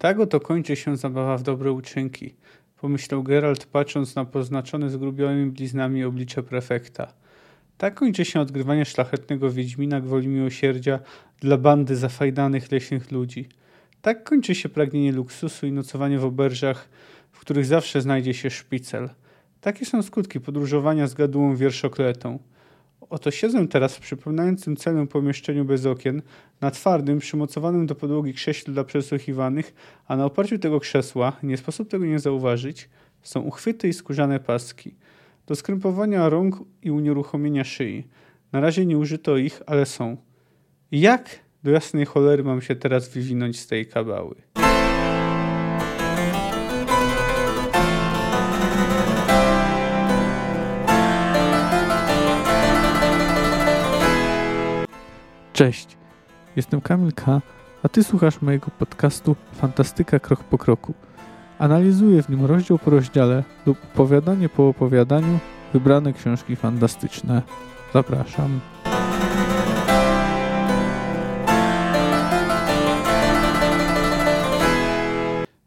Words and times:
Tak 0.00 0.20
oto 0.20 0.40
kończy 0.40 0.76
się 0.76 0.96
zabawa 0.96 1.36
w 1.36 1.42
dobre 1.42 1.72
uczynki, 1.72 2.34
pomyślał 2.80 3.22
Geralt, 3.22 3.66
patrząc 3.66 4.14
na 4.14 4.24
poznaczone 4.24 4.90
zgrubionymi 4.90 5.50
bliznami 5.50 6.04
oblicze 6.04 6.42
prefekta. 6.42 7.12
Tak 7.78 7.94
kończy 7.94 8.24
się 8.24 8.40
odgrywanie 8.40 8.84
szlachetnego 8.84 9.50
Wiedźmina 9.50 10.00
gwoli 10.00 10.28
miłosierdzia 10.28 11.00
dla 11.40 11.56
bandy 11.56 11.96
zafajdanych 11.96 12.72
leśnych 12.72 13.10
ludzi. 13.10 13.48
Tak 14.02 14.24
kończy 14.24 14.54
się 14.54 14.68
pragnienie 14.68 15.12
luksusu 15.12 15.66
i 15.66 15.72
nocowanie 15.72 16.18
w 16.18 16.24
oberżach, 16.24 16.88
w 17.32 17.40
których 17.40 17.66
zawsze 17.66 18.00
znajdzie 18.00 18.34
się 18.34 18.50
szpicel. 18.50 19.10
Takie 19.60 19.86
są 19.86 20.02
skutki 20.02 20.40
podróżowania 20.40 21.06
z 21.06 21.14
gadułą 21.14 21.56
wierszokletą. 21.56 22.38
Oto 23.10 23.30
siedzę 23.30 23.68
teraz 23.68 23.96
w 23.96 24.00
przypominającym 24.00 24.76
celnym 24.76 25.08
pomieszczeniu 25.08 25.64
bez 25.64 25.86
okien, 25.86 26.22
na 26.60 26.70
twardym, 26.70 27.18
przymocowanym 27.18 27.86
do 27.86 27.94
podłogi 27.94 28.34
krześle 28.34 28.74
dla 28.74 28.84
przesłuchiwanych, 28.84 29.74
a 30.06 30.16
na 30.16 30.24
oparciu 30.24 30.58
tego 30.58 30.80
krzesła, 30.80 31.32
nie 31.42 31.56
sposób 31.56 31.90
tego 31.90 32.06
nie 32.06 32.18
zauważyć, 32.18 32.88
są 33.22 33.40
uchwyty 33.40 33.88
i 33.88 33.92
skórzane 33.92 34.40
paski. 34.40 34.94
Do 35.46 35.54
skrępowania 35.54 36.28
rąk 36.28 36.56
i 36.82 36.90
unieruchomienia 36.90 37.64
szyi. 37.64 38.04
Na 38.52 38.60
razie 38.60 38.86
nie 38.86 38.98
użyto 38.98 39.36
ich, 39.36 39.62
ale 39.66 39.86
są. 39.86 40.16
Jak 40.92 41.38
do 41.62 41.70
jasnej 41.70 42.06
cholery 42.06 42.44
mam 42.44 42.62
się 42.62 42.76
teraz 42.76 43.08
wywinąć 43.08 43.60
z 43.60 43.66
tej 43.66 43.86
kabały? 43.86 44.34
Cześć, 55.52 55.96
jestem 56.56 56.80
Kamil 56.80 57.12
K., 57.12 57.40
a 57.82 57.88
Ty 57.88 58.04
słuchasz 58.04 58.42
mojego 58.42 58.66
podcastu 58.78 59.36
Fantastyka 59.52 60.18
Krok 60.18 60.44
po 60.44 60.58
Kroku. 60.58 60.94
Analizuję 61.58 62.22
w 62.22 62.28
nim 62.28 62.44
rozdział 62.44 62.78
po 62.78 62.90
rozdziale 62.90 63.44
lub 63.66 63.78
opowiadanie 63.94 64.48
po 64.48 64.68
opowiadaniu 64.68 65.38
wybrane 65.72 66.12
książki 66.12 66.56
fantastyczne. 66.56 67.42
Zapraszam. 67.94 68.60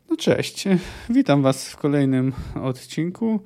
No 0.10 0.18
cześć, 0.18 0.68
witam 1.10 1.42
Was 1.42 1.70
w 1.70 1.78
kolejnym 1.78 2.34
odcinku. 2.64 3.40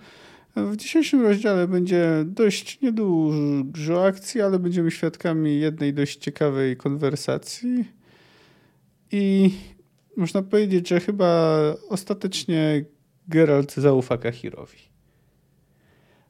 W 0.66 0.76
dzisiejszym 0.76 1.22
rozdziale 1.22 1.68
będzie 1.68 2.24
dość 2.26 2.82
niedużo 2.82 4.06
akcji, 4.06 4.42
ale 4.42 4.60
będziemy 4.60 4.92
świadkami 4.92 5.60
jednej 5.60 5.94
dość 5.94 6.18
ciekawej 6.18 6.78
konwersacji. 6.78 7.86
I 9.12 9.52
można 10.18 10.42
powiedzieć, 10.42 10.90
że 10.90 11.00
chyba 11.00 11.60
ostatecznie 11.90 12.86
Geralt 13.28 13.74
zaufa 13.74 14.18
Kahirowi. 14.18 14.78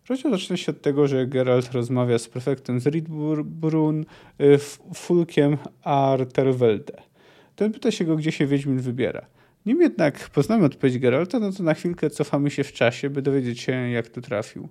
Rozdział 0.09 0.31
zaczyna 0.31 0.57
się 0.57 0.71
od 0.71 0.81
tego, 0.81 1.07
że 1.07 1.27
Geralt 1.27 1.71
rozmawia 1.71 2.19
z 2.19 2.27
prefektem 2.27 2.79
z 2.79 2.87
Riedbrunn, 2.87 4.05
y, 4.41 4.57
Fulkiem 4.93 5.57
Arterwelde. 5.83 7.01
Ten 7.55 7.71
pyta 7.71 7.91
się 7.91 8.05
go, 8.05 8.15
gdzie 8.15 8.31
się 8.31 8.47
Wiedźmin 8.47 8.79
wybiera. 8.79 9.25
Nim 9.67 9.81
jednak 9.81 10.29
poznamy 10.29 10.65
odpowiedź 10.65 10.99
Geralta, 10.99 11.39
no 11.39 11.51
to 11.51 11.63
na 11.63 11.73
chwilkę 11.73 12.09
cofamy 12.09 12.51
się 12.51 12.63
w 12.63 12.73
czasie, 12.73 13.09
by 13.09 13.21
dowiedzieć 13.21 13.59
się, 13.59 13.71
jak 13.71 14.07
tu 14.07 14.21
trafił. 14.21 14.69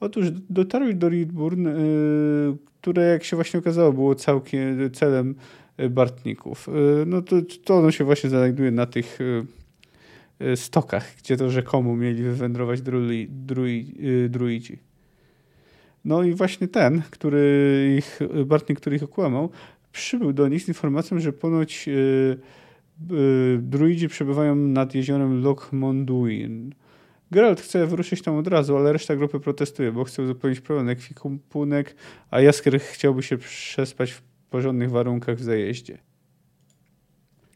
Otóż 0.00 0.26
dotarł 0.50 0.92
do 0.92 1.08
Riedburn, 1.08 1.66
yy, 1.66 2.56
które 2.80 3.02
jak 3.02 3.24
się 3.24 3.36
właśnie 3.36 3.60
okazało 3.60 3.92
było 3.92 4.14
całkiem 4.14 4.90
celem 4.90 5.34
y, 5.80 5.90
Bartników. 5.90 6.66
Yy, 6.66 7.06
no 7.06 7.22
to, 7.22 7.36
to 7.64 7.78
ono 7.78 7.90
się 7.90 8.04
właśnie 8.04 8.30
znajduje 8.30 8.70
na 8.70 8.86
tych 8.86 9.18
stokach, 10.56 11.14
gdzie 11.18 11.36
to 11.36 11.50
rzekomo 11.50 11.96
mieli 11.96 12.22
wywędrować 12.22 12.82
drui, 12.82 13.28
drui, 13.30 13.94
y, 14.00 14.28
druidzi. 14.28 14.78
No 16.04 16.22
i 16.22 16.34
właśnie 16.34 16.68
ten, 16.68 17.02
który 17.10 17.94
ich, 17.98 18.20
Bartnik, 18.46 18.80
który 18.80 18.96
ich 18.96 19.02
okłamał, 19.02 19.50
przybył 19.92 20.32
do 20.32 20.48
nich 20.48 20.62
z 20.62 20.68
informacją, 20.68 21.20
że 21.20 21.32
ponoć 21.32 21.88
y, 21.88 22.38
Y, 22.38 22.38
druidzi 23.58 24.08
przebywają 24.08 24.56
nad 24.56 24.94
jeziorem 24.94 25.42
Loch 25.42 25.72
Monduin. 25.72 26.74
Geralt 27.30 27.60
chce 27.60 27.86
wyruszyć 27.86 28.22
tam 28.22 28.36
od 28.36 28.46
razu, 28.48 28.76
ale 28.76 28.92
reszta 28.92 29.16
grupy 29.16 29.40
protestuje, 29.40 29.92
bo 29.92 30.04
chce 30.04 30.22
uzupełnić 30.22 30.60
problem 30.60 30.88
ekwipunek, 30.88 31.96
a 32.30 32.40
Jaskier 32.40 32.80
chciałby 32.80 33.22
się 33.22 33.38
przespać 33.38 34.12
w 34.12 34.22
porządnych 34.50 34.90
warunkach 34.90 35.36
w 35.36 35.42
zajeździe. 35.42 35.98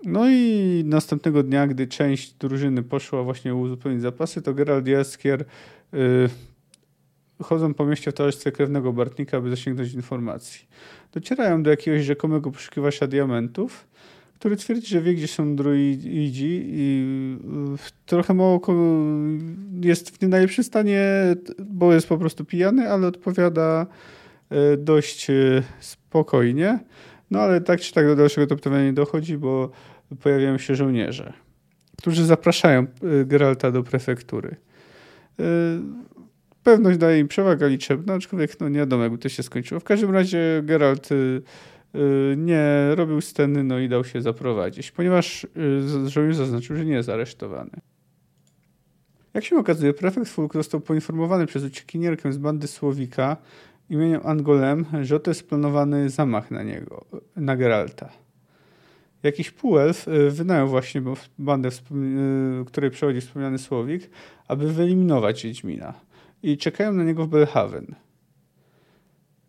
No 0.04 0.30
i 0.30 0.82
następnego 0.86 1.42
dnia, 1.42 1.66
gdy 1.66 1.86
część 1.86 2.34
drużyny 2.34 2.82
poszła 2.82 3.22
właśnie 3.22 3.54
uzupełnić 3.54 4.02
zapasy, 4.02 4.42
to 4.42 4.54
Geralt 4.54 4.88
i 4.88 4.90
Jaskier 4.90 5.44
yy, 5.92 6.28
chodzą 7.42 7.74
po 7.74 7.86
mieście 7.86 8.10
w 8.10 8.14
towarzystwie 8.14 8.52
krewnego 8.52 8.92
Bartnika, 8.92 9.36
aby 9.36 9.50
zasięgnąć 9.50 9.94
informacji. 9.94 10.68
Docierają 11.12 11.62
do 11.62 11.70
jakiegoś 11.70 12.02
rzekomego 12.02 12.50
poszukiwacza 12.50 13.06
diamentów, 13.06 13.88
który 14.40 14.56
twierdzi, 14.56 14.86
że 14.86 15.00
wie, 15.00 15.14
gdzie 15.14 15.28
są 15.28 15.56
druidzi 15.56 16.62
i 16.66 17.36
trochę 18.06 18.34
mało 18.34 18.60
jest 19.80 20.10
w 20.10 20.22
nie 20.22 20.28
najlepszym 20.28 20.64
stanie, 20.64 21.02
bo 21.58 21.94
jest 21.94 22.08
po 22.08 22.18
prostu 22.18 22.44
pijany, 22.44 22.90
ale 22.90 23.06
odpowiada 23.06 23.86
e, 24.50 24.76
dość 24.76 25.30
e, 25.30 25.34
spokojnie. 25.80 26.78
No 27.30 27.40
ale 27.40 27.60
tak 27.60 27.80
czy 27.80 27.92
tak 27.92 28.06
do 28.06 28.16
dalszego 28.16 28.46
toptowania 28.46 28.84
nie 28.84 28.92
dochodzi, 28.92 29.38
bo 29.38 29.70
pojawiają 30.22 30.58
się 30.58 30.74
żołnierze, 30.74 31.32
którzy 31.98 32.24
zapraszają 32.24 32.86
Geralta 33.26 33.70
do 33.70 33.82
prefektury. 33.82 34.56
Pewność 36.62 36.98
daje 36.98 37.18
im 37.18 37.28
przewaga 37.28 37.66
liczebna, 37.66 38.14
aczkolwiek 38.14 38.60
no 38.60 38.68
nie 38.68 38.78
wiadomo, 38.78 39.02
jakby 39.02 39.18
to 39.18 39.28
się 39.28 39.42
skończyło. 39.42 39.80
W 39.80 39.84
każdym 39.84 40.10
razie 40.10 40.62
Geralt 40.64 41.12
Y, 41.12 41.42
nie 42.36 42.94
robił 42.94 43.20
sceny, 43.20 43.64
no 43.64 43.78
i 43.78 43.88
dał 43.88 44.04
się 44.04 44.22
zaprowadzić, 44.22 44.90
ponieważ 44.90 45.44
y, 45.44 46.08
żołnierz 46.08 46.36
zaznaczył, 46.36 46.76
że 46.76 46.84
nie 46.84 46.92
jest 46.92 47.08
aresztowany. 47.08 47.70
Jak 49.34 49.44
się 49.44 49.56
okazuje, 49.56 49.94
prefekt 49.94 50.28
Fulk 50.28 50.52
został 50.52 50.80
poinformowany 50.80 51.46
przez 51.46 51.64
uciekinierkę 51.64 52.32
z 52.32 52.38
bandy 52.38 52.66
Słowika 52.66 53.36
imieniem 53.90 54.20
Angolem, 54.24 54.86
że 55.02 55.16
oto 55.16 55.30
jest 55.30 55.48
planowany 55.48 56.10
zamach 56.10 56.50
na 56.50 56.62
niego, 56.62 57.04
na 57.36 57.56
Geralta. 57.56 58.08
Jakiś 59.22 59.50
półelf 59.50 60.08
y, 60.08 60.30
wynajął 60.30 60.68
właśnie 60.68 61.02
bandę, 61.38 61.68
której 62.66 62.90
przewodzi 62.90 63.20
wspomniany 63.20 63.58
Słowik, 63.58 64.10
aby 64.48 64.72
wyeliminować 64.72 65.42
Wiedźmina. 65.42 65.94
I 66.42 66.58
czekają 66.58 66.92
na 66.92 67.04
niego 67.04 67.24
w 67.24 67.28
Belhaven. 67.28 67.94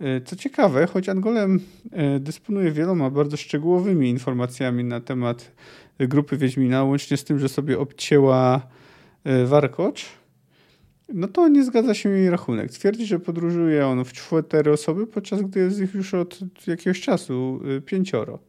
E, 0.01 0.21
co 0.21 0.35
ciekawe, 0.35 0.87
choć 0.87 1.09
Angolem 1.09 1.59
e, 1.91 2.19
dysponuje 2.19 2.71
wieloma 2.71 3.09
bardzo 3.09 3.37
szczegółowymi 3.37 4.09
informacjami 4.09 4.83
na 4.83 4.99
temat 4.99 5.51
grupy 5.99 6.37
Wiedźmina, 6.37 6.83
łącznie 6.83 7.17
z 7.17 7.23
tym, 7.23 7.39
że 7.39 7.49
sobie 7.49 7.79
obcięła 7.79 8.61
e, 9.23 9.45
warkocz, 9.45 10.05
no 11.13 11.27
to 11.27 11.47
nie 11.47 11.63
zgadza 11.63 11.93
się 11.93 12.09
jej 12.09 12.29
rachunek. 12.29 12.71
Twierdzi, 12.71 13.05
że 13.05 13.19
podróżuje 13.19 13.87
on 13.87 14.05
w 14.05 14.13
cztery 14.13 14.71
osoby, 14.71 15.07
podczas 15.07 15.41
gdy 15.41 15.59
jest 15.59 15.79
ich 15.79 15.93
już 15.93 16.13
od 16.13 16.39
jakiegoś 16.67 17.01
czasu 17.01 17.59
pięcioro. 17.85 18.39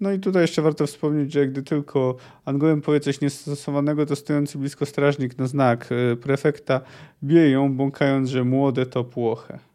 No 0.00 0.12
i 0.12 0.18
tutaj 0.18 0.42
jeszcze 0.42 0.62
warto 0.62 0.86
wspomnieć, 0.86 1.32
że 1.32 1.46
gdy 1.46 1.62
tylko 1.62 2.16
Angolem 2.44 2.80
powie 2.80 3.00
coś 3.00 3.20
niestosowanego, 3.20 4.06
to 4.06 4.16
stojący 4.16 4.58
blisko 4.58 4.86
strażnik 4.86 5.38
na 5.38 5.46
znak 5.46 5.88
prefekta 6.20 6.80
bije 7.24 7.50
ją, 7.50 7.76
że 8.24 8.44
młode 8.44 8.86
to 8.86 9.04
płoche. 9.04 9.69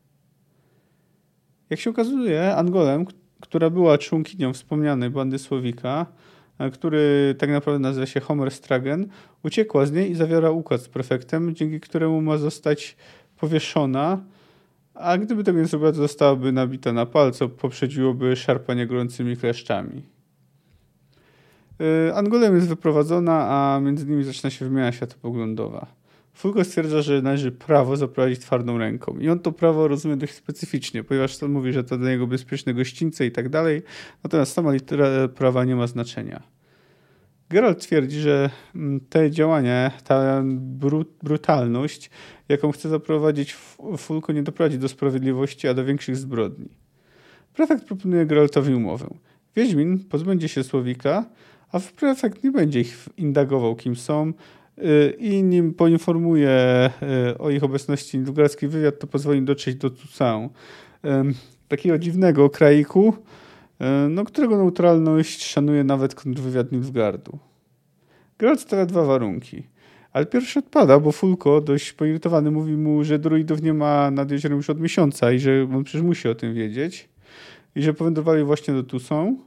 Jak 1.70 1.80
się 1.80 1.90
okazuje, 1.90 2.56
Angolem, 2.56 3.06
która 3.42 3.70
była 3.70 3.98
członkinią 3.98 4.54
wspomnianej 4.54 5.10
bandy 5.10 5.40
Słowika, 5.40 6.06
e, 6.60 6.70
który 6.70 7.36
tak 7.38 7.50
naprawdę 7.50 7.80
nazywa 7.80 8.06
się 8.06 8.20
Homer 8.20 8.52
Stragen, 8.52 9.08
uciekła 9.44 9.86
z 9.86 9.92
niej 9.92 10.12
i 10.12 10.16
zawiera 10.16 10.52
układ 10.52 10.82
z 10.82 10.90
prefektem, 10.90 11.56
dzięki 11.56 11.80
któremu 11.80 12.22
ma 12.22 12.38
zostać 12.38 12.98
powieszona, 13.38 14.24
a 14.94 15.18
gdyby 15.18 15.44
tego 15.44 15.60
nie 15.60 15.66
zrobiła, 15.66 15.92
to 15.92 15.98
zostałaby 15.98 16.52
nabita 16.52 16.94
na 16.94 17.06
palco, 17.06 17.50
poprzedziłoby 17.50 18.36
szarpanie 18.36 18.88
gorącymi 18.88 19.38
kleszczami. 19.38 20.04
E, 22.10 22.16
Angolem 22.16 22.56
jest 22.56 22.68
wyprowadzona, 22.68 23.48
a 23.50 23.80
między 23.80 24.06
nimi 24.06 24.24
zaczyna 24.24 24.50
się 24.50 24.66
wymiana 24.66 24.92
światopoglądowa. 24.92 25.88
Fulgo 26.36 26.64
stwierdza, 26.64 27.02
że 27.02 27.22
należy 27.22 27.52
prawo 27.52 27.98
zaprowadzić 27.98 28.40
twardą 28.40 28.78
ręką. 28.78 29.18
I 29.20 29.30
on 29.30 29.40
to 29.40 29.52
prawo 29.52 29.88
rozumie 29.88 30.18
dość 30.18 30.34
specyficznie, 30.34 31.04
ponieważ 31.04 31.44
on 31.44 31.52
mówi, 31.52 31.74
że 31.74 31.84
to 31.84 31.98
dla 31.98 32.10
niego 32.10 32.28
bezpieczne 32.28 32.74
gościńce 32.74 33.26
i 33.26 33.32
tak 33.32 33.50
dalej. 33.50 33.82
Natomiast 34.24 34.54
sama 34.54 34.74
litera 34.74 35.28
prawa 35.28 35.66
nie 35.66 35.76
ma 35.76 35.88
znaczenia. 35.88 36.44
Geralt 37.50 37.80
twierdzi, 37.80 38.20
że 38.20 38.50
mm, 38.76 39.00
te 39.00 39.32
działania, 39.32 39.92
ta 40.04 40.44
brutalność, 41.24 42.10
jaką 42.50 42.72
chce 42.72 42.90
zaprowadzić 42.90 43.54
Fulko, 43.98 44.34
nie 44.34 44.44
doprowadzi 44.44 44.80
do 44.80 44.88
sprawiedliwości, 44.88 45.68
a 45.68 45.74
do 45.74 45.86
większych 45.86 46.16
zbrodni. 46.16 46.70
Prefekt 47.54 47.86
proponuje 47.86 48.26
Geraltowi 48.26 48.74
umowę. 48.74 49.08
Wiedźmin 49.56 50.00
pozbędzie 50.00 50.48
się 50.48 50.64
Słowika, 50.64 51.26
a 51.72 51.80
prefekt 51.80 52.44
nie 52.44 52.52
będzie 52.52 52.80
ich 52.80 53.10
indagował, 53.18 53.76
kim 53.76 53.96
są 53.96 54.34
i 55.18 55.44
nim 55.44 55.74
poinformuje 55.74 56.90
o 57.40 57.50
ich 57.50 57.64
obecności 57.64 58.18
Nilfgaardzki 58.18 58.68
wywiad, 58.68 59.00
to 59.00 59.08
pozwoli 59.08 59.42
dotrzeć 59.42 59.76
do 59.76 59.90
Tusau. 59.90 60.50
Takiego 61.68 61.98
dziwnego 61.98 62.50
kraiku, 62.50 63.14
no, 64.10 64.24
którego 64.24 64.58
neutralność 64.58 65.46
szanuje 65.46 65.84
nawet 65.84 66.16
kontrwywiad 66.16 66.72
Nilfgaardu. 66.72 67.40
Geralt 68.40 68.62
stawia 68.62 68.86
dwa 68.86 69.06
warunki. 69.06 69.64
Ale 70.14 70.26
pierwszy 70.26 70.60
odpada, 70.60 71.00
bo 71.00 71.12
Fulko, 71.12 71.62
dość 71.62 71.94
poirytowany, 71.94 72.52
mówi 72.52 72.74
mu, 72.74 73.04
że 73.04 73.20
druidów 73.20 73.62
nie 73.62 73.74
ma 73.74 74.12
nad 74.12 74.32
jeziorem 74.32 74.58
już 74.58 74.70
od 74.70 74.80
miesiąca 74.80 75.32
i 75.32 75.40
że 75.40 75.68
on 75.76 75.84
przecież 75.84 76.02
musi 76.02 76.28
o 76.28 76.36
tym 76.36 76.54
wiedzieć. 76.54 77.10
I 77.76 77.82
że 77.82 77.94
powędrowali 77.94 78.44
właśnie 78.44 78.74
do 78.74 78.84
Tusą, 78.84 79.38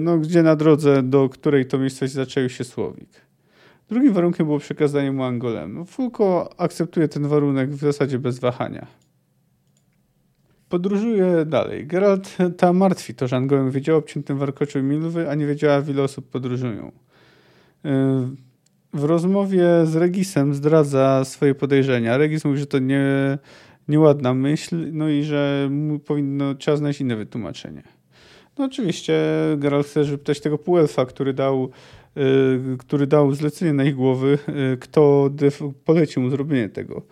no, 0.00 0.18
gdzie 0.18 0.42
na 0.42 0.56
drodze, 0.56 1.02
do 1.02 1.28
której 1.28 1.66
to 1.66 1.78
miejscowości 1.78 2.16
zaczęły 2.16 2.50
się 2.50 2.64
Słowik. 2.64 3.08
Drugim 3.90 4.12
warunkiem 4.12 4.46
było 4.46 4.58
przekazanie 4.58 5.12
mu 5.12 5.24
Angolem. 5.24 5.86
Fulko 5.86 6.54
akceptuje 6.60 7.08
ten 7.08 7.28
warunek 7.28 7.70
w 7.70 7.80
zasadzie 7.80 8.18
bez 8.18 8.38
wahania. 8.38 8.86
Podróżuje 10.68 11.44
dalej. 11.44 11.86
Geralt 11.86 12.36
ta 12.56 12.72
martwi 12.72 13.14
to, 13.14 13.28
że 13.28 13.36
Angolem 13.36 13.70
wiedział 13.70 13.96
o 13.96 13.98
obciętym 13.98 14.38
warkoczu 14.38 14.82
Milwy, 14.82 15.30
a 15.30 15.34
nie 15.34 15.46
wiedziała, 15.46 15.80
w 15.80 15.88
ile 15.88 16.02
osób 16.02 16.30
podróżują. 16.30 16.92
W 18.92 19.04
rozmowie 19.04 19.66
z 19.84 19.96
Regisem 19.96 20.54
zdradza 20.54 21.24
swoje 21.24 21.54
podejrzenia. 21.54 22.16
Regis 22.16 22.44
mówi, 22.44 22.58
że 22.58 22.66
to 22.66 22.78
nie, 22.78 23.38
nieładna 23.88 24.34
myśl, 24.34 24.92
no 24.92 25.08
i 25.08 25.22
że 25.22 25.70
powinno, 26.06 26.54
trzeba 26.54 26.76
znaleźć 26.76 27.00
inne 27.00 27.16
wytłumaczenie. 27.16 27.82
No 28.58 28.64
oczywiście 28.64 29.14
Geralt 29.56 29.86
chce 29.86 30.04
wypytać 30.04 30.40
tego 30.40 30.58
półelfa, 30.58 31.06
który 31.06 31.32
dał, 31.32 31.70
który 32.78 33.06
dał 33.06 33.34
zlecenie 33.34 33.72
na 33.72 33.84
ich 33.84 33.94
głowy, 33.94 34.38
y, 34.74 34.76
kto 34.76 35.30
polecił 35.84 36.22
mu 36.22 36.30
zrobienie 36.30 36.68
tego. 36.68 37.02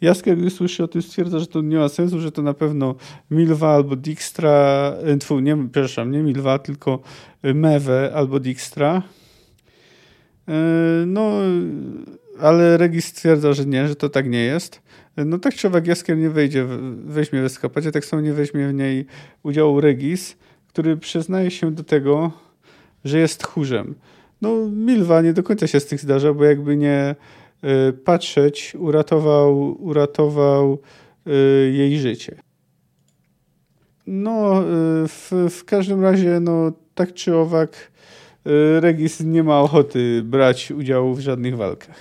Jaskier, 0.00 0.38
gdy 0.38 0.50
słyszy 0.50 0.84
o 0.84 0.88
tym, 0.88 1.02
stwierdza, 1.02 1.38
że 1.38 1.46
to 1.46 1.60
nie 1.60 1.76
ma 1.76 1.88
sensu, 1.88 2.20
że 2.20 2.32
to 2.32 2.42
na 2.42 2.54
pewno 2.54 2.94
Milwa 3.30 3.74
albo 3.74 3.96
Dijkstra, 3.96 4.92
y, 5.14 5.18
tfu, 5.18 5.40
nie, 5.40 5.56
przepraszam, 5.56 6.10
nie 6.10 6.22
Milwa, 6.22 6.58
tylko 6.58 7.02
Mewe 7.42 8.12
albo 8.14 8.40
Dijkstra. 8.40 9.02
No, 11.06 11.32
ale 12.38 12.76
Regis 12.76 13.06
stwierdza, 13.06 13.52
że 13.52 13.66
nie, 13.66 13.88
że 13.88 13.96
to 13.96 14.08
tak 14.08 14.28
nie 14.28 14.44
jest. 14.44 14.82
No 15.16 15.38
tak 15.38 15.54
czy 15.54 15.66
owak 15.66 15.86
Jaskier 15.86 16.18
nie 16.18 16.30
wejdzie, 16.30 16.66
weźmie 17.04 17.42
w 17.42 17.44
eskapacie, 17.44 17.92
tak 17.92 18.04
samo 18.04 18.22
nie 18.22 18.32
weźmie 18.32 18.68
w 18.68 18.74
niej 18.74 19.06
udziału 19.42 19.80
Regis, 19.80 20.36
który 20.68 20.96
przyznaje 20.96 21.50
się 21.50 21.70
do 21.70 21.84
tego, 21.84 22.32
że 23.04 23.18
jest 23.18 23.40
tchórzem. 23.40 23.94
No 24.44 24.68
Milwa 24.70 25.22
nie 25.22 25.32
do 25.32 25.42
końca 25.42 25.66
się 25.66 25.80
z 25.80 25.86
tych 25.86 26.00
zdarza, 26.00 26.34
bo 26.34 26.44
jakby 26.44 26.76
nie 26.76 27.14
y, 27.88 27.92
patrzeć, 27.92 28.74
uratował, 28.78 29.82
uratował 29.82 30.78
y, 31.26 31.72
jej 31.72 31.98
życie. 31.98 32.36
No 34.06 34.62
y, 34.62 34.64
w, 35.08 35.32
w 35.50 35.64
każdym 35.64 36.02
razie, 36.02 36.40
no 36.40 36.72
tak 36.94 37.14
czy 37.14 37.36
owak 37.36 37.94
Regis 38.80 39.20
nie 39.20 39.42
ma 39.42 39.60
ochoty 39.60 40.22
brać 40.24 40.70
udziału 40.70 41.14
w 41.14 41.20
żadnych 41.20 41.56
walkach. 41.56 41.96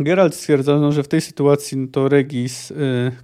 Geralt 0.00 0.34
stwierdza, 0.34 0.78
no, 0.78 0.92
że 0.92 1.02
w 1.02 1.08
tej 1.08 1.20
sytuacji 1.20 1.78
no 1.78 1.88
to 1.92 2.08
Regis, 2.08 2.72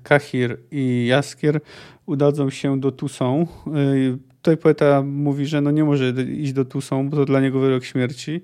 Kahir 0.02 0.58
i 0.70 1.06
Jaskier 1.06 1.60
udadzą 2.06 2.50
się 2.50 2.80
do 2.80 2.92
Tusą. 2.92 3.46
Tutaj 4.46 4.56
poeta 4.56 5.02
mówi, 5.02 5.46
że 5.46 5.60
no 5.60 5.70
nie 5.70 5.84
może 5.84 6.10
iść 6.10 6.52
do 6.52 6.64
Tusą, 6.64 7.10
bo 7.10 7.16
to 7.16 7.24
dla 7.24 7.40
niego 7.40 7.60
wyrok 7.60 7.84
śmierci. 7.84 8.42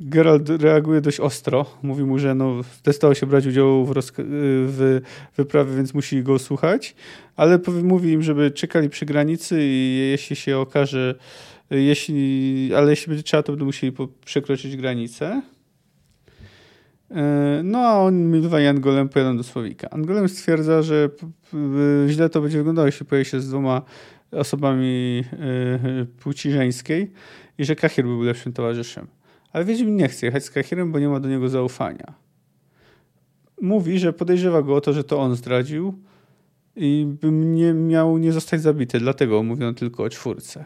Gerald 0.00 0.48
reaguje 0.48 1.00
dość 1.00 1.20
ostro. 1.20 1.66
Mówi 1.82 2.04
mu, 2.04 2.18
że 2.18 2.34
no, 2.34 2.62
zdecydował 2.62 3.14
się 3.14 3.26
brać 3.26 3.46
udział 3.46 3.86
w, 3.86 3.92
w 4.18 5.00
wyprawie, 5.36 5.76
więc 5.76 5.94
musi 5.94 6.22
go 6.22 6.38
słuchać, 6.38 6.94
ale 7.36 7.58
mówi 7.82 8.12
im, 8.12 8.22
żeby 8.22 8.50
czekali 8.50 8.88
przy 8.88 9.06
granicy 9.06 9.58
i 9.60 10.08
jeśli 10.10 10.36
się 10.36 10.58
okaże, 10.58 11.14
jeśli, 11.70 12.70
ale 12.76 12.90
jeśli 12.90 13.08
będzie 13.08 13.22
trzeba, 13.22 13.42
to 13.42 13.52
będą 13.52 13.64
musieli 13.64 13.92
przekroczyć 14.24 14.76
granicę. 14.76 15.42
E, 17.10 17.60
no 17.64 17.78
a 17.78 17.98
on 17.98 18.30
Milwa 18.30 18.60
i 18.60 18.66
Angolem 18.66 19.08
pojadą 19.08 19.36
do 19.36 19.42
Słowika. 19.42 19.90
Angolem 19.90 20.28
stwierdza, 20.28 20.82
że 20.82 21.08
źle 22.08 22.28
to 22.28 22.40
będzie 22.40 22.58
wyglądało, 22.58 22.86
jeśli 22.86 23.06
pojawi 23.06 23.30
się 23.30 23.40
z 23.40 23.48
dwoma 23.48 23.82
osobami 24.36 25.24
e, 25.32 26.04
płci 26.04 26.50
żeńskiej 26.50 27.12
i 27.58 27.64
że 27.64 27.76
Kahir 27.76 28.04
był 28.04 28.22
lepszym 28.22 28.52
towarzyszem. 28.52 29.06
Ale 29.52 29.64
Wiedźmin 29.64 29.96
nie 29.96 30.08
chce 30.08 30.26
jechać 30.26 30.44
z 30.44 30.50
Kahirem, 30.50 30.92
bo 30.92 30.98
nie 30.98 31.08
ma 31.08 31.20
do 31.20 31.28
niego 31.28 31.48
zaufania. 31.48 32.14
Mówi, 33.60 33.98
że 33.98 34.12
podejrzewa 34.12 34.62
go 34.62 34.74
o 34.74 34.80
to, 34.80 34.92
że 34.92 35.04
to 35.04 35.20
on 35.20 35.36
zdradził 35.36 35.94
i 36.76 37.06
by 37.20 37.30
nie 37.30 37.72
miał 37.72 38.18
nie 38.18 38.32
zostać 38.32 38.60
zabity, 38.60 38.98
dlatego 38.98 39.42
mówią 39.42 39.74
tylko 39.74 40.02
o 40.02 40.08
czwórce. 40.08 40.64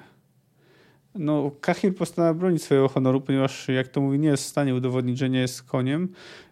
No, 1.15 1.51
Kahir 1.61 1.95
postanawia 1.95 2.35
bronić 2.35 2.63
swojego 2.63 2.89
honoru, 2.89 3.21
ponieważ, 3.21 3.69
jak 3.69 3.89
to 3.89 4.01
mówi, 4.01 4.19
nie 4.19 4.29
jest 4.29 4.45
w 4.45 4.47
stanie 4.47 4.75
udowodnić, 4.75 5.19
że 5.19 5.31
nie 5.31 5.41
jest 5.41 5.63
koniem 5.63 6.09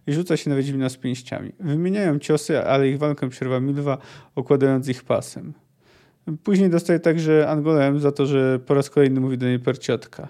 i 0.06 0.12
rzuca 0.12 0.36
się 0.36 0.50
na 0.50 0.56
Wiedźmina 0.56 0.88
z 0.88 0.96
pięściami. 0.96 1.52
Wymieniają 1.60 2.18
ciosy, 2.18 2.64
ale 2.64 2.88
ich 2.88 2.98
walkę 2.98 3.28
przerwa 3.28 3.60
Milwa, 3.60 3.98
okładając 4.34 4.88
ich 4.88 5.04
pasem. 5.04 5.52
Później 6.44 6.70
dostaje 6.70 7.00
także 7.00 7.48
Angolem 7.48 8.00
za 8.00 8.12
to, 8.12 8.26
że 8.26 8.58
po 8.58 8.74
raz 8.74 8.90
kolejny 8.90 9.20
mówi 9.20 9.38
do 9.38 9.46
niej 9.46 9.58
perciotka. 9.58 10.28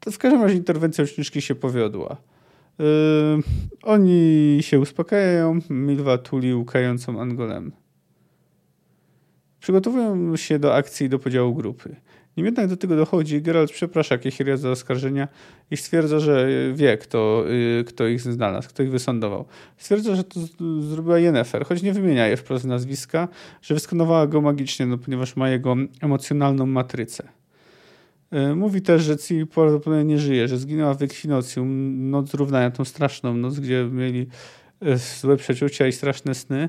To 0.00 0.10
w 0.10 0.18
każdym 0.18 0.42
razie 0.42 0.56
interwencja 0.56 1.04
uczniczki 1.04 1.42
się 1.42 1.54
powiodła. 1.54 2.16
Yy, 2.78 2.84
oni 3.82 4.58
się 4.60 4.80
uspokajają, 4.80 5.58
Milwa 5.70 6.18
tuli 6.18 6.54
łkającą 6.54 7.20
Angolem. 7.20 7.72
Przygotowują 9.60 10.36
się 10.36 10.58
do 10.58 10.74
akcji 10.74 11.06
i 11.06 11.08
do 11.08 11.18
podziału 11.18 11.54
grupy. 11.54 11.96
Nim 12.36 12.46
jednak 12.46 12.68
do 12.68 12.76
tego 12.76 12.96
dochodzi, 12.96 13.42
Geralt 13.42 13.72
przeprasza 13.72 14.18
Kechiria 14.18 14.56
za 14.56 14.70
oskarżenia 14.70 15.28
i 15.70 15.76
stwierdza, 15.76 16.20
że 16.20 16.48
wie, 16.74 16.98
kto, 16.98 17.44
y, 17.80 17.84
kto 17.84 18.06
ich 18.06 18.20
znalazł, 18.20 18.68
kto 18.68 18.82
ich 18.82 18.90
wysądował. 18.90 19.44
Stwierdza, 19.76 20.16
że 20.16 20.24
to 20.24 20.40
zrobiła 20.80 21.18
Yennefer, 21.18 21.66
choć 21.66 21.82
nie 21.82 21.92
wymienia 21.92 22.26
je 22.26 22.36
wprost 22.36 22.64
nazwiska, 22.64 23.28
że 23.62 23.74
wyskonowała 23.74 24.26
go 24.26 24.40
magicznie, 24.40 24.86
no, 24.86 24.98
ponieważ 24.98 25.36
ma 25.36 25.50
jego 25.50 25.76
emocjonalną 26.00 26.66
matrycę. 26.66 27.28
Y, 28.32 28.54
mówi 28.54 28.82
też, 28.82 29.02
że 29.02 29.16
Ciri 29.16 29.46
prawdopodobnie 29.46 30.04
nie 30.04 30.18
żyje, 30.18 30.48
że 30.48 30.58
zginęła 30.58 30.94
w 30.94 31.02
ekfinocjum, 31.02 32.10
noc 32.10 32.34
równania, 32.34 32.70
tą 32.70 32.84
straszną 32.84 33.34
noc, 33.34 33.58
gdzie 33.60 33.88
mieli 33.92 34.26
y, 34.82 34.98
złe 35.20 35.36
przeczucia 35.36 35.86
i 35.86 35.92
straszne 35.92 36.34
sny. 36.34 36.68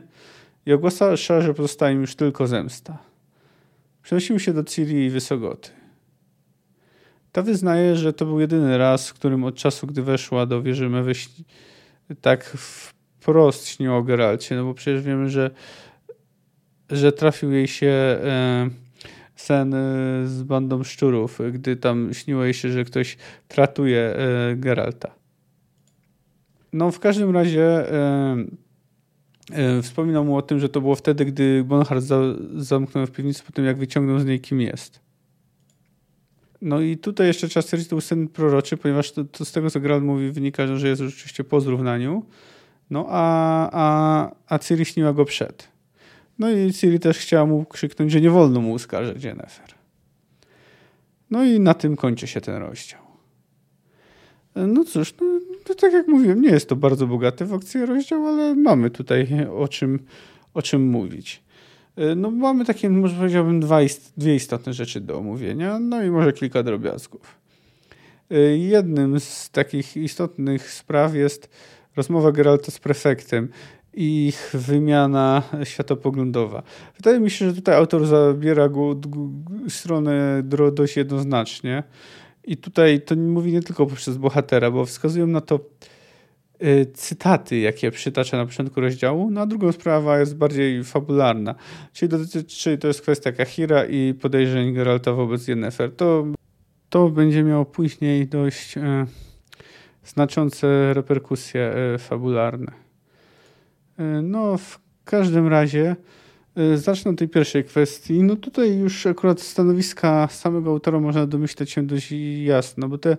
I 0.65 0.73
ogłasza, 0.73 1.15
że 1.15 1.53
pozostaje 1.53 1.95
im 1.95 2.01
już 2.01 2.15
tylko 2.15 2.47
zemsta. 2.47 3.06
Przenosił 4.07 4.39
się 4.39 4.53
do 4.53 4.63
Ciri 4.63 5.05
i 5.05 5.09
Wysogoty. 5.09 5.69
Ta 7.31 7.41
wyznaje, 7.41 7.95
że 7.95 8.13
to 8.13 8.25
był 8.25 8.39
jedyny 8.39 8.77
raz, 8.77 9.09
w 9.09 9.13
którym 9.13 9.43
od 9.43 9.55
czasu, 9.55 9.87
gdy 9.87 10.03
weszła 10.03 10.45
do 10.45 10.61
wieży 10.61 10.89
Mewy, 10.89 11.13
tak 12.21 12.45
wprost 12.45 13.67
śniło 13.67 13.97
o 13.97 14.03
Geralcie, 14.03 14.55
no 14.55 14.63
bo 14.63 14.73
przecież 14.73 15.01
wiemy, 15.01 15.29
że, 15.29 15.51
że 16.89 17.11
trafił 17.11 17.51
jej 17.51 17.67
się 17.67 17.87
e, 17.87 18.69
sen 19.35 19.73
e, 19.73 19.77
z 20.27 20.43
bandą 20.43 20.83
szczurów, 20.83 21.39
gdy 21.51 21.75
tam 21.75 22.13
śniło 22.13 22.43
jej 22.43 22.53
się, 22.53 22.69
że 22.69 22.85
ktoś 22.85 23.17
tratuje 23.47 23.99
e, 23.99 24.55
Geralta. 24.55 25.11
No 26.73 26.91
w 26.91 26.99
każdym 26.99 27.31
razie 27.31 27.85
wspominał 29.81 30.25
mu 30.25 30.37
o 30.37 30.41
tym, 30.41 30.59
że 30.59 30.69
to 30.69 30.81
było 30.81 30.95
wtedy, 30.95 31.25
gdy 31.25 31.63
Bonhart 31.63 32.03
za, 32.03 32.19
zamknął 32.55 33.05
w 33.05 33.11
piwnicy 33.11 33.43
po 33.43 33.51
tym, 33.51 33.65
jak 33.65 33.77
wyciągnął 33.77 34.19
z 34.19 34.25
niej, 34.25 34.39
kim 34.39 34.61
jest. 34.61 34.99
No 36.61 36.81
i 36.81 36.97
tutaj 36.97 37.27
jeszcze 37.27 37.47
trzeba 37.47 37.61
stwierdzić, 37.61 37.85
że 37.85 37.89
to 37.89 37.95
był 37.95 38.01
sen 38.01 38.27
proroczy, 38.27 38.77
ponieważ 38.77 39.11
to, 39.11 39.23
to 39.23 39.45
z 39.45 39.51
tego, 39.51 39.69
co 39.69 39.79
Geralt 39.79 40.03
mówi, 40.03 40.31
wynika, 40.31 40.77
że 40.77 40.87
jest 40.87 41.01
rzeczywiście 41.01 41.43
po 41.43 41.61
zrównaniu. 41.61 42.25
No 42.89 43.05
a, 43.09 43.69
a, 43.71 44.31
a 44.47 44.59
Ciri 44.59 44.85
śniła 44.85 45.13
go 45.13 45.25
przed. 45.25 45.67
No 46.39 46.51
i 46.51 46.73
Ciri 46.73 46.99
też 46.99 47.17
chciała 47.17 47.45
mu 47.45 47.65
krzyknąć, 47.65 48.11
że 48.11 48.21
nie 48.21 48.29
wolno 48.29 48.61
mu 48.61 48.71
uskarżać 48.71 49.23
Jennifer. 49.23 49.77
No 51.29 51.43
i 51.43 51.59
na 51.59 51.73
tym 51.73 51.95
kończy 51.95 52.27
się 52.27 52.41
ten 52.41 52.55
rozdział. 52.55 53.01
No 54.55 54.83
cóż, 54.83 55.13
no, 55.21 55.39
to 55.67 55.75
tak 55.75 55.93
jak 55.93 56.07
mówiłem, 56.07 56.41
nie 56.41 56.49
jest 56.49 56.69
to 56.69 56.75
bardzo 56.75 57.07
bogaty 57.07 57.45
w 57.45 57.53
akcję 57.53 57.85
rozdział, 57.85 58.27
ale 58.27 58.55
mamy 58.55 58.89
tutaj 58.89 59.27
o 59.57 59.67
czym, 59.67 59.99
o 60.53 60.61
czym 60.61 60.89
mówić. 60.89 61.43
E, 61.95 62.15
no 62.15 62.31
mamy 62.31 62.65
takie, 62.65 62.89
może 62.89 63.15
powiedziałbym, 63.15 63.59
dwa, 63.59 63.79
dwie 64.17 64.35
istotne 64.35 64.73
rzeczy 64.73 65.01
do 65.01 65.17
omówienia, 65.17 65.79
no 65.79 66.03
i 66.03 66.09
może 66.09 66.33
kilka 66.33 66.63
drobiazgów. 66.63 67.35
E, 68.31 68.57
jednym 68.57 69.19
z 69.19 69.49
takich 69.49 69.97
istotnych 69.97 70.71
spraw 70.71 71.15
jest 71.15 71.49
rozmowa 71.95 72.31
Geralta 72.31 72.71
z 72.71 72.79
prefektem 72.79 73.49
i 73.93 74.27
ich 74.27 74.51
wymiana 74.53 75.43
światopoglądowa. 75.63 76.63
Wydaje 76.97 77.19
mi 77.19 77.31
się, 77.31 77.49
że 77.49 77.53
tutaj 77.53 77.75
autor 77.75 78.05
zabiera 78.05 78.69
go, 78.69 78.95
stronę 79.69 80.43
dość 80.73 80.97
jednoznacznie. 80.97 81.83
I 82.47 82.57
tutaj 82.57 83.01
to 83.01 83.15
mówi 83.15 83.51
nie 83.51 83.61
tylko 83.61 83.85
poprzez 83.85 84.17
bohatera, 84.17 84.71
bo 84.71 84.85
wskazują 84.85 85.27
na 85.27 85.41
to 85.41 85.59
y, 86.63 86.85
cytaty, 86.93 87.57
jakie 87.57 87.91
przytacza 87.91 88.37
na 88.37 88.45
początku 88.45 88.81
rozdziału, 88.81 89.31
no 89.31 89.41
a 89.41 89.45
drugą 89.45 89.71
sprawa 89.71 90.19
jest 90.19 90.35
bardziej 90.35 90.83
fabularna. 90.83 91.55
Czyli, 91.93 92.09
dotyczy, 92.09 92.77
to 92.77 92.87
jest 92.87 93.01
kwestia 93.01 93.31
Kahira 93.31 93.85
i 93.85 94.13
podejrzeń 94.13 94.73
Geralta 94.73 95.13
wobec 95.13 95.47
Yennefer. 95.47 95.95
To, 95.95 96.25
to 96.89 97.09
będzie 97.09 97.43
miało 97.43 97.65
później 97.65 98.27
dość 98.27 98.77
e, 98.77 99.05
znaczące 100.03 100.93
reperkusje 100.93 101.61
e, 101.61 101.97
fabularne. 101.97 102.71
E, 103.99 104.03
no, 104.03 104.57
w 104.57 104.79
każdym 105.05 105.47
razie 105.47 105.95
zacznę 106.75 107.11
od 107.11 107.17
tej 107.17 107.29
pierwszej 107.29 107.63
kwestii. 107.63 108.23
No 108.23 108.35
tutaj 108.35 108.77
już 108.77 109.05
akurat 109.05 109.41
stanowiska 109.41 110.27
samego 110.31 110.69
autora 110.69 110.99
można 110.99 111.27
domyśleć 111.27 111.71
się 111.71 111.87
dość 111.87 112.13
jasno, 112.43 112.89
bo 112.89 112.97
te 112.97 113.11
e, 113.11 113.17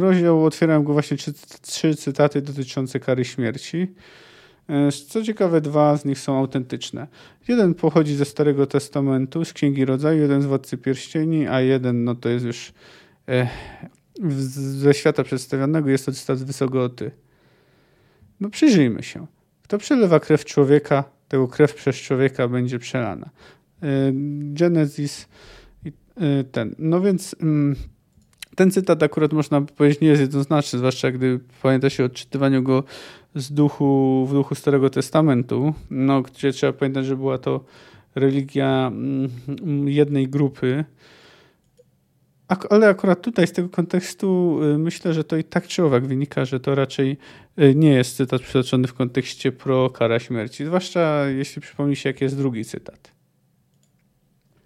rozdział 0.00 0.44
otwierałem 0.44 0.84
go 0.84 0.92
właśnie 0.92 1.16
trzy, 1.16 1.32
trzy 1.62 1.94
cytaty 1.94 2.42
dotyczące 2.42 3.00
kary 3.00 3.24
śmierci. 3.24 3.94
E, 4.68 4.92
co 4.92 5.22
ciekawe, 5.22 5.60
dwa 5.60 5.96
z 5.96 6.04
nich 6.04 6.18
są 6.18 6.38
autentyczne. 6.38 7.06
Jeden 7.48 7.74
pochodzi 7.74 8.14
ze 8.14 8.24
Starego 8.24 8.66
Testamentu, 8.66 9.44
z 9.44 9.52
Księgi 9.52 9.84
Rodzaju, 9.84 10.22
jeden 10.22 10.42
z 10.42 10.46
Władcy 10.46 10.78
Pierścieni, 10.78 11.46
a 11.46 11.60
jeden 11.60 12.04
no 12.04 12.14
to 12.14 12.28
jest 12.28 12.44
już 12.44 12.72
ze 14.18 14.94
świata 14.94 15.24
przedstawionego, 15.24 15.90
jest 15.90 16.06
to 16.06 16.12
cytat 16.12 16.38
z 16.38 16.42
Wysogoty. 16.42 17.10
No 18.40 18.50
przyjrzyjmy 18.50 19.02
się. 19.02 19.26
Kto 19.62 19.78
przelewa 19.78 20.20
krew 20.20 20.44
człowieka, 20.44 21.04
tego 21.32 21.48
krew 21.48 21.74
przez 21.74 21.96
człowieka 21.96 22.48
będzie 22.48 22.78
przelana. 22.78 23.30
Y, 23.82 24.12
Genesis 24.54 25.28
y, 25.86 26.44
ten. 26.52 26.74
No 26.78 27.00
więc 27.00 27.36
mm, 27.40 27.76
ten 28.56 28.70
cytat 28.70 29.02
akurat 29.02 29.32
można 29.32 29.60
powiedzieć 29.60 30.00
nie 30.00 30.08
jest 30.08 30.20
jednoznaczny, 30.20 30.78
zwłaszcza 30.78 31.10
gdy 31.10 31.40
pamięta 31.62 31.90
się 31.90 32.02
o 32.02 32.06
odczytywaniu 32.06 32.62
go 32.62 32.84
z 33.34 33.52
duchu, 33.52 34.26
w 34.30 34.32
duchu 34.32 34.54
Starego 34.54 34.90
Testamentu, 34.90 35.74
no, 35.90 36.22
gdzie 36.22 36.52
trzeba 36.52 36.72
pamiętać, 36.72 37.06
że 37.06 37.16
była 37.16 37.38
to 37.38 37.64
religia 38.14 38.86
mm, 38.86 39.88
jednej 39.88 40.28
grupy, 40.28 40.84
ale 42.70 42.88
akurat 42.88 43.22
tutaj 43.22 43.46
z 43.46 43.52
tego 43.52 43.68
kontekstu 43.68 44.58
y, 44.74 44.78
myślę, 44.78 45.14
że 45.14 45.24
to 45.24 45.36
i 45.36 45.44
tak 45.44 45.66
czy 45.66 45.84
owak 45.84 46.06
wynika, 46.06 46.44
że 46.44 46.60
to 46.60 46.74
raczej 46.74 47.16
y, 47.58 47.74
nie 47.74 47.92
jest 47.92 48.16
cytat 48.16 48.42
przytoczony 48.42 48.88
w 48.88 48.94
kontekście 48.94 49.52
pro 49.52 49.90
kara 49.90 50.20
śmierci, 50.20 50.64
zwłaszcza 50.64 51.26
jeśli 51.26 51.62
przypomni 51.62 51.96
się, 51.96 52.08
jaki 52.08 52.24
jest 52.24 52.36
drugi 52.36 52.64
cytat. 52.64 53.12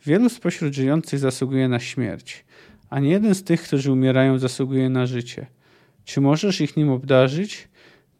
Wielu 0.07 0.29
spośród 0.29 0.75
żyjących 0.75 1.19
zasługuje 1.19 1.69
na 1.69 1.81
śmierć, 1.81 2.45
a 2.91 3.01
nie 3.01 3.11
jeden 3.11 3.35
z 3.35 3.45
tych, 3.45 3.63
którzy 3.63 3.93
umierają, 3.93 4.39
zasługuje 4.39 4.89
na 4.89 5.07
życie. 5.07 5.47
Czy 6.05 6.21
możesz 6.21 6.61
ich 6.61 6.77
nim 6.77 6.91
obdarzyć? 6.91 7.69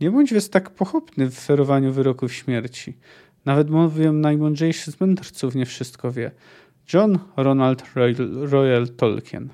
Nie 0.01 0.11
bądź 0.11 0.33
więc 0.33 0.51
tak 0.51 0.71
pochopny 0.71 1.31
w 1.31 1.35
ferowaniu 1.35 1.93
wyroków 1.93 2.33
śmierci. 2.33 2.97
Nawet 3.45 3.71
mówię 3.71 4.13
najmądrzejszy 4.13 4.93
z 4.93 5.01
mędrców 5.01 5.55
nie 5.55 5.67
wszystko 5.67 6.13
wie. 6.13 6.31
John 6.93 7.19
Ronald 7.37 7.83
Royal 8.51 8.89
Tolkien. 8.89 9.49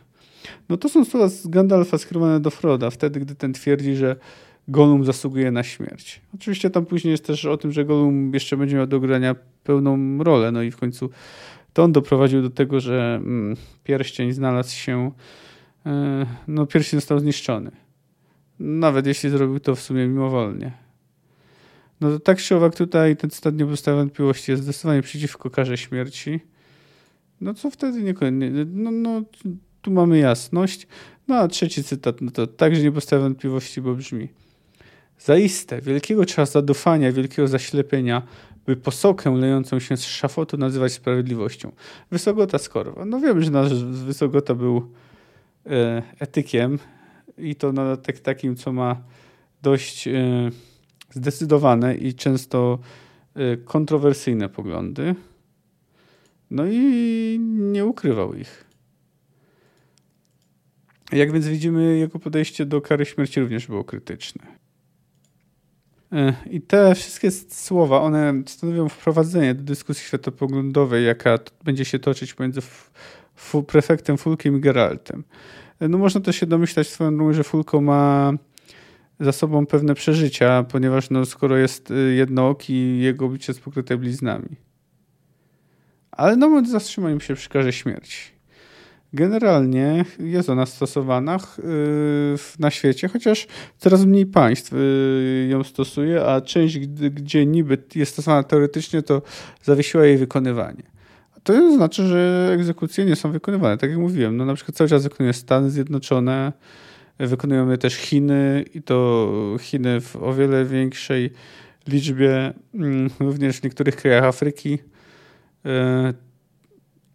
No 0.68 0.76
to 0.76 0.88
są 0.88 1.04
słowa 1.04 1.28
z 1.28 1.46
Gandalfa 1.46 1.98
skierowane 1.98 2.40
do 2.40 2.50
Froda, 2.50 2.90
wtedy 2.90 3.20
gdy 3.20 3.34
ten 3.34 3.52
twierdzi, 3.52 3.96
że 3.96 4.16
Gollum 4.68 5.04
zasługuje 5.04 5.50
na 5.50 5.62
śmierć. 5.62 6.20
Oczywiście 6.34 6.70
tam 6.70 6.86
później 6.86 7.12
jest 7.12 7.26
też 7.26 7.44
o 7.44 7.56
tym, 7.56 7.72
że 7.72 7.84
Gollum 7.84 8.34
jeszcze 8.34 8.56
będzie 8.56 8.76
miał 8.76 8.86
do 8.86 9.00
grania 9.00 9.34
pełną 9.64 10.24
rolę, 10.24 10.52
no 10.52 10.62
i 10.62 10.70
w 10.70 10.76
końcu 10.76 11.10
to 11.72 11.82
on 11.82 11.92
doprowadził 11.92 12.42
do 12.42 12.50
tego, 12.50 12.80
że 12.80 13.14
mm, 13.14 13.56
pierścień 13.84 14.32
znalazł 14.32 14.74
się, 14.76 15.10
yy, 15.84 15.92
no 16.48 16.66
pierścień 16.66 17.00
został 17.00 17.18
zniszczony. 17.18 17.70
Nawet 18.58 19.06
jeśli 19.06 19.30
zrobił 19.30 19.60
to 19.60 19.74
w 19.74 19.80
sumie 19.80 20.06
mimowolnie. 20.06 20.72
No 22.00 22.10
to 22.10 22.20
tak 22.20 22.38
czy 22.38 22.56
owak 22.56 22.74
tutaj 22.74 23.16
ten 23.16 23.30
cytat 23.30 23.56
nie 23.56 23.64
pozostawia 23.64 23.96
wątpliwości, 23.96 24.50
jest 24.50 24.62
zdecydowanie 24.62 25.02
przeciwko 25.02 25.50
karze 25.50 25.76
śmierci. 25.76 26.40
No 27.42 27.54
co 27.54 27.70
wtedy 27.70 28.02
nie, 28.02 28.14
no, 28.66 28.90
no 28.90 29.22
tu 29.82 29.90
mamy 29.90 30.18
jasność. 30.18 30.86
No 31.28 31.34
a 31.34 31.48
trzeci 31.48 31.84
cytat, 31.84 32.20
no 32.20 32.30
to 32.30 32.46
także 32.46 32.82
nie 32.82 32.92
postawia 32.92 33.22
wątpliwości, 33.22 33.80
bo 33.80 33.94
brzmi 33.94 34.28
Zaiste, 35.18 35.80
wielkiego 35.80 36.24
trzeba 36.24 36.46
zadufania, 36.46 37.12
wielkiego 37.12 37.48
zaślepienia, 37.48 38.22
by 38.66 38.76
posokę 38.76 39.36
lejącą 39.36 39.78
się 39.78 39.96
z 39.96 40.04
szafotu 40.04 40.56
nazywać 40.56 40.92
sprawiedliwością. 40.92 41.72
Wysogota 42.10 42.58
Skorwa. 42.58 43.04
No 43.04 43.20
wiem, 43.20 43.42
że 43.42 43.50
nasz 43.50 43.84
Wysogota 43.84 44.54
był 44.54 44.90
e, 45.66 46.02
etykiem 46.18 46.78
i 47.38 47.54
to 47.56 47.72
na 47.72 47.96
tak, 47.96 48.18
takim, 48.18 48.56
co 48.56 48.72
ma 48.72 49.02
dość 49.62 50.08
e, 50.08 50.12
zdecydowane 51.10 51.94
i 51.94 52.14
często 52.14 52.78
e, 53.34 53.56
kontrowersyjne 53.56 54.48
poglądy. 54.48 55.14
No 56.52 56.66
i 56.66 57.38
nie 57.58 57.86
ukrywał 57.86 58.34
ich. 58.34 58.64
Jak 61.12 61.32
więc 61.32 61.48
widzimy, 61.48 61.98
jego 61.98 62.18
podejście 62.18 62.66
do 62.66 62.80
kary 62.80 63.04
śmierci 63.04 63.40
również 63.40 63.66
było 63.66 63.84
krytyczne. 63.84 64.46
E, 66.12 66.34
I 66.50 66.60
te 66.60 66.94
wszystkie 66.94 67.30
słowa, 67.30 68.00
one 68.00 68.34
stanowią 68.46 68.88
wprowadzenie 68.88 69.54
do 69.54 69.62
dyskusji 69.62 70.04
światopoglądowej, 70.04 71.06
jaka 71.06 71.38
będzie 71.64 71.84
się 71.84 71.98
toczyć 71.98 72.34
pomiędzy 72.34 72.60
prefektem 73.66 74.18
Fulkiem 74.18 74.56
i 74.56 74.60
Geraltem. 74.60 75.24
E, 75.80 75.88
no 75.88 75.98
można 75.98 76.20
też 76.20 76.36
się 76.36 76.46
domyślać 76.46 76.88
swoją 76.88 77.16
drogą, 77.16 77.32
że 77.32 77.44
Fulko 77.44 77.80
ma 77.80 78.32
za 79.20 79.32
sobą 79.32 79.66
pewne 79.66 79.94
przeżycia, 79.94 80.62
ponieważ 80.62 81.10
no, 81.10 81.26
skoro 81.26 81.56
jest 81.56 81.90
y, 81.90 82.14
jednooki, 82.14 82.98
jego 82.98 83.28
bicie 83.28 83.52
jest 83.52 83.64
pokryte 83.64 83.96
bliznami 83.96 84.71
ale 86.12 86.36
na 86.36 86.48
moment 86.48 86.70
zatrzymaniem 86.70 87.20
się 87.20 87.34
przy 87.34 87.48
karze 87.48 87.72
śmierci. 87.72 88.32
Generalnie 89.14 90.04
jest 90.18 90.50
ona 90.50 90.66
stosowana 90.66 91.38
na 92.58 92.70
świecie, 92.70 93.08
chociaż 93.08 93.46
coraz 93.78 94.04
mniej 94.04 94.26
państw 94.26 94.72
y, 94.72 95.48
ją 95.50 95.64
stosuje, 95.64 96.24
a 96.24 96.40
część, 96.40 96.78
gdzie 97.10 97.46
niby 97.46 97.78
jest 97.94 98.12
stosowana 98.12 98.42
teoretycznie, 98.42 99.02
to 99.02 99.22
zawiesiła 99.62 100.04
jej 100.04 100.18
wykonywanie. 100.18 100.82
To 101.42 101.74
znaczy, 101.74 102.06
że 102.06 102.50
egzekucje 102.54 103.04
nie 103.04 103.16
są 103.16 103.32
wykonywane. 103.32 103.78
Tak 103.78 103.90
jak 103.90 103.98
mówiłem, 103.98 104.36
no 104.36 104.44
na 104.44 104.54
przykład 104.54 104.76
cały 104.76 104.90
czas 104.90 105.02
wykonuje 105.02 105.32
Stany 105.32 105.70
Zjednoczone, 105.70 106.52
wykonują 107.18 107.70
je 107.70 107.78
też 107.78 107.94
Chiny 107.94 108.64
i 108.74 108.82
to 108.82 109.28
Chiny 109.60 110.00
w 110.00 110.16
o 110.16 110.34
wiele 110.34 110.64
większej 110.64 111.30
liczbie, 111.88 112.52
mm, 112.74 113.10
również 113.20 113.56
w 113.56 113.62
niektórych 113.62 113.96
krajach 113.96 114.24
Afryki. 114.24 114.78
E, 115.66 116.14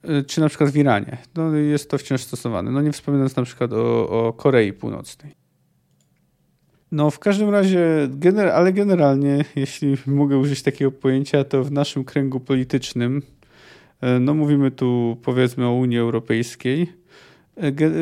e, 0.03 0.23
czy 0.23 0.41
na 0.41 0.49
przykład 0.49 0.69
w 0.69 0.77
Iranie. 0.77 1.17
No, 1.35 1.55
jest 1.55 1.89
to 1.89 1.97
wciąż 1.97 2.21
stosowane. 2.21 2.71
No 2.71 2.81
nie 2.81 2.91
wspominając 2.91 3.35
na 3.35 3.43
przykład 3.43 3.73
o, 3.73 4.09
o 4.09 4.33
Korei 4.33 4.73
Północnej. 4.73 5.35
No 6.91 7.11
w 7.11 7.19
każdym 7.19 7.49
razie, 7.49 8.07
gener 8.09 8.47
ale 8.47 8.73
generalnie, 8.73 9.45
jeśli 9.55 9.97
mogę 10.05 10.37
użyć 10.37 10.63
takiego 10.63 10.91
pojęcia, 10.91 11.43
to 11.43 11.63
w 11.63 11.71
naszym 11.71 12.03
kręgu 12.03 12.39
politycznym, 12.39 13.21
e, 14.01 14.19
no 14.19 14.33
mówimy 14.33 14.71
tu 14.71 15.17
powiedzmy 15.23 15.65
o 15.65 15.73
Unii 15.73 15.97
Europejskiej, 15.97 16.93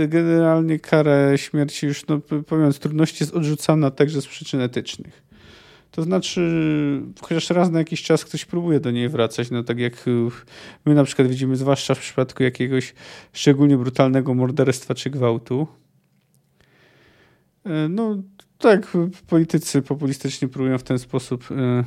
generalnie 0.08 0.80
karę 0.80 1.34
śmierci 1.36 1.88
już, 1.88 2.08
no 2.08 2.22
z 2.72 2.80
trudności 2.80 3.24
jest 3.24 3.34
odrzucana 3.34 3.92
także 3.92 4.22
z 4.22 4.28
przyczyn 4.28 4.62
etycznych. 4.62 5.25
To 5.96 6.04
znaczy, 6.04 7.02
chociaż 7.22 7.50
raz 7.50 7.72
na 7.72 7.80
jakiś 7.80 8.04
czas 8.04 8.26
ktoś 8.26 8.46
próbuje 8.46 8.80
do 8.80 8.92
niej 8.92 9.10
wracać, 9.10 9.52
no 9.52 9.64
tak 9.64 9.80
jak 9.80 10.06
my 10.86 10.96
na 10.96 11.04
przykład 11.04 11.28
widzimy, 11.28 11.56
zwłaszcza 11.56 11.96
w 11.96 12.00
przypadku 12.00 12.44
jakiegoś 12.44 12.94
szczególnie 13.34 13.78
brutalnego 13.78 14.34
morderstwa 14.34 14.96
czy 14.96 15.10
gwałtu. 15.10 15.68
E, 17.66 17.90
no 17.90 18.18
tak, 18.58 18.98
politycy 19.28 19.82
populistycznie 19.82 20.48
próbują 20.48 20.78
w 20.78 20.84
ten 20.84 21.00
sposób 21.00 21.52
e, 21.52 21.84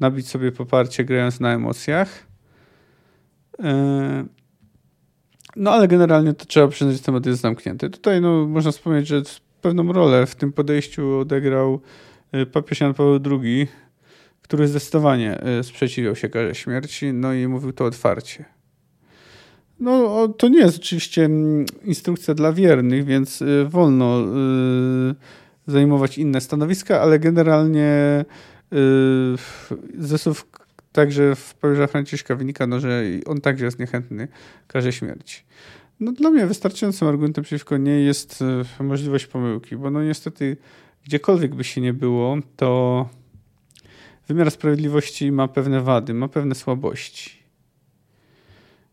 nabić 0.00 0.28
sobie 0.28 0.52
poparcie, 0.52 1.04
grając 1.04 1.40
na 1.40 1.54
emocjach. 1.54 2.26
No 5.56 5.70
ale 5.70 5.88
generalnie 5.88 6.34
to 6.34 6.44
trzeba 6.44 6.68
przyznać, 6.68 6.96
że 6.96 7.02
temat 7.02 7.26
jest 7.26 7.40
zamknięty. 7.40 7.90
Tutaj 7.90 8.20
no, 8.20 8.46
można 8.46 8.72
wspomnieć, 8.72 9.06
że 9.06 9.22
pewną 9.60 9.92
rolę 9.92 10.26
w 10.26 10.34
tym 10.34 10.52
podejściu 10.52 11.18
odegrał 11.18 11.80
Y, 11.80 12.09
papież 12.52 12.80
Jan 12.80 12.94
Paweł 12.94 13.20
II, 13.30 13.68
który 14.42 14.68
zdecydowanie 14.68 15.40
y, 15.60 15.64
sprzeciwiał 15.64 16.16
się 16.16 16.28
karze 16.28 16.54
śmierci, 16.54 17.12
no 17.12 17.34
i 17.34 17.46
mówił 17.46 17.72
to 17.72 17.84
otwarcie. 17.84 18.44
No, 19.80 20.28
to 20.28 20.48
nie 20.48 20.58
jest 20.58 20.78
oczywiście 20.78 21.24
mm, 21.24 21.66
instrukcja 21.84 22.34
dla 22.34 22.52
wiernych, 22.52 23.04
więc 23.04 23.42
y, 23.42 23.66
wolno 23.68 24.24
zajmować 25.66 26.18
inne 26.18 26.40
stanowiska, 26.40 27.00
ale 27.00 27.18
generalnie 27.18 28.24
Ze 29.98 30.18
słów 30.18 30.46
także 30.92 31.36
w 31.36 31.54
papieża 31.54 31.86
Franciszka 31.86 32.34
wynika, 32.34 32.66
no, 32.66 32.80
że 32.80 33.02
on 33.26 33.40
także 33.40 33.64
jest 33.64 33.78
niechętny 33.78 34.28
karze 34.66 34.92
śmierci. 34.92 35.42
No, 36.00 36.12
dla 36.12 36.30
mnie 36.30 36.46
wystarczającym 36.46 37.08
argumentem 37.08 37.44
przeciwko 37.44 37.76
niej 37.76 38.06
jest 38.06 38.44
możliwość 38.80 39.26
pomyłki, 39.26 39.76
bo 39.76 39.90
no 39.90 40.02
niestety 40.02 40.56
gdziekolwiek 41.04 41.54
by 41.54 41.64
się 41.64 41.80
nie 41.80 41.92
było, 41.92 42.36
to 42.56 43.08
wymiar 44.28 44.50
sprawiedliwości 44.50 45.32
ma 45.32 45.48
pewne 45.48 45.80
wady, 45.80 46.14
ma 46.14 46.28
pewne 46.28 46.54
słabości. 46.54 47.40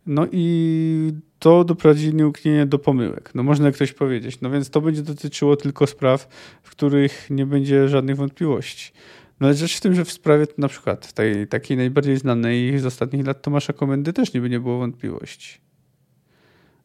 No 0.06 0.28
i 0.32 1.14
to 1.40 1.64
doprowadzi 1.64 2.14
nieuknienie 2.14 2.66
do 2.66 2.80
pomyłek. 2.80 3.32
No 3.36 3.44
można 3.44 3.72
ktoś 3.72 3.94
powiedzieć. 3.94 4.42
No 4.42 4.50
więc 4.50 4.70
to 4.70 4.82
będzie 4.82 5.02
dotyczyło 5.02 5.56
tylko 5.56 5.88
spraw, 5.88 6.28
w 6.64 6.70
których 6.70 7.28
nie 7.30 7.46
będzie 7.46 7.90
żadnych 7.90 8.16
wątpliwości. 8.16 8.92
No 9.40 9.48
ale 9.48 9.56
rzecz 9.56 9.78
w 9.78 9.82
tym, 9.82 9.96
że 9.96 10.06
w 10.06 10.12
sprawie 10.12 10.48
na 10.58 10.68
przykład 10.68 11.14
tej 11.14 11.48
takiej 11.48 11.78
najbardziej 11.78 12.18
znanej 12.18 12.80
z 12.80 12.86
ostatnich 12.86 13.28
lat 13.28 13.42
Tomasza 13.42 13.74
Komendy 13.74 14.14
też 14.14 14.34
nie 14.34 14.42
by 14.42 14.50
nie 14.50 14.60
było 14.60 14.78
wątpliwości. 14.78 15.60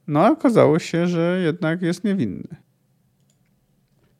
No 0.07 0.27
a 0.27 0.31
okazało 0.31 0.79
się, 0.79 1.07
że 1.07 1.41
jednak 1.45 1.83
jest 1.83 2.05
niewinny. 2.05 2.57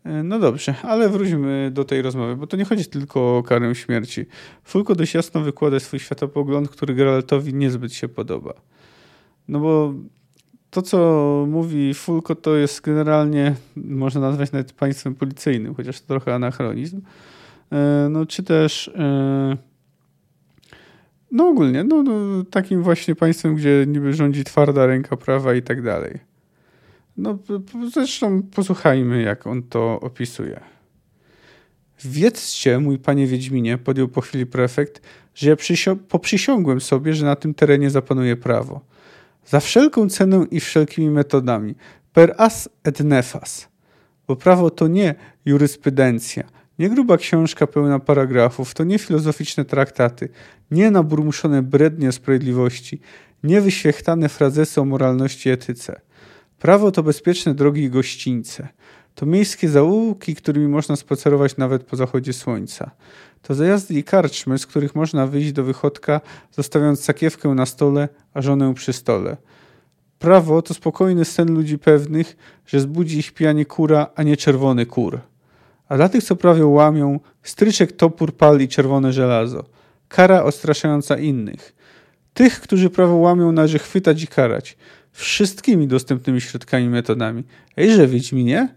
E, 0.05 0.23
no 0.23 0.39
dobrze, 0.39 0.75
ale 0.83 1.09
wróćmy 1.09 1.71
do 1.73 1.85
tej 1.85 2.03
rozmowy, 2.03 2.37
bo 2.37 2.47
to 2.47 2.57
nie 2.57 2.65
chodzi 2.65 2.87
tylko 2.87 3.39
o 3.39 3.43
karę 3.43 3.75
śmierci. 3.75 4.27
Fulko 4.65 4.95
dość 4.95 5.15
jasno 5.15 5.41
wykłada 5.41 5.81
swój 5.81 5.99
światopogląd, 5.99 6.69
który 6.69 6.95
Geraltowi 6.95 7.55
niezbyt 7.55 7.93
się 7.93 8.09
podoba. 8.09 8.55
No 9.49 9.61
bo 9.61 9.95
to, 10.71 10.83
co 10.83 10.99
mówi 11.49 11.95
Fulko, 11.95 12.35
to 12.35 12.57
jest 12.57 12.81
generalnie, 12.81 13.55
można 13.77 14.21
nazwać 14.21 14.53
nawet 14.53 14.73
państwem 14.73 15.15
policyjnym, 15.15 15.75
chociaż 15.75 16.01
to 16.01 16.07
trochę 16.07 16.35
anachronizm. 16.35 17.01
E, 17.73 18.09
no 18.11 18.27
czy 18.27 18.43
też 18.43 18.89
e, 18.89 19.57
no 21.33 21.49
ogólnie, 21.49 21.85
no, 21.85 22.03
no, 22.03 22.45
takim 22.45 22.83
właśnie 22.83 23.15
państwem, 23.15 23.55
gdzie 23.55 23.85
niby 23.89 24.15
rządzi 24.15 24.45
twarda 24.45 24.87
ręka 24.87 25.17
prawa 25.17 25.55
i 25.55 25.63
tak 25.63 25.83
dalej. 25.83 26.32
No 27.17 27.39
zresztą 27.93 28.43
posłuchajmy, 28.43 29.23
jak 29.23 29.47
on 29.47 29.63
to 29.63 30.01
opisuje. 30.01 30.61
Wiedzcie, 32.05 32.79
mój 32.79 32.99
panie 32.99 33.27
Wiedźminie, 33.27 33.79
podjął 33.79 34.09
po 34.09 34.21
chwili 34.21 34.47
prefekt, 34.47 35.03
że 35.35 35.51
ja 35.51 35.57
poprzysiągłem 36.09 36.81
sobie, 36.81 37.15
że 37.15 37.27
na 37.27 37.37
tym 37.37 37.55
terenie 37.55 37.91
zapanuje 37.91 38.37
prawo. 38.37 38.81
Za 39.47 39.61
wszelką 39.61 40.09
cenę 40.09 40.47
i 40.51 40.61
wszelkimi 40.61 41.11
metodami. 41.11 41.75
Per 42.13 42.35
as 42.39 42.69
et 42.85 43.01
nefas. 43.01 43.69
Bo 44.29 44.37
prawo 44.37 44.71
to 44.71 44.89
nie 44.89 45.15
jurysprudencja, 45.45 46.45
nie 46.79 46.91
gruba 46.91 47.17
książka 47.17 47.67
pełna 47.67 47.99
paragrafów, 47.99 48.75
to 48.75 48.85
nie 48.85 48.99
filozoficzne 48.99 49.65
traktaty, 49.65 50.29
nie 50.71 50.91
naburmuszone 50.91 51.63
brednie 51.63 52.13
sprawiedliwości, 52.13 53.01
nie 53.43 53.61
wyświechtane 53.61 54.29
frazesy 54.29 54.81
o 54.81 54.85
moralności 54.85 55.49
i 55.49 55.53
etyce. 55.53 56.01
Prawo 56.63 56.91
to 56.91 57.03
bezpieczne 57.03 57.55
drogi 57.55 57.83
i 57.83 57.91
gościńce. 57.91 58.69
To 59.15 59.27
miejskie 59.27 59.69
zaułki, 59.69 60.35
którymi 60.35 60.69
można 60.69 60.97
spacerować 60.97 61.57
nawet 61.57 61.85
po 61.85 61.97
zachodzie 61.97 62.33
słońca. 62.33 62.91
To 63.43 63.55
zajazdy 63.55 63.95
i 63.95 64.05
karczmy, 64.05 64.59
z 64.59 64.67
których 64.67 64.95
można 64.95 65.27
wyjść 65.27 65.53
do 65.53 65.65
wychodka, 65.65 66.21
zostawiając 66.53 67.05
sakiewkę 67.05 67.49
na 67.49 67.67
stole, 67.67 68.09
a 68.35 68.43
żonę 68.43 68.75
przy 68.75 68.93
stole. 68.93 69.37
Prawo 70.19 70.63
to 70.63 70.75
spokojny 70.75 71.25
sen 71.25 71.55
ludzi 71.55 71.79
pewnych, 71.79 72.37
że 72.67 72.81
zbudzi 72.81 73.19
ich 73.19 73.33
pijanie 73.35 73.65
kura, 73.65 74.07
a 74.15 74.23
nie 74.23 74.37
czerwony 74.37 74.87
kur. 74.87 75.21
A 75.89 75.97
dla 75.97 76.09
tych, 76.09 76.25
co 76.25 76.37
prawie 76.37 76.67
łamią, 76.67 77.21
stryczek, 77.43 77.93
topór, 77.93 78.37
pal 78.37 78.61
i 78.61 78.69
czerwone 78.69 79.13
żelazo. 79.13 79.65
Kara 80.09 80.43
odstraszająca 80.43 81.19
innych. 81.19 81.75
Tych, 82.35 82.61
którzy 82.61 82.91
prawo 82.91 83.17
łamią, 83.17 83.53
należy 83.53 83.79
chwytać 83.79 84.23
i 84.23 84.27
karać. 84.27 84.77
Wszystkimi 85.13 85.89
dostępnymi 85.89 86.41
środkami 86.41 86.85
i 86.85 86.89
metodami. 86.89 87.45
Ejże, 87.77 88.07
Wiedźminie? 88.07 88.75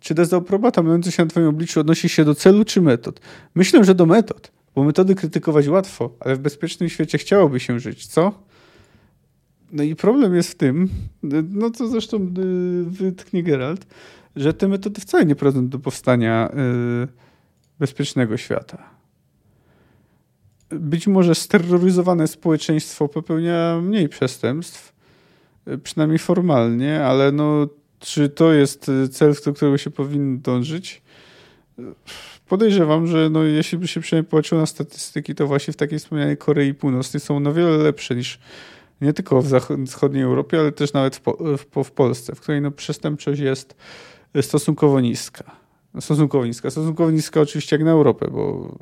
Czy 0.00 0.14
dezaprobata 0.14 0.82
mająca 0.82 1.10
się 1.10 1.22
na 1.22 1.30
twoim 1.30 1.46
obliczu 1.46 1.80
odnosi 1.80 2.08
się 2.08 2.24
do 2.24 2.34
celu 2.34 2.64
czy 2.64 2.80
metod? 2.80 3.20
Myślę, 3.54 3.84
że 3.84 3.94
do 3.94 4.06
metod, 4.06 4.52
bo 4.74 4.84
metody 4.84 5.14
krytykować 5.14 5.68
łatwo, 5.68 6.16
ale 6.20 6.36
w 6.36 6.38
bezpiecznym 6.38 6.88
świecie 6.88 7.18
chciałoby 7.18 7.60
się 7.60 7.80
żyć, 7.80 8.06
co? 8.06 8.46
No 9.72 9.82
i 9.82 9.96
problem 9.96 10.34
jest 10.34 10.50
w 10.50 10.54
tym, 10.54 10.88
no 11.50 11.70
co 11.70 11.88
zresztą 11.88 12.16
y, 12.16 12.84
wytknie 12.84 13.42
Geralt, 13.42 13.86
że 14.36 14.54
te 14.54 14.68
metody 14.68 15.00
wcale 15.00 15.26
nie 15.26 15.34
prowadzą 15.34 15.68
do 15.68 15.78
powstania 15.78 16.50
y, 17.04 17.08
bezpiecznego 17.78 18.36
świata. 18.36 18.90
Być 20.68 21.06
może 21.06 21.34
steroryzowane 21.34 22.28
społeczeństwo 22.28 23.08
popełnia 23.08 23.80
mniej 23.82 24.08
przestępstw, 24.08 24.95
przynajmniej 25.82 26.18
formalnie, 26.18 27.04
ale 27.04 27.32
no, 27.32 27.68
czy 27.98 28.28
to 28.28 28.52
jest 28.52 28.90
cel, 29.10 29.34
do 29.44 29.52
którego 29.52 29.78
się 29.78 29.90
powinno 29.90 30.40
dążyć? 30.40 31.02
Podejrzewam, 32.48 33.06
że 33.06 33.30
no, 33.30 33.42
jeśli 33.42 33.78
by 33.78 33.88
się 33.88 34.00
przynajmniej 34.00 34.30
popatrzyło 34.30 34.60
na 34.60 34.66
statystyki, 34.66 35.34
to 35.34 35.46
właśnie 35.46 35.72
w 35.72 35.76
takiej 35.76 35.98
wspomnianej 35.98 36.36
Korei 36.36 36.74
Północnej 36.74 37.20
są 37.20 37.40
no 37.40 37.52
wiele 37.52 37.76
lepsze 37.76 38.16
niż 38.16 38.38
nie 39.00 39.12
tylko 39.12 39.42
w 39.42 39.46
zachodniej 39.84 40.22
Europie, 40.22 40.60
ale 40.60 40.72
też 40.72 40.92
nawet 40.92 41.16
w, 41.16 41.22
w, 41.58 41.84
w 41.84 41.90
Polsce, 41.90 42.34
w 42.34 42.40
której 42.40 42.60
no, 42.60 42.70
przestępczość 42.70 43.40
jest 43.40 43.76
stosunkowo 44.40 45.00
niska. 45.00 45.56
Stosunkowo 46.00 46.46
niska. 46.46 46.70
Stosunkowo 46.70 47.10
niska 47.10 47.40
oczywiście 47.40 47.76
jak 47.76 47.84
na 47.84 47.90
Europę, 47.90 48.28
bo 48.30 48.74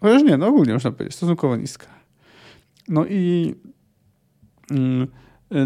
chociaż 0.00 0.22
nie, 0.22 0.36
no 0.36 0.46
ogólnie 0.46 0.72
można 0.72 0.92
powiedzieć, 0.92 1.16
stosunkowo 1.16 1.56
niska. 1.56 1.86
No 2.88 3.06
i 3.06 3.54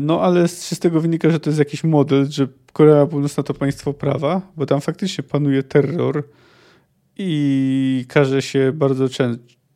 no 0.01 0.21
ale 0.21 0.49
z 0.49 0.79
tego 0.79 1.01
wynika, 1.01 1.31
że 1.31 1.41
to 1.41 1.51
jest 1.51 1.59
jakiś 1.59 1.85
model, 1.85 2.31
że 2.31 2.49
Korea 2.73 3.07
Północna 3.07 3.43
to 3.43 3.55
państwo 3.55 3.93
prawa, 3.95 4.43
bo 4.57 4.67
tam 4.67 4.81
faktycznie 4.81 5.25
panuje 5.25 5.63
terror 5.63 6.25
i 7.19 8.05
każe 8.09 8.43
się 8.43 8.73
bardzo 8.73 9.07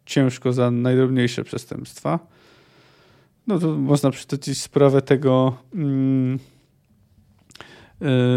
ciężko 0.06 0.52
za 0.52 0.70
najdrobniejsze 0.70 1.44
przestępstwa. 1.44 2.18
No 3.46 3.58
to 3.58 3.74
można 3.74 4.10
przytoczyć 4.10 4.62
sprawę 4.62 5.02
tego 5.02 5.56
mm, 5.74 6.38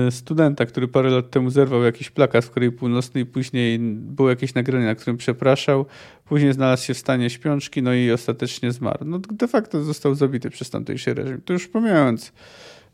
studenta, 0.10 0.66
który 0.66 0.88
parę 0.88 1.10
lat 1.10 1.30
temu 1.30 1.50
zerwał 1.50 1.84
jakiś 1.84 2.10
plakat 2.10 2.46
w 2.46 2.52
Korei 2.52 2.72
Północnej, 2.72 3.26
później 3.26 3.80
było 3.94 4.30
jakieś 4.30 4.54
nagranie, 4.54 4.86
na 4.86 4.96
którym 4.96 5.18
przepraszał, 5.18 5.86
później 6.26 6.54
znalazł 6.54 6.86
się 6.86 6.94
w 6.94 6.98
stanie 6.98 7.30
śpiączki, 7.30 7.82
no 7.82 7.94
i 7.94 8.12
ostatecznie 8.12 8.72
zmarł. 8.72 9.06
No 9.06 9.20
de 9.20 9.48
facto 9.48 9.84
został 9.84 10.16
zabity 10.16 10.50
przez 10.50 10.70
tamtejszy 10.70 11.14
reżim. 11.14 11.42
To 11.46 11.54
już 11.54 11.68
pomijając, 11.68 12.34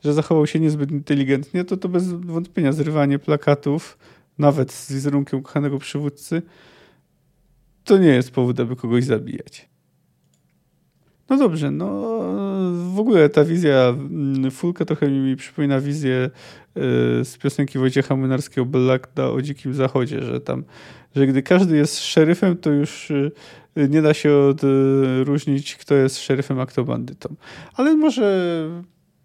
że 0.04 0.14
zachował 0.14 0.48
się 0.48 0.60
niezbyt 0.60 0.92
inteligentnie, 0.92 1.64
to 1.64 1.78
to 1.78 1.90
bez 1.90 2.08
wątpienia 2.12 2.72
zrywanie 2.72 3.20
plakatów, 3.20 3.98
nawet 4.38 4.72
z 4.72 4.94
wizerunkiem 4.94 5.44
kochanego 5.44 5.80
przywódcy, 5.80 6.42
to 7.84 7.98
nie 7.98 8.08
jest 8.08 8.32
powód, 8.32 8.60
aby 8.60 8.76
kogoś 8.76 9.04
zabijać. 9.04 9.70
No 11.30 11.38
dobrze, 11.38 11.72
no 11.72 11.88
w 12.94 13.00
ogóle 13.00 13.30
ta 13.30 13.44
wizja 13.44 13.88
mm, 13.88 14.52
Fulka 14.52 14.86
trochę 14.86 15.10
mi 15.10 15.36
przypomina 15.36 15.80
wizję 15.80 16.30
y, 16.78 16.80
z 17.26 17.38
piosenki 17.38 17.80
Wojciecha 17.80 18.16
Młynarskiego 18.16 18.66
Bellakda 18.66 19.30
o 19.30 19.42
Dzikim 19.42 19.74
Zachodzie, 19.74 20.22
że 20.22 20.42
tam, 20.42 20.63
że 21.16 21.28
gdy 21.28 21.44
każdy 21.44 21.78
jest 21.78 22.00
szeryfem, 22.00 22.58
to 22.58 22.72
już 22.72 23.12
y, 23.12 23.32
nie 23.90 24.02
da 24.02 24.13
się 24.13 24.36
odróżnić, 24.36 25.76
kto 25.76 25.96
jest 25.96 26.20
szeryfem, 26.20 26.60
a 26.60 26.66
kto 26.66 26.84
bandytą. 26.84 27.36
Ale 27.74 27.96
może 27.96 28.68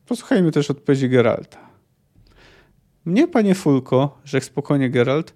posłuchajmy 0.06 0.52
też 0.52 0.70
odpowiedzi 0.70 1.08
Geralta. 1.08 1.58
Mnie, 3.04 3.28
panie 3.28 3.54
Fulko, 3.54 4.18
rzekł 4.24 4.46
spokojnie 4.46 4.90
Geralt, 4.90 5.34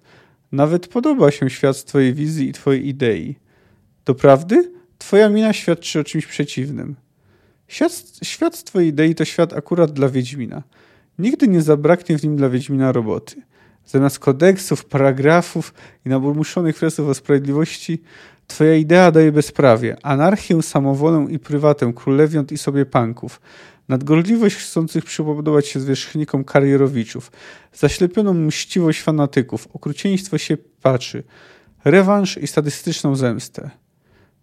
nawet 0.51 0.87
podoba 0.87 1.31
się 1.31 1.49
świat 1.49 1.77
z 1.77 1.85
twojej 1.85 2.13
wizji 2.13 2.49
i 2.49 2.53
twojej 2.53 2.87
idei. 2.87 3.35
Doprawdy? 4.05 4.76
Twoja 4.97 5.29
mina 5.29 5.53
świadczy 5.53 5.99
o 5.99 6.03
czymś 6.03 6.25
przeciwnym. 6.25 6.95
Świat, 7.67 8.03
świat 8.23 8.63
twojej 8.63 8.89
idei 8.89 9.15
to 9.15 9.25
świat 9.25 9.53
akurat 9.53 9.91
dla 9.91 10.09
Wiedźmina. 10.09 10.63
Nigdy 11.19 11.47
nie 11.47 11.61
zabraknie 11.61 12.17
w 12.17 12.23
nim 12.23 12.35
dla 12.35 12.49
Wiedźmina 12.49 12.91
roboty. 12.91 13.35
Zamiast 13.85 14.19
kodeksów, 14.19 14.85
paragrafów 14.85 15.73
i 16.05 16.09
naburmuszonych 16.09 16.77
fresów 16.77 17.07
o 17.07 17.13
sprawiedliwości, 17.13 18.01
twoja 18.47 18.75
idea 18.75 19.11
daje 19.11 19.31
bezprawie, 19.31 19.97
anarchię, 20.03 20.61
samowolę 20.61 21.27
i 21.29 21.39
prywatę 21.39 21.93
królewiąt 21.95 22.51
i 22.51 22.57
sobie 22.57 22.85
panków, 22.85 23.41
nadgorliwość 23.87 24.55
chcących 24.55 25.05
przypodobać 25.05 25.67
się 25.67 25.79
zwierzchnikom 25.79 26.43
karierowiczów, 26.43 27.31
zaślepioną 27.73 28.33
mściwość 28.33 29.01
fanatyków, 29.01 29.67
okrucieństwo 29.73 30.37
się 30.37 30.57
patrzy, 30.81 31.23
rewanż 31.85 32.37
i 32.37 32.47
statystyczną 32.47 33.15
zemstę. 33.15 33.69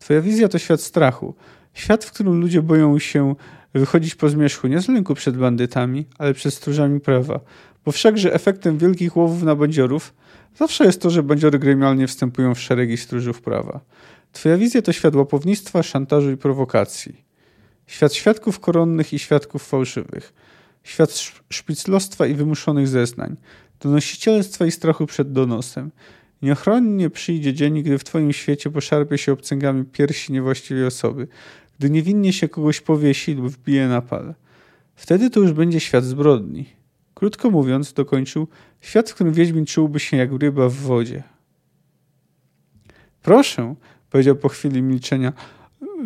Twoja 0.05 0.21
wizja 0.21 0.49
to 0.49 0.59
świat 0.59 0.81
strachu. 0.81 1.35
Świat, 1.75 2.05
w 2.05 2.13
którym 2.13 2.41
ludzie 2.41 2.63
boją 2.63 2.99
się 2.99 3.35
wychodzić 3.75 4.15
po 4.15 4.29
zmierzchu 4.29 4.67
nie 4.67 4.81
z 4.81 4.89
lęku 4.89 5.15
przed 5.15 5.37
bandytami, 5.37 6.07
ale 6.19 6.35
przed 6.35 6.55
stróżami 6.55 7.01
prawa. 7.01 7.41
Bo 7.85 7.93
wszakże 7.93 8.35
efektem 8.35 8.79
wielkich 8.79 9.17
łowów 9.17 9.43
na 9.43 9.57
bandziorów 9.57 10.15
zawsze 10.57 10.85
jest 10.85 11.03
to, 11.03 11.11
że 11.11 11.23
bandziory 11.23 11.59
gremialnie 11.59 12.07
wstępują 12.07 12.55
w 12.55 12.61
szeregi 12.61 12.97
stróżów 12.97 13.43
prawa. 13.43 13.81
Twoja 14.33 14.57
wizja 14.57 14.83
to 14.83 14.93
świat 14.93 15.15
łapownictwa, 15.15 15.83
szantażu 15.83 16.31
i 16.31 16.37
prowokacji. 16.37 17.25
Świat 17.87 18.15
świadków 18.15 18.61
koronnych 18.61 19.13
i 19.13 19.19
świadków 19.19 19.69
fałszywych. 19.69 20.33
Świat 20.83 21.11
szpiclostwa 21.51 22.27
i 22.27 22.35
wymuszonych 22.35 22.89
zeznań. 22.89 23.37
Donosicielstwa 23.81 24.67
i 24.67 24.71
strachu 24.71 25.07
przed 25.07 25.33
donosem. 25.33 25.91
Nieochronnie 26.45 27.11
przyjdzie 27.11 27.55
dzień, 27.55 27.83
gdy 27.83 27.99
w 27.99 28.05
twoim 28.05 28.33
świecie 28.33 28.71
poszarpie 28.71 29.19
się 29.19 29.33
obcęgami 29.33 29.85
piersi 29.85 30.33
niewłaściwej 30.33 30.87
osoby, 30.87 31.29
gdy 31.79 31.91
niewinnie 31.91 32.33
się 32.33 32.49
kogoś 32.49 32.81
powiesi 32.81 33.35
lub 33.35 33.49
wbije 33.49 33.89
na 33.89 34.03
pal. 34.03 34.35
Wtedy 34.95 35.31
to 35.31 35.41
już 35.41 35.53
będzie 35.53 35.81
świat 35.81 36.05
zbrodni. 36.05 36.67
Krótko 37.15 37.51
mówiąc, 37.51 37.93
dokończył, 37.93 38.49
świat, 38.81 39.11
w 39.11 39.15
którym 39.15 39.33
Wiedźmin 39.33 39.67
czułby 39.67 40.01
się 40.01 40.17
jak 40.17 40.31
ryba 40.33 40.69
w 40.69 40.75
wodzie. 40.75 41.23
Proszę, 43.23 43.75
powiedział 44.11 44.37
po 44.37 44.49
chwili 44.49 44.83
milczenia 44.83 45.33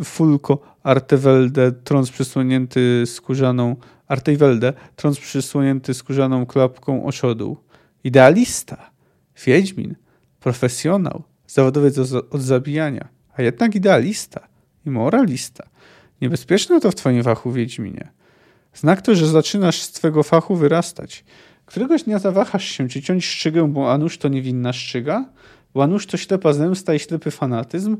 Fulko 0.04 0.76
Artewelde, 0.82 1.72
trąc 1.72 2.10
przysłonięty 2.10 3.02
skórzaną 3.06 3.76
Artewelde, 4.08 4.72
trąc 4.96 5.20
przysłonięty 5.20 5.94
skórzaną 5.94 6.46
klapką 6.46 7.06
oszodu. 7.06 7.56
Idealista, 8.04 8.90
Wiedźmin, 9.46 9.94
profesjonał, 10.40 11.22
zawodowiec 11.46 11.98
od 12.30 12.42
zabijania, 12.42 13.08
a 13.36 13.42
jednak 13.42 13.74
idealista 13.74 14.48
i 14.86 14.90
moralista. 14.90 15.68
Niebezpieczne 16.20 16.80
to 16.80 16.90
w 16.90 16.94
twoim 16.94 17.22
fachu, 17.22 17.52
Wiedźminie. 17.52 18.08
Znak 18.74 19.02
to, 19.02 19.14
że 19.14 19.26
zaczynasz 19.26 19.82
z 19.82 19.92
twego 19.92 20.22
fachu 20.22 20.56
wyrastać. 20.56 21.24
Któregoś 21.66 22.02
dnia 22.02 22.18
zawahasz 22.18 22.64
się, 22.64 22.88
czy 22.88 23.02
ciąć 23.02 23.26
szczygę, 23.26 23.68
bo 23.68 23.92
a 23.92 23.98
nuż 23.98 24.18
to 24.18 24.28
niewinna 24.28 24.72
szczyga? 24.72 25.24
Bo 25.74 25.82
a 25.82 25.86
nuż 25.86 26.06
to 26.06 26.16
ślepa 26.16 26.52
zemsta 26.52 26.94
i 26.94 26.98
ślepy 26.98 27.30
fanatyzm? 27.30 27.96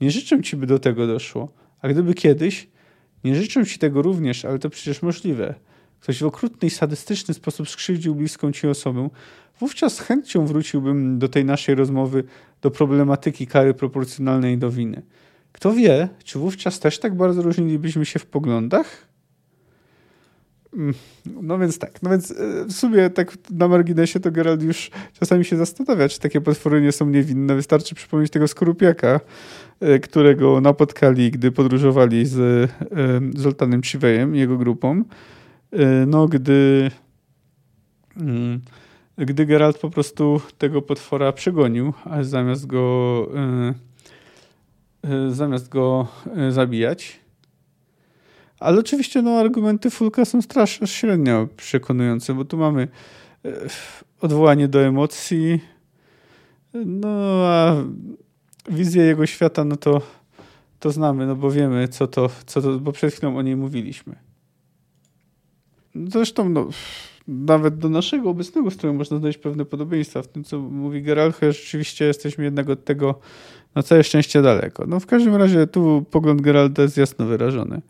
Nie 0.00 0.10
życzę 0.10 0.42
ci, 0.42 0.56
by 0.56 0.66
do 0.66 0.78
tego 0.78 1.06
doszło. 1.06 1.48
A 1.82 1.88
gdyby 1.88 2.14
kiedyś, 2.14 2.68
nie 3.24 3.34
życzę 3.34 3.66
ci 3.66 3.78
tego 3.78 4.02
również, 4.02 4.44
ale 4.44 4.58
to 4.58 4.70
przecież 4.70 5.02
możliwe. 5.02 5.54
Ktoś 6.00 6.22
w 6.22 6.26
okrutny 6.26 6.68
i 6.68 6.70
sadystyczny 6.70 7.34
sposób 7.34 7.68
skrzywdził 7.68 8.14
bliską 8.14 8.52
ci 8.52 8.68
osobę, 8.68 9.08
wówczas 9.60 9.94
z 9.94 10.00
chęcią 10.00 10.46
wróciłbym 10.46 11.18
do 11.18 11.28
tej 11.28 11.44
naszej 11.44 11.74
rozmowy, 11.74 12.24
do 12.62 12.70
problematyki 12.70 13.46
kary 13.46 13.74
proporcjonalnej 13.74 14.58
do 14.58 14.70
winy. 14.70 15.02
Kto 15.52 15.72
wie, 15.72 16.08
czy 16.24 16.38
wówczas 16.38 16.80
też 16.80 16.98
tak 16.98 17.14
bardzo 17.16 17.42
różnilibyśmy 17.42 18.06
się 18.06 18.18
w 18.18 18.26
poglądach? 18.26 19.06
Mm, 20.76 20.94
no 21.42 21.58
więc 21.58 21.78
tak, 21.78 22.02
no 22.02 22.10
więc 22.10 22.30
e, 22.30 22.64
w 22.64 22.72
sumie 22.72 23.10
tak 23.10 23.36
na 23.50 23.68
marginesie 23.68 24.20
to 24.20 24.30
Gerald 24.30 24.62
już 24.62 24.90
czasami 25.20 25.44
się 25.44 25.56
zastanawia, 25.56 26.08
czy 26.08 26.20
takie 26.20 26.40
potwory 26.40 26.80
nie 26.80 26.92
są 26.92 27.10
niewinne. 27.10 27.54
Wystarczy 27.54 27.94
przypomnieć 27.94 28.30
tego 28.30 28.48
skorupiaka, 28.48 29.20
e, 29.80 29.98
którego 29.98 30.60
napotkali, 30.60 31.30
gdy 31.30 31.52
podróżowali 31.52 32.26
z 32.26 32.38
e, 32.38 32.68
Zoltanem 33.34 33.82
Chivejem 33.82 34.36
i 34.36 34.38
jego 34.38 34.58
grupą. 34.58 35.04
No 36.06 36.28
gdy 36.28 36.90
mm, 38.16 38.60
gdy 39.18 39.46
Geralt 39.46 39.78
po 39.78 39.90
prostu 39.90 40.40
tego 40.58 40.82
potwora 40.82 41.32
przegonił, 41.32 41.92
a 42.04 42.22
zamiast 42.22 42.66
go 42.66 43.28
zamiast 45.28 45.68
go 45.68 46.08
zabijać, 46.50 47.20
ale 48.60 48.78
oczywiście 48.78 49.22
no, 49.22 49.38
argumenty 49.38 49.90
Fulka 49.90 50.24
są 50.24 50.42
strasznie 50.42 50.86
średnio 50.86 51.48
przekonujące, 51.56 52.34
bo 52.34 52.44
tu 52.44 52.56
mamy 52.56 52.88
odwołanie 54.20 54.68
do 54.68 54.80
emocji, 54.80 55.60
no 56.74 57.08
a 57.46 57.76
wizję 58.70 59.02
jego 59.02 59.26
świata, 59.26 59.64
no 59.64 59.76
to, 59.76 60.02
to 60.80 60.90
znamy, 60.90 61.26
no 61.26 61.36
bo 61.36 61.50
wiemy, 61.50 61.88
co 61.88 62.06
to, 62.06 62.30
co 62.46 62.62
to, 62.62 62.78
bo 62.78 62.92
przed 62.92 63.14
chwilą 63.14 63.36
o 63.36 63.42
niej 63.42 63.56
mówiliśmy. 63.56 64.25
Zresztą, 66.08 66.48
no, 66.48 66.68
nawet 67.28 67.78
do 67.78 67.88
naszego 67.88 68.30
obecnego 68.30 68.70
stroju 68.70 68.94
można 68.94 69.18
znaleźć 69.18 69.38
pewne 69.38 69.64
podobieństwa 69.64 70.22
w 70.22 70.28
tym, 70.28 70.44
co 70.44 70.58
mówi 70.58 71.02
Geralt, 71.02 71.34
chociaż 71.34 71.62
rzeczywiście 71.62 72.04
jesteśmy 72.04 72.44
jednak 72.44 72.68
od 72.68 72.84
tego 72.84 73.20
na 73.74 73.82
całe 73.82 74.04
szczęście 74.04 74.42
daleko. 74.42 74.84
No 74.86 75.00
w 75.00 75.06
każdym 75.06 75.36
razie 75.36 75.66
tu 75.66 76.04
pogląd 76.10 76.40
Geralta 76.40 76.82
jest 76.82 76.96
jasno 76.96 77.26
wyrażony 77.26 77.82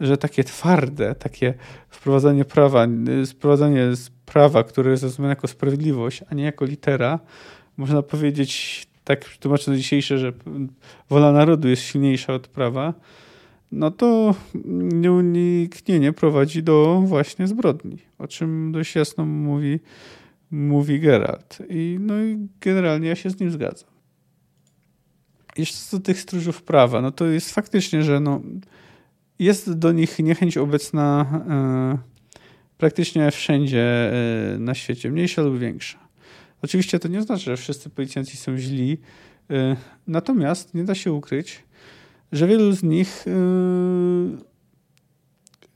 że 0.00 0.16
takie 0.16 0.44
twarde, 0.44 1.14
takie 1.14 1.54
wprowadzanie 1.88 2.44
prawa, 2.44 2.86
wprowadzanie 3.26 3.86
prawa, 4.26 4.64
które 4.64 4.90
jest 4.90 5.02
rozumiane 5.02 5.32
jako 5.32 5.48
sprawiedliwość, 5.48 6.24
a 6.30 6.34
nie 6.34 6.44
jako 6.44 6.64
litera, 6.64 7.18
można 7.76 8.02
powiedzieć, 8.02 8.86
tak 9.04 9.24
tłumacząc 9.24 9.78
dzisiejsze, 9.78 10.18
że 10.18 10.32
wola 11.10 11.32
narodu 11.32 11.68
jest 11.68 11.82
silniejsza 11.82 12.34
od 12.34 12.48
prawa, 12.48 12.94
no 13.72 13.90
to 13.90 14.34
nieuniknienie 14.92 16.12
prowadzi 16.12 16.62
do 16.62 17.02
właśnie 17.04 17.46
zbrodni, 17.46 17.98
o 18.18 18.28
czym 18.28 18.72
dość 18.72 18.94
jasno 18.94 19.24
mówi, 19.24 19.80
mówi 20.50 21.00
Geralt. 21.00 21.58
I, 21.68 21.96
no 22.00 22.24
i 22.24 22.48
generalnie 22.60 23.08
ja 23.08 23.16
się 23.16 23.30
z 23.30 23.40
nim 23.40 23.50
zgadzam. 23.50 23.90
Jeszcze 25.56 25.78
co 25.78 25.98
do 25.98 26.04
tych 26.04 26.20
stróżów 26.20 26.62
prawa, 26.62 27.00
no 27.00 27.10
to 27.10 27.26
jest 27.26 27.54
faktycznie, 27.54 28.02
że 28.02 28.20
no, 28.20 28.40
jest 29.38 29.72
do 29.72 29.92
nich 29.92 30.18
niechęć 30.18 30.56
obecna 30.56 31.26
e, 31.50 32.18
praktycznie 32.78 33.30
wszędzie 33.30 34.12
e, 34.54 34.58
na 34.58 34.74
świecie, 34.74 35.10
mniejsza 35.10 35.42
lub 35.42 35.58
większa. 35.58 35.98
Oczywiście 36.62 36.98
to 36.98 37.08
nie 37.08 37.18
oznacza, 37.18 37.44
że 37.44 37.56
wszyscy 37.56 37.90
policjanci 37.90 38.36
są 38.36 38.58
źli, 38.58 38.98
e, 39.50 39.76
natomiast 40.06 40.74
nie 40.74 40.84
da 40.84 40.94
się 40.94 41.12
ukryć, 41.12 41.62
że 42.32 42.46
wielu 42.46 42.72
z 42.72 42.82
nich 42.82 43.24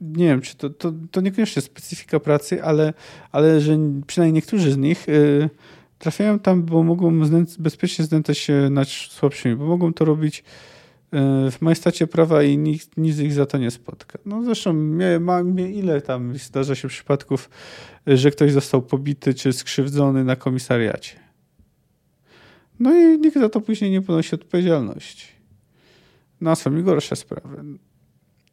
nie 0.01 0.27
wiem, 0.27 0.41
czy 0.41 0.57
to, 0.57 0.71
to, 0.71 0.93
to 1.11 1.21
niekoniecznie 1.21 1.63
specyfika 1.63 2.21
pracy, 2.21 2.65
ale, 2.65 2.95
ale 3.33 3.61
że 3.61 3.79
przynajmniej 4.07 4.35
niektórzy 4.35 4.73
z 4.73 4.77
nich 4.77 5.07
trafiają 5.99 6.39
tam, 6.39 6.63
bo 6.63 6.83
mogą 6.83 7.21
bezpiecznie 7.59 8.05
znęcać 8.05 8.39
się 8.39 8.69
nad 8.71 8.89
słabszymi, 8.89 9.57
bo 9.57 9.67
mogą 9.67 9.93
to 9.93 10.05
robić 10.05 10.45
w 11.51 11.57
majestacie 11.61 12.07
prawa 12.07 12.43
i 12.43 12.59
nikt, 12.59 12.97
nic 12.97 13.19
ich 13.19 13.33
za 13.33 13.47
to 13.47 13.59
nie 13.59 13.71
spotka. 13.71 14.19
No 14.27 14.43
zresztą 14.43 14.73
mnie, 14.73 15.21
ma, 15.21 15.43
mnie 15.45 15.71
ile 15.71 16.01
tam 16.01 16.39
zdarza 16.39 16.75
się 16.75 16.89
przypadków, 16.89 17.51
że 18.07 18.31
ktoś 18.31 18.53
został 18.53 18.83
pobity 18.83 19.35
czy 19.35 19.53
skrzywdzony 19.53 20.25
na 20.25 20.37
komisariacie. 20.37 21.21
No 22.81 22.95
i 22.95 23.19
nikt 23.19 23.39
za 23.39 23.49
to 23.49 23.61
później 23.61 23.91
nie 23.91 24.03
ponosi 24.03 24.35
odpowiedzialności. 24.35 25.32
No 26.43 26.57
są 26.57 26.77
i 26.77 26.83
gorsze 26.83 27.17
sprawy. 27.17 27.65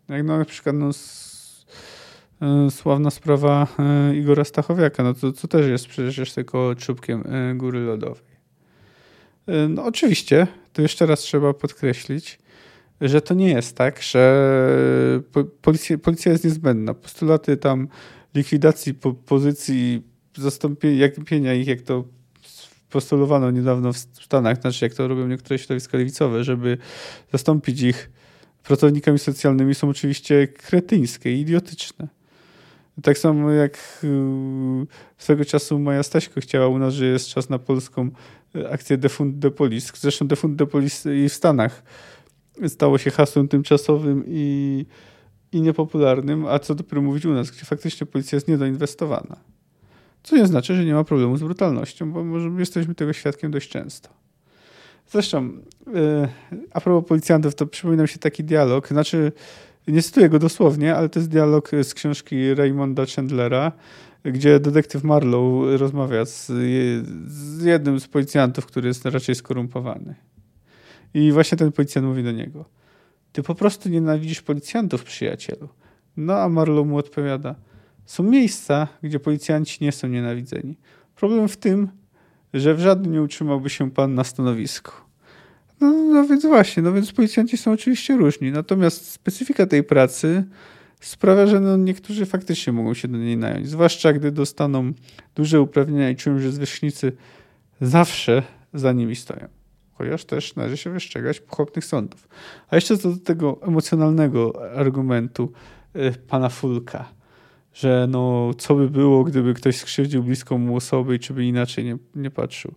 Jak 0.09 0.23
no, 0.23 0.37
na 0.37 0.45
przykład 0.45 0.75
no, 0.75 0.89
e, 2.41 2.71
sławna 2.71 3.09
sprawa 3.09 3.67
e, 3.79 4.15
Igora 4.15 4.43
Stachowiaka, 4.43 5.03
no 5.03 5.13
to, 5.13 5.31
to 5.31 5.47
też 5.47 5.67
jest 5.67 5.87
przecież 5.87 6.33
tylko 6.33 6.75
czubkiem 6.75 7.23
e, 7.25 7.55
góry 7.55 7.79
lodowej. 7.79 8.29
No 9.69 9.85
oczywiście, 9.85 10.47
to 10.73 10.81
jeszcze 10.81 11.05
raz 11.05 11.19
trzeba 11.19 11.53
podkreślić, 11.53 12.39
że 13.01 13.21
to 13.21 13.33
nie 13.33 13.49
jest 13.49 13.77
tak, 13.77 14.01
że 14.01 15.21
policja, 15.61 15.97
policja 15.97 16.31
jest 16.31 16.43
niezbędna. 16.43 16.93
Postulaty 16.93 17.57
tam 17.57 17.87
likwidacji 18.35 18.93
po, 18.93 19.13
pozycji, 19.13 20.01
zastąpienia 20.37 21.53
ich, 21.53 21.67
jak 21.67 21.81
to 21.81 22.03
postulowano 22.89 23.51
niedawno 23.51 23.93
w 23.93 23.97
Stanach, 23.97 24.61
znaczy 24.61 24.85
jak 24.85 24.93
to 24.93 25.07
robią 25.07 25.27
niektóre 25.27 25.59
środowiska 25.59 25.97
lewicowe, 25.97 26.43
żeby 26.43 26.77
zastąpić 27.31 27.81
ich 27.81 28.09
pracownikami 28.63 29.19
socjalnymi 29.19 29.75
są 29.75 29.89
oczywiście 29.89 30.47
kretyńskie 30.47 31.37
idiotyczne. 31.37 32.07
Tak 33.03 33.17
samo 33.17 33.51
jak 33.51 33.99
y, 34.03 34.07
swego 35.17 35.45
czasu 35.45 35.79
Maja 35.79 36.03
Staśko 36.03 36.41
chciała 36.41 36.67
u 36.67 36.77
nas, 36.79 36.93
że 36.93 37.05
jest 37.05 37.27
czas 37.27 37.49
na 37.49 37.59
polską 37.59 38.11
akcję 38.71 38.97
Defund 38.97 39.39
de 39.39 39.51
Police. 39.51 39.91
Zresztą 39.95 40.27
Defund 40.27 40.55
de 40.55 40.65
Police 40.65 41.15
i 41.17 41.29
w 41.29 41.33
Stanach 41.33 41.83
stało 42.67 42.97
się 42.97 43.11
hasłem 43.11 43.47
tymczasowym 43.47 44.23
i, 44.27 44.85
i 45.51 45.61
niepopularnym, 45.61 46.45
a 46.45 46.59
co 46.59 46.75
dopiero 46.75 47.01
mówić 47.01 47.25
u 47.25 47.33
nas, 47.33 47.51
gdzie 47.51 47.65
faktycznie 47.65 48.07
policja 48.07 48.35
jest 48.35 48.47
niedoinwestowana. 48.47 49.35
Co 50.23 50.35
nie 50.35 50.47
znaczy, 50.47 50.75
że 50.75 50.85
nie 50.85 50.93
ma 50.93 51.03
problemu 51.03 51.37
z 51.37 51.43
brutalnością, 51.43 52.11
bo 52.11 52.23
może 52.23 52.49
jesteśmy 52.59 52.95
tego 52.95 53.13
świadkiem 53.13 53.51
dość 53.51 53.69
często. 53.69 54.09
Zresztą, 55.07 55.49
yy, 55.87 56.29
a 56.73 56.81
propos 56.81 57.09
policjantów, 57.09 57.55
to 57.55 57.65
przypomina 57.65 58.03
mi 58.03 58.09
się 58.09 58.19
taki 58.19 58.43
dialog, 58.43 58.87
znaczy 58.87 59.31
nie 59.87 60.01
cytuję 60.01 60.29
go 60.29 60.39
dosłownie, 60.39 60.95
ale 60.95 61.09
to 61.09 61.19
jest 61.19 61.29
dialog 61.29 61.71
z 61.83 61.93
książki 61.93 62.53
Raymonda 62.53 63.05
Chandlera, 63.15 63.71
gdzie 64.23 64.59
detektyw 64.59 65.03
Marlowe 65.03 65.77
rozmawia 65.77 66.25
z, 66.25 66.51
jednym 67.63 67.99
z 67.99 68.07
policjantów, 68.07 68.65
który 68.65 68.87
jest 68.87 69.05
raczej 69.05 69.35
skorumpowany. 69.35 70.15
I 71.13 71.31
właśnie 71.31 71.57
ten 71.57 71.71
policjant 71.71 72.07
mówi 72.07 72.23
do 72.23 72.31
niego: 72.31 72.65
Ty 73.31 73.43
po 73.43 73.55
prostu 73.55 73.89
nienawidzisz 73.89 74.41
policjantów, 74.41 75.03
przyjacielu. 75.03 75.69
No 76.17 76.33
a 76.33 76.49
Marlow 76.49 76.87
mu 76.87 76.97
odpowiada: 76.97 77.55
Są 78.09 78.23
miejsca, 78.23 78.87
gdzie 79.03 79.19
policjanci 79.19 79.83
nie 79.83 79.91
są 79.91 80.07
nienawidzeni. 80.07 80.77
Problem 81.15 81.47
w 81.47 81.57
tym, 81.57 81.89
że 82.53 82.75
w 82.75 82.79
żadnym 82.79 83.11
nie 83.11 83.21
utrzymałby 83.21 83.69
się 83.69 83.91
pan 83.91 84.15
na 84.15 84.23
stanowisku. 84.23 84.91
No, 85.81 85.91
no 85.91 86.27
więc 86.27 86.45
właśnie, 86.45 86.83
no 86.83 86.93
więc 86.93 87.11
policjanci 87.11 87.57
są 87.57 87.71
oczywiście 87.71 88.17
różni. 88.17 88.51
Natomiast 88.51 89.11
specyfika 89.11 89.65
tej 89.65 89.83
pracy 89.83 90.43
sprawia, 90.99 91.47
że 91.47 91.59
no 91.59 91.77
niektórzy 91.77 92.25
faktycznie 92.25 92.73
mogą 92.73 92.93
się 92.93 93.07
do 93.07 93.17
niej 93.17 93.37
nająć. 93.37 93.69
Zwłaszcza 93.69 94.13
gdy 94.13 94.31
dostaną 94.31 94.93
duże 95.35 95.61
uprawnienia 95.61 96.09
i 96.09 96.15
czują, 96.15 96.39
że 96.39 96.51
zwierzchnicy 96.51 97.11
zawsze 97.81 98.43
za 98.73 98.91
nimi 98.91 99.15
stoją. 99.15 99.47
Chociaż 99.93 100.25
też 100.25 100.55
należy 100.55 100.77
się 100.77 100.89
wystrzegać 100.89 101.39
pochopnych 101.39 101.85
sądów. 101.85 102.27
A 102.69 102.75
jeszcze 102.75 102.97
co 102.97 103.11
do 103.11 103.17
tego 103.17 103.59
emocjonalnego 103.61 104.71
argumentu 104.75 105.51
y, 105.95 106.13
pana 106.27 106.49
Fulka, 106.49 107.18
że 107.79 108.07
no 108.09 108.51
co 108.57 108.75
by 108.75 108.89
było, 108.89 109.23
gdyby 109.23 109.53
ktoś 109.53 109.77
skrzywdził 109.77 110.23
bliską 110.23 110.57
mu 110.57 110.75
osobę 110.75 111.15
i 111.15 111.19
czy 111.19 111.33
by 111.33 111.45
inaczej 111.45 111.85
nie, 111.85 111.97
nie 112.15 112.31
patrzył. 112.31 112.73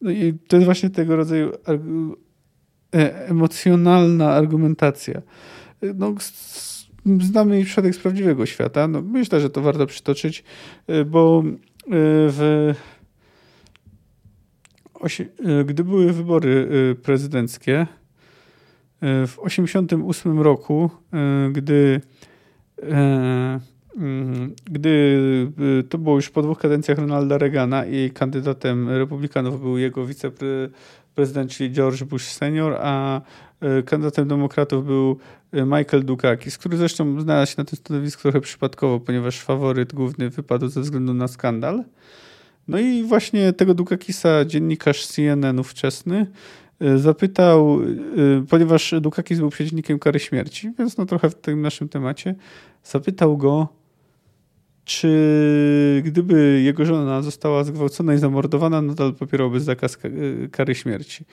No 0.00 0.10
i 0.10 0.34
to 0.48 0.56
jest 0.56 0.64
właśnie 0.64 0.90
tego 0.90 1.16
rodzaju 1.16 1.52
e, 2.94 3.28
emocjonalna 3.28 4.30
argumentacja. 4.30 5.22
No, 5.94 6.14
znamy 7.20 7.64
przypadek 7.64 7.94
z 7.94 7.98
prawdziwego 7.98 8.46
świata. 8.46 8.88
No, 8.88 9.02
myślę, 9.02 9.40
że 9.40 9.50
to 9.50 9.62
warto 9.62 9.86
przytoczyć, 9.86 10.44
y, 10.90 11.04
bo 11.04 11.42
y, 11.46 11.52
w 11.88 12.74
gdy 15.64 15.84
były 15.84 16.12
wybory 16.12 16.68
prezydenckie 17.02 17.86
w 19.02 19.36
1988 19.44 20.40
roku, 20.40 20.90
gdy 21.52 22.00
gdy 24.64 25.18
to 25.88 25.98
było 25.98 26.16
już 26.16 26.30
po 26.30 26.42
dwóch 26.42 26.58
kadencjach 26.58 26.98
Ronalda 26.98 27.38
Reagana 27.38 27.86
i 27.86 28.10
kandydatem 28.10 28.88
republikanów 28.88 29.60
był 29.60 29.78
jego 29.78 30.06
wiceprezydent, 30.06 31.50
czyli 31.50 31.72
George 31.72 32.04
Bush 32.04 32.24
senior, 32.24 32.76
a 32.80 33.20
kandydatem 33.86 34.28
demokratów 34.28 34.86
był 34.86 35.18
Michael 35.52 36.04
Dukakis, 36.04 36.58
który 36.58 36.76
zresztą 36.76 37.20
znalazł 37.20 37.52
się 37.52 37.54
na 37.58 37.64
tym 37.64 37.78
stanowisku 37.78 38.22
trochę 38.22 38.40
przypadkowo, 38.40 39.00
ponieważ 39.00 39.40
faworyt 39.40 39.94
główny 39.94 40.30
wypadł 40.30 40.68
ze 40.68 40.80
względu 40.80 41.14
na 41.14 41.28
skandal. 41.28 41.84
No 42.68 42.78
i 42.78 43.02
właśnie 43.02 43.52
tego 43.52 43.74
Dukakisa 43.74 44.44
dziennikarz 44.44 45.06
CNN 45.06 45.58
ówczesny 45.58 46.26
y, 46.82 46.98
zapytał, 46.98 47.80
y, 47.82 48.44
ponieważ 48.48 48.94
Dukakis 49.00 49.38
był 49.38 49.50
przeciwnikiem 49.50 49.98
kary 49.98 50.18
śmierci, 50.18 50.72
więc 50.78 50.96
no 50.96 51.06
trochę 51.06 51.30
w 51.30 51.34
tym 51.34 51.62
naszym 51.62 51.88
temacie, 51.88 52.34
zapytał 52.84 53.36
go, 53.36 53.68
czy 54.86 56.02
gdyby 56.04 56.62
jego 56.64 56.84
żona 56.84 57.22
została 57.22 57.64
zgwałcona 57.64 58.14
i 58.14 58.18
zamordowana, 58.18 58.82
nadal 58.82 59.14
popierałby 59.14 59.60
zakaz 59.60 59.98
kary 60.50 60.74
śmierci? 60.74 61.24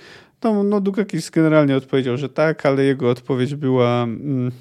No, 0.44 0.64
no 0.64 0.82
Dukakis 0.82 1.30
generalnie 1.30 1.76
odpowiedział, 1.76 2.18
że 2.18 2.30
tak, 2.30 2.66
ale 2.66 2.84
jego 2.84 3.10
odpowiedź 3.10 3.56
była 3.56 4.04
mm, 4.04 4.52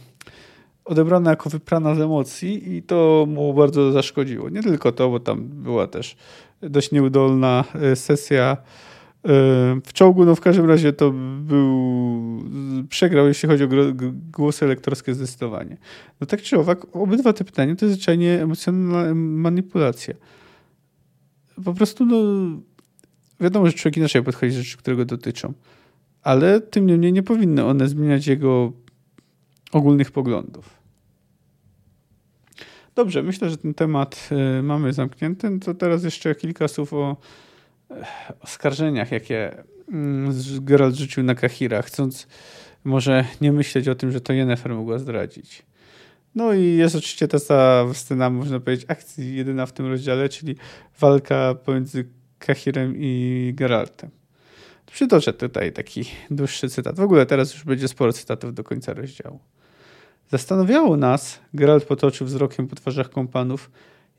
odebrana 0.85 1.31
jako 1.31 1.50
wyprana 1.50 1.94
z 1.94 2.00
emocji 2.00 2.76
i 2.76 2.83
to 2.83 3.26
mu 3.28 3.55
bardzo 3.55 3.92
zaszkodziło. 3.92 4.48
Nie 4.48 4.62
tylko 4.62 4.92
to, 4.92 5.11
bo 5.11 5.20
tam 5.20 5.44
była 5.44 5.87
też 5.87 6.16
dość 6.61 6.90
nieudolna 6.92 7.64
e, 7.74 7.96
sesja 7.96 8.57
w 9.85 9.92
czołgu, 9.92 10.24
no 10.24 10.35
w 10.35 10.40
każdym 10.40 10.66
razie 10.66 10.92
to 10.92 11.12
był, 11.40 11.70
przegrał, 12.88 13.28
jeśli 13.28 13.48
chodzi 13.48 13.64
o 13.64 13.68
głosy 14.32 14.64
elektorskie 14.64 15.14
zdecydowanie. 15.14 15.76
No 16.20 16.26
tak 16.26 16.42
czy 16.42 16.58
owak, 16.58 16.96
obydwa 16.96 17.32
te 17.32 17.44
pytania 17.44 17.76
to 17.76 17.87
jest 17.87 17.96
zwyczajnie 17.96 18.42
emocjonalna 18.42 19.14
manipulacja. 19.14 20.14
Po 21.64 21.74
prostu, 21.74 22.06
no, 22.06 22.16
wiadomo, 23.40 23.66
że 23.66 23.72
człowiek 23.72 23.96
inaczej 23.96 24.22
podchodzi 24.22 24.56
do 24.56 24.62
rzeczy, 24.62 24.78
które 24.78 24.96
go 24.96 25.04
dotyczą, 25.04 25.52
ale 26.22 26.61
tym 26.61 26.87
niemniej 26.87 27.12
nie 27.12 27.22
powinny 27.22 27.64
one 27.64 27.88
zmieniać 27.88 28.26
jego 28.26 28.72
ogólnych 29.72 30.11
poglądów. 30.11 30.82
Dobrze, 32.94 33.22
myślę, 33.22 33.50
że 33.50 33.56
ten 33.56 33.74
temat 33.74 34.28
e, 34.58 34.62
mamy 34.62 34.92
zamknięty. 34.92 35.50
No 35.50 35.58
to 35.58 35.74
teraz 35.74 36.04
jeszcze 36.04 36.35
kilka 36.35 36.68
słów 36.68 36.92
o 36.92 37.16
oskarżeniach, 38.40 39.12
jakie 39.12 39.64
mm, 39.88 40.33
Geralt 40.61 40.94
rzucił 40.94 41.22
na 41.22 41.35
Kahira, 41.35 41.83
chcąc 41.83 42.26
może 42.85 43.24
nie 43.40 43.52
myśleć 43.52 43.88
o 43.88 43.94
tym, 43.94 44.12
że 44.12 44.20
to 44.20 44.33
Yennefer 44.33 44.74
mogła 44.74 44.98
zdradzić. 44.98 45.62
No 46.35 46.52
i 46.52 46.64
jest 46.64 46.96
oczywiście 46.96 47.28
ta 47.28 47.40
cała 47.40 47.94
scena, 47.94 48.31
można 48.31 48.61
powiedzieć, 48.61 48.87
akcji 48.88 49.37
jedyna 49.37 49.66
w 49.66 49.72
tym 49.72 49.87
rozdziale, 49.87 50.28
czyli 50.28 50.57
walka 51.00 51.55
pomiędzy 51.55 52.09
Kahirem 52.38 52.94
i 52.96 53.52
Geraltem. 53.55 54.11
Przytoczę 54.92 55.33
tutaj 55.33 55.72
taki 55.72 56.05
dłuższy 56.31 56.68
cytat. 56.68 56.96
W 56.96 57.00
ogóle 57.00 57.26
teraz 57.26 57.55
już 57.55 57.64
będzie 57.64 57.88
sporo 57.88 58.12
cytatów 58.12 58.55
do 58.55 58.64
końca 58.64 58.94
rozdziału. 58.94 59.40
Zastanawiało 60.31 60.96
nas, 60.96 61.40
Geralt 61.55 61.85
potoczył 61.85 62.26
wzrokiem 62.26 62.68
po 62.68 62.76
twarzach 62.76 63.11
kompanów, 63.11 63.70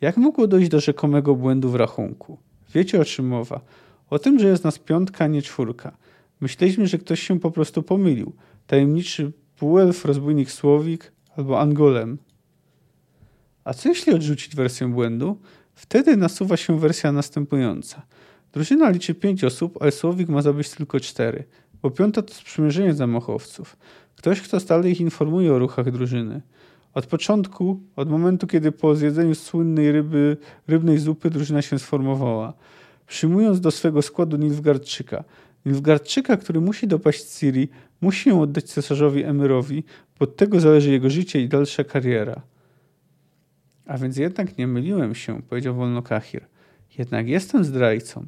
jak 0.02 0.18
mogło 0.18 0.48
dojść 0.48 0.70
do 0.70 0.80
rzekomego 0.80 1.36
błędu 1.36 1.70
w 1.70 1.76
rachunku. 1.76 2.38
Wiecie 2.74 3.02
o 3.02 3.06
czym 3.06 3.28
mowa? 3.28 3.62
O 4.10 4.20
tym, 4.20 4.40
że 4.40 4.48
jest 4.48 4.64
nas 4.64 4.80
piątka, 4.80 5.28
nie 5.28 5.42
czwórka. 5.42 5.98
Myśleliśmy, 6.42 6.88
że 6.88 6.98
ktoś 6.98 7.20
się 7.20 7.40
po 7.40 7.52
prostu 7.52 7.84
pomylił. 7.84 8.34
Tajemniczy 8.68 9.32
półelf, 9.58 10.06
rozbójnik 10.06 10.52
Słowik 10.52 11.12
albo 11.38 11.60
Angolem. 11.60 12.18
A 13.64 13.74
co 13.74 13.90
jeśli 13.90 14.14
odrzucić 14.14 14.56
wersję 14.56 14.88
błędu? 14.88 15.38
Wtedy 15.74 16.18
nasuwa 16.18 16.58
się 16.58 16.80
wersja 16.80 17.12
następująca. 17.12 18.02
Drużyna 18.54 18.90
liczy 18.90 19.16
pięć 19.16 19.44
osób, 19.44 19.78
ale 19.82 19.92
Słowik 19.92 20.30
ma 20.30 20.42
zabyć 20.42 20.70
tylko 20.70 21.00
cztery, 21.00 21.44
bo 21.82 21.92
piąta 21.92 22.22
to 22.22 22.34
sprzymierzenie 22.34 22.94
zamachowców. 22.94 23.78
Ktoś, 24.16 24.42
kto 24.42 24.60
stale 24.60 24.90
ich 24.90 25.02
informuje 25.02 25.54
o 25.54 25.60
ruchach 25.60 25.92
drużyny. 25.92 26.42
Od 26.94 27.06
początku, 27.06 27.80
od 27.96 28.10
momentu, 28.10 28.48
kiedy 28.48 28.72
po 28.72 28.96
zjedzeniu 28.96 29.36
słynnej 29.36 29.92
ryby, 29.92 30.38
rybnej 30.68 30.98
zupy 30.98 31.30
drużyna 31.30 31.62
się 31.62 31.80
sformowała, 31.80 32.54
przyjmując 33.08 33.60
do 33.62 33.72
swego 33.72 34.02
składu 34.02 34.38
Nilfgaardczyka. 34.38 35.24
Nilfgaardczyka, 35.66 36.38
który 36.38 36.62
musi 36.62 36.88
dopaść 36.88 37.24
Ciri, 37.24 37.70
musi 38.02 38.30
ją 38.30 38.42
oddać 38.42 38.64
cesarzowi 38.64 39.24
Emyrowi, 39.24 39.84
bo 40.20 40.24
od 40.24 40.36
tego 40.36 40.60
zależy 40.60 40.92
jego 40.92 41.10
życie 41.10 41.42
i 41.42 41.50
dalsza 41.50 41.84
kariera. 41.84 42.42
A 43.86 43.98
więc 43.98 44.18
jednak 44.18 44.58
nie 44.58 44.68
myliłem 44.68 45.16
się, 45.16 45.42
powiedział 45.42 45.76
wolno 45.76 46.02
Kahir. 46.02 46.46
Jednak 46.98 47.28
jestem 47.28 47.64
zdrajcą, 47.64 48.26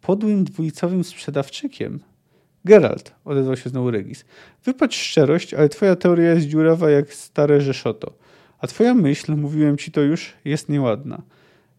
podłym 0.00 0.44
dwulicowym 0.44 1.04
sprzedawczykiem. 1.04 2.00
Geralt, 2.64 3.14
odezwał 3.24 3.56
się 3.56 3.70
znowu 3.70 3.90
Regis. 3.90 4.24
Wypatrz 4.64 4.98
szczerość, 4.98 5.54
ale 5.54 5.68
twoja 5.68 5.96
teoria 5.96 6.34
jest 6.34 6.46
dziurawa 6.46 6.90
jak 6.90 7.14
stare 7.14 7.60
Rzeszoto. 7.60 8.12
A 8.58 8.66
twoja 8.66 8.94
myśl, 8.94 9.36
mówiłem 9.36 9.78
ci 9.78 9.90
to 9.90 10.00
już, 10.00 10.32
jest 10.44 10.68
nieładna. 10.68 11.22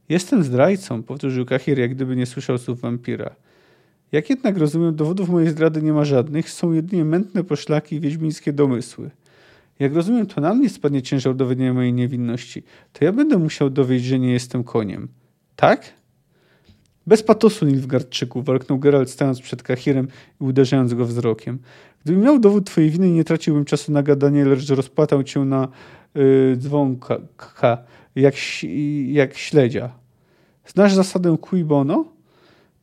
Jestem 0.09 0.43
zdrajcą, 0.43 1.03
powtórzył 1.03 1.45
Kahir, 1.45 1.79
jak 1.79 1.95
gdyby 1.95 2.15
nie 2.15 2.25
słyszał 2.25 2.57
słów 2.57 2.79
wampira. 2.81 3.35
Jak 4.11 4.29
jednak 4.29 4.57
rozumiem, 4.57 4.95
dowodów 4.95 5.29
mojej 5.29 5.49
zdrady 5.49 5.81
nie 5.81 5.93
ma 5.93 6.05
żadnych, 6.05 6.49
są 6.49 6.71
jedynie 6.71 7.05
mętne 7.05 7.43
poszlaki 7.43 7.95
i 7.95 7.99
wiedźmińskie 7.99 8.53
domysły. 8.53 9.09
Jak 9.79 9.93
rozumiem, 9.93 10.25
to 10.27 10.41
na 10.41 10.53
mnie 10.53 10.69
spadnie 10.69 11.01
ciężar 11.01 11.35
dowiedzenia 11.35 11.73
mojej 11.73 11.93
niewinności. 11.93 12.63
To 12.93 13.05
ja 13.05 13.11
będę 13.11 13.37
musiał 13.37 13.69
dowiedzieć, 13.69 14.07
że 14.07 14.19
nie 14.19 14.33
jestem 14.33 14.63
koniem. 14.63 15.07
Tak? 15.55 15.93
Bez 17.07 17.23
patosu, 17.23 17.65
Nilfgaardczyku, 17.65 18.41
warknął 18.41 18.79
Geralt 18.79 19.09
stając 19.09 19.41
przed 19.41 19.63
Kahirem 19.63 20.07
i 20.41 20.43
uderzając 20.43 20.93
go 20.93 21.05
wzrokiem. 21.05 21.59
Gdybym 22.03 22.21
miał 22.21 22.39
dowód 22.39 22.65
twojej 22.65 22.89
winy, 22.89 23.09
nie 23.09 23.23
traciłbym 23.23 23.65
czasu 23.65 23.91
na 23.91 24.03
gadanie, 24.03 24.45
lecz 24.45 24.69
rozpłatał 24.69 25.23
cię 25.23 25.39
na 25.39 25.67
yy, 26.15 26.57
dzwonka, 26.57 27.17
jak, 28.15 28.35
jak 29.07 29.37
śledzia. 29.37 29.89
Znasz 30.65 30.93
zasadę 30.93 31.37
cui 31.41 31.63
bono? 31.63 32.05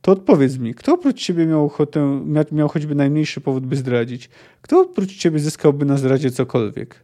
To 0.01 0.11
odpowiedz 0.11 0.57
mi, 0.57 0.73
kto 0.73 0.93
oprócz 0.93 1.21
ciebie 1.21 1.45
miał, 1.45 1.65
ochotę, 1.65 2.25
miał 2.51 2.67
choćby 2.67 2.95
najmniejszy 2.95 3.41
powód, 3.41 3.65
by 3.65 3.75
zdradzić? 3.75 4.29
Kto 4.61 4.81
oprócz 4.81 5.17
ciebie 5.17 5.39
zyskałby 5.39 5.85
na 5.85 5.97
zdradzie 5.97 6.31
cokolwiek? 6.31 6.95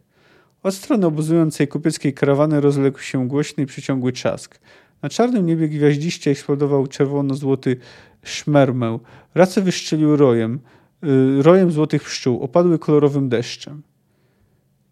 Od 0.62 0.74
strony 0.74 1.06
obozującej 1.06 1.68
kupieckiej 1.68 2.14
karawany 2.14 2.60
rozległ 2.60 2.98
się 2.98 3.28
głośny 3.28 3.64
i 3.64 3.66
przeciągły 3.66 4.12
trzask. 4.12 4.58
Na 5.02 5.08
czarnym 5.08 5.46
niebie 5.46 5.68
gwiaździście 5.68 6.30
eksplodował 6.30 6.86
czerwono-złoty 6.86 7.76
szmermę. 8.22 8.98
Race 9.34 9.62
wyszczelił 9.62 10.16
rojem, 10.16 10.60
yy, 11.02 11.42
rojem 11.42 11.70
złotych 11.70 12.02
pszczół, 12.02 12.40
opadły 12.40 12.78
kolorowym 12.78 13.28
deszczem. 13.28 13.82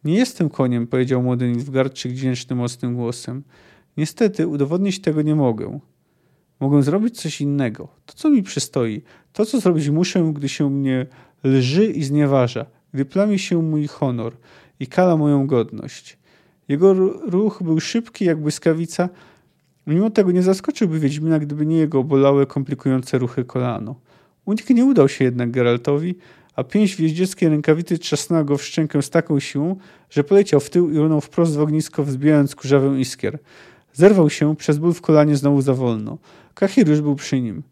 Nie 0.04 0.14
jestem 0.14 0.48
koniem, 0.48 0.86
powiedział 0.86 1.22
młody 1.22 1.48
Nilfgaardczyk 1.52 2.12
dźwięcznym, 2.12 2.58
mocnym 2.58 2.94
głosem. 2.94 3.42
Niestety, 3.96 4.46
udowodnić 4.46 5.00
tego 5.00 5.22
nie 5.22 5.34
mogę. 5.34 5.80
Mogę 6.60 6.82
zrobić 6.82 7.20
coś 7.20 7.40
innego. 7.40 7.88
To, 8.06 8.14
co 8.14 8.30
mi 8.30 8.42
przystoi. 8.42 9.02
To, 9.32 9.46
co 9.46 9.60
zrobić 9.60 9.88
muszę, 9.88 10.32
gdy 10.34 10.48
się 10.48 10.70
mnie 10.70 11.06
lży 11.44 11.86
i 11.86 12.04
znieważa. 12.04 12.66
Gdy 12.94 13.04
plami 13.04 13.38
się 13.38 13.62
mój 13.62 13.86
honor 13.86 14.36
i 14.80 14.86
kala 14.86 15.16
moją 15.16 15.46
godność. 15.46 16.18
Jego 16.68 16.94
ruch 17.30 17.62
był 17.62 17.80
szybki 17.80 18.24
jak 18.24 18.40
błyskawica. 18.40 19.08
Mimo 19.86 20.10
tego 20.10 20.32
nie 20.32 20.42
zaskoczyłby 20.42 21.00
Wiedźmina, 21.00 21.38
gdyby 21.38 21.66
nie 21.66 21.76
jego 21.76 22.04
bolałe, 22.04 22.46
komplikujące 22.46 23.18
ruchy 23.18 23.44
kolano. 23.44 23.94
Unik 24.44 24.70
nie 24.70 24.84
udał 24.84 25.08
się 25.08 25.24
jednak 25.24 25.50
Geraltowi, 25.50 26.14
a 26.54 26.64
pięść 26.64 26.96
wjeździeckiej 26.96 27.48
rękawicy 27.48 27.98
trzasnęła 27.98 28.44
go 28.44 28.58
w 28.58 28.64
szczękę 28.64 29.02
z 29.02 29.10
taką 29.10 29.40
siłą, 29.40 29.76
że 30.10 30.24
poleciał 30.24 30.60
w 30.60 30.70
tył 30.70 30.90
i 30.90 30.98
runął 30.98 31.20
wprost 31.20 31.56
w 31.56 31.60
ognisko, 31.60 32.04
wzbijając 32.04 32.54
kurzawę 32.54 33.00
iskier. 33.00 33.38
Zerwał 33.92 34.30
się, 34.30 34.56
przez 34.56 34.78
ból 34.78 34.92
w 34.92 35.00
kolanie 35.00 35.36
znowu 35.36 35.62
za 35.62 35.74
wolno. 35.74 36.18
Kahir 36.54 36.88
już 36.88 37.00
był 37.00 37.16
przy 37.16 37.40
nim. 37.40 37.62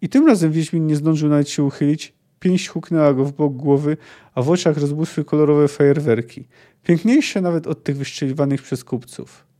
I 0.00 0.08
tym 0.08 0.26
razem 0.26 0.52
Wiedźmin 0.52 0.86
nie 0.86 0.96
zdążył 0.96 1.28
nawet 1.28 1.48
się 1.48 1.62
uchylić. 1.62 2.14
Pięść 2.40 2.68
huknęła 2.68 3.14
go 3.14 3.24
w 3.24 3.32
bok 3.32 3.52
głowy, 3.52 3.96
a 4.34 4.42
w 4.42 4.50
oczach 4.50 4.76
rozbłysły 4.76 5.24
kolorowe 5.24 5.68
fajerwerki. 5.68 6.48
Piękniejsze 6.82 7.40
nawet 7.40 7.66
od 7.66 7.84
tych 7.84 7.96
wyszczeliwanych 7.96 8.62
przez 8.62 8.84
kupców. 8.84 9.51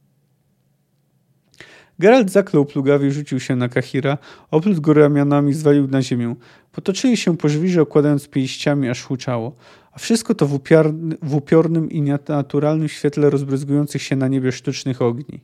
Geralt 2.02 2.30
zaklął 2.30 2.64
plugawie 2.64 3.08
i 3.08 3.12
rzucił 3.12 3.40
się 3.40 3.56
na 3.56 3.68
Kahira, 3.68 4.18
oplótł 4.50 4.80
go 4.80 4.92
ramionami, 4.92 5.54
zwalił 5.54 5.88
na 5.88 6.02
ziemię. 6.02 6.34
Potoczyli 6.72 7.16
się 7.16 7.36
po 7.36 7.48
żwirze, 7.48 7.82
okładając 7.82 8.28
pięściami, 8.28 8.88
aż 8.88 9.02
huczało. 9.02 9.56
A 9.92 9.98
wszystko 9.98 10.34
to 10.34 10.46
w, 10.46 10.60
w 11.22 11.34
upiornym 11.34 11.90
i 11.90 12.02
naturalnym 12.28 12.88
świetle 12.88 13.30
rozbryzgujących 13.30 14.02
się 14.02 14.16
na 14.16 14.28
niebie 14.28 14.52
sztucznych 14.52 15.02
ogni. 15.02 15.40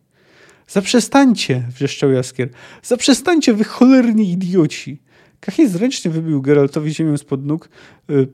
Zaprzestańcie! 0.69 1.65
wrzeszczał 1.75 2.11
Jaskier. 2.11 2.49
Zaprzestańcie, 2.83 3.55
wy 3.55 3.65
cholerni 3.65 4.31
idioci! 4.31 5.03
Kahir 5.41 5.69
zręcznie 5.69 6.11
wybił 6.11 6.43
Geraltowi 6.43 6.95
ziemię 6.95 7.19
spod 7.19 7.47
nóg, 7.47 7.69
yy, 8.09 8.29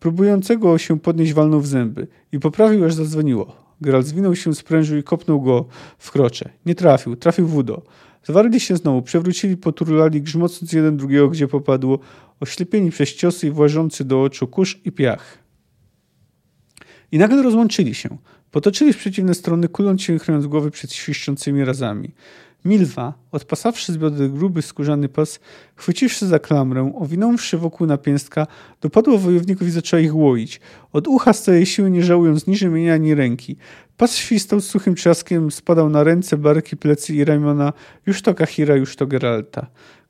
próbującego 0.00 0.78
się 0.78 1.00
podnieść 1.00 1.32
walnął 1.32 1.60
w 1.60 1.66
zęby 1.66 2.06
i 2.32 2.38
poprawił, 2.38 2.84
aż 2.84 2.94
zadzwoniło. 2.94 3.67
Geralt 3.80 4.06
zwinął 4.06 4.36
się, 4.36 4.54
sprężył 4.54 4.98
i 4.98 5.02
kopnął 5.02 5.40
go 5.40 5.66
w 5.98 6.10
krocze. 6.10 6.50
Nie 6.66 6.74
trafił, 6.74 7.16
trafił 7.16 7.46
w 7.46 7.56
udo. 7.56 7.82
Zwarli 8.24 8.60
się 8.60 8.76
znowu, 8.76 9.02
przewrócili, 9.02 9.56
poturlali, 9.56 10.22
grzmocąc 10.22 10.72
jeden 10.72 10.96
drugiego, 10.96 11.28
gdzie 11.28 11.48
popadło, 11.48 11.98
oślepieni 12.40 12.90
przez 12.90 13.14
ciosy 13.14 13.46
i 13.46 13.50
włażący 13.50 14.04
do 14.04 14.22
oczu 14.22 14.46
kurz 14.46 14.80
i 14.84 14.92
piach. 14.92 15.38
I 17.12 17.18
nagle 17.18 17.42
rozłączyli 17.42 17.94
się. 17.94 18.18
Potoczyli 18.50 18.92
w 18.92 18.96
przeciwne 18.96 19.34
strony, 19.34 19.68
kuląc 19.68 20.02
się 20.02 20.14
i 20.14 20.18
chronąc 20.18 20.46
głowy 20.46 20.70
przed 20.70 20.92
świszczącymi 20.92 21.64
razami. 21.64 22.14
Milwa, 22.64 23.14
odpasawszy 23.32 23.92
z 23.92 23.98
bioder 23.98 24.30
gruby 24.30 24.62
skórzany 24.62 25.08
pas, 25.08 25.40
chwyciwszy 25.76 26.26
za 26.26 26.38
klamrę, 26.38 26.92
owinąwszy 26.98 27.58
wokół 27.58 27.86
napięstka, 27.86 28.46
dopadła 28.80 29.18
wojowników 29.18 29.68
i 29.68 29.70
zaczęła 29.70 30.00
ich 30.00 30.16
łoić. 30.16 30.60
Od 30.92 31.08
ucha 31.08 31.32
z 31.32 31.42
całej 31.42 31.66
siły, 31.66 31.90
nie 31.90 32.02
żałując 32.02 32.46
ni 32.46 32.56
rzemienia, 32.56 32.94
ani 32.94 33.14
ręki. 33.14 33.56
Pas 33.96 34.16
świstał 34.16 34.60
z 34.60 34.66
suchym 34.66 34.94
trzaskiem, 34.94 35.50
spadał 35.50 35.90
na 35.90 36.04
ręce, 36.04 36.36
barki, 36.36 36.76
plecy 36.76 37.14
i 37.14 37.24
ramiona, 37.24 37.72
już 38.06 38.22
to 38.22 38.34
Kahira, 38.34 38.76
już 38.76 38.96
to 38.96 39.06
Geralta. 39.06 39.66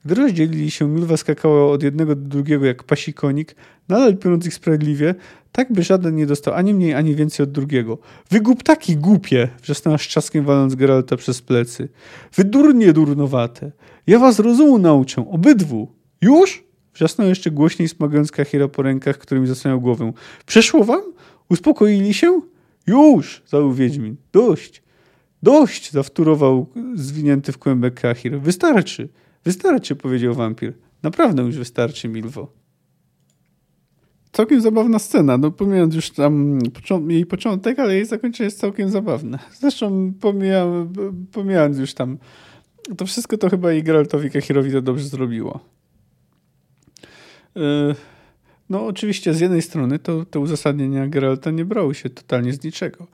Gdy 0.09 0.15
rozdzielili 0.15 0.71
się, 0.71 0.89
Milwa 0.89 1.17
skakała 1.17 1.73
od 1.73 1.83
jednego 1.83 2.15
do 2.15 2.29
drugiego 2.29 2.67
jak 2.67 2.85
pasi 2.85 3.15
konik, 3.15 3.55
nadal 3.89 4.17
piorąc 4.17 4.47
ich 4.47 4.55
sprawiedliwie, 4.55 5.15
tak 5.53 5.73
by 5.73 5.83
żaden 5.83 6.17
nie 6.17 6.27
dostał 6.27 6.55
ani 6.55 6.75
mniej, 6.75 6.95
ani 6.95 7.15
więcej 7.15 7.45
od 7.45 7.53
drugiego. 7.53 7.99
Wy 8.31 8.41
taki 8.65 8.97
głupie! 8.97 9.49
wrzasnęła 9.63 9.99
szczaskiem 9.99 10.45
waląc 10.45 10.75
Geralta 10.75 11.17
przez 11.17 11.43
plecy. 11.43 11.89
Wy 12.35 12.45
durnie 12.45 12.93
durnowate! 12.93 13.73
Ja 14.07 14.19
was 14.19 14.39
rozumu 14.39 14.79
nauczę, 14.79 15.31
obydwu! 15.31 15.89
Już? 16.21 16.65
Wrzasnął 16.95 17.29
jeszcze 17.29 17.51
głośniej, 17.51 17.89
smagając 17.89 18.31
Kahira 18.31 18.69
po 18.69 18.83
rękach, 18.83 19.19
którymi 19.19 19.47
zasłaniał 19.47 19.81
głowę. 19.81 20.13
Przeszło 20.47 20.85
wam? 20.85 21.03
Uspokoili 21.51 22.15
się? 22.15 22.41
Już! 22.87 23.43
zajął 23.47 23.73
Wiedźmin. 23.73 24.17
Dość! 24.33 24.83
Dość! 25.43 25.93
zawtórował 25.93 26.67
zwinięty 26.95 27.53
w 27.53 27.59
kłębek 27.59 28.01
Kahir. 28.01 28.41
Wystarczy! 28.41 29.09
Wystarczy, 29.49 29.97
powiedział 29.97 30.35
wampir. 30.35 30.73
Naprawdę 31.03 31.43
już 31.43 31.57
wystarczy, 31.57 32.09
Milwo. 32.09 32.53
Całkiem 34.33 34.61
zabawna 34.61 34.99
scena, 34.99 35.39
no 35.39 35.51
pomijając 35.51 35.95
już 35.95 36.11
tam 36.11 36.59
jej 37.09 37.27
początek, 37.27 37.79
ale 37.79 37.95
jej 37.95 38.07
zakończenie 38.07 38.45
jest 38.45 38.61
całkiem 38.61 38.91
zabawne. 38.91 39.39
Zresztą 39.53 40.13
pomijając, 40.21 40.99
pomijając 41.33 41.79
już 41.79 41.95
tam 41.95 42.19
to 42.97 43.07
wszystko 43.07 43.39
to 43.39 43.51
chyba 43.51 43.73
i 43.73 43.83
Geraltowi 43.83 44.31
Kahirowi 44.31 44.73
to 44.73 44.83
dobrze 44.83 45.05
zrobiło. 45.05 45.61
E, 47.57 47.95
no 48.71 48.87
oczywiście 48.87 49.35
z 49.35 49.41
jednej 49.41 49.63
strony 49.63 49.99
to, 49.99 50.25
to 50.25 50.41
uzasadnienia 50.41 51.07
Geralta 51.07 51.51
nie 51.51 51.65
brały 51.65 51.95
się 51.95 52.11
totalnie 52.11 52.53
z 52.53 52.65
niczego. 52.65 53.07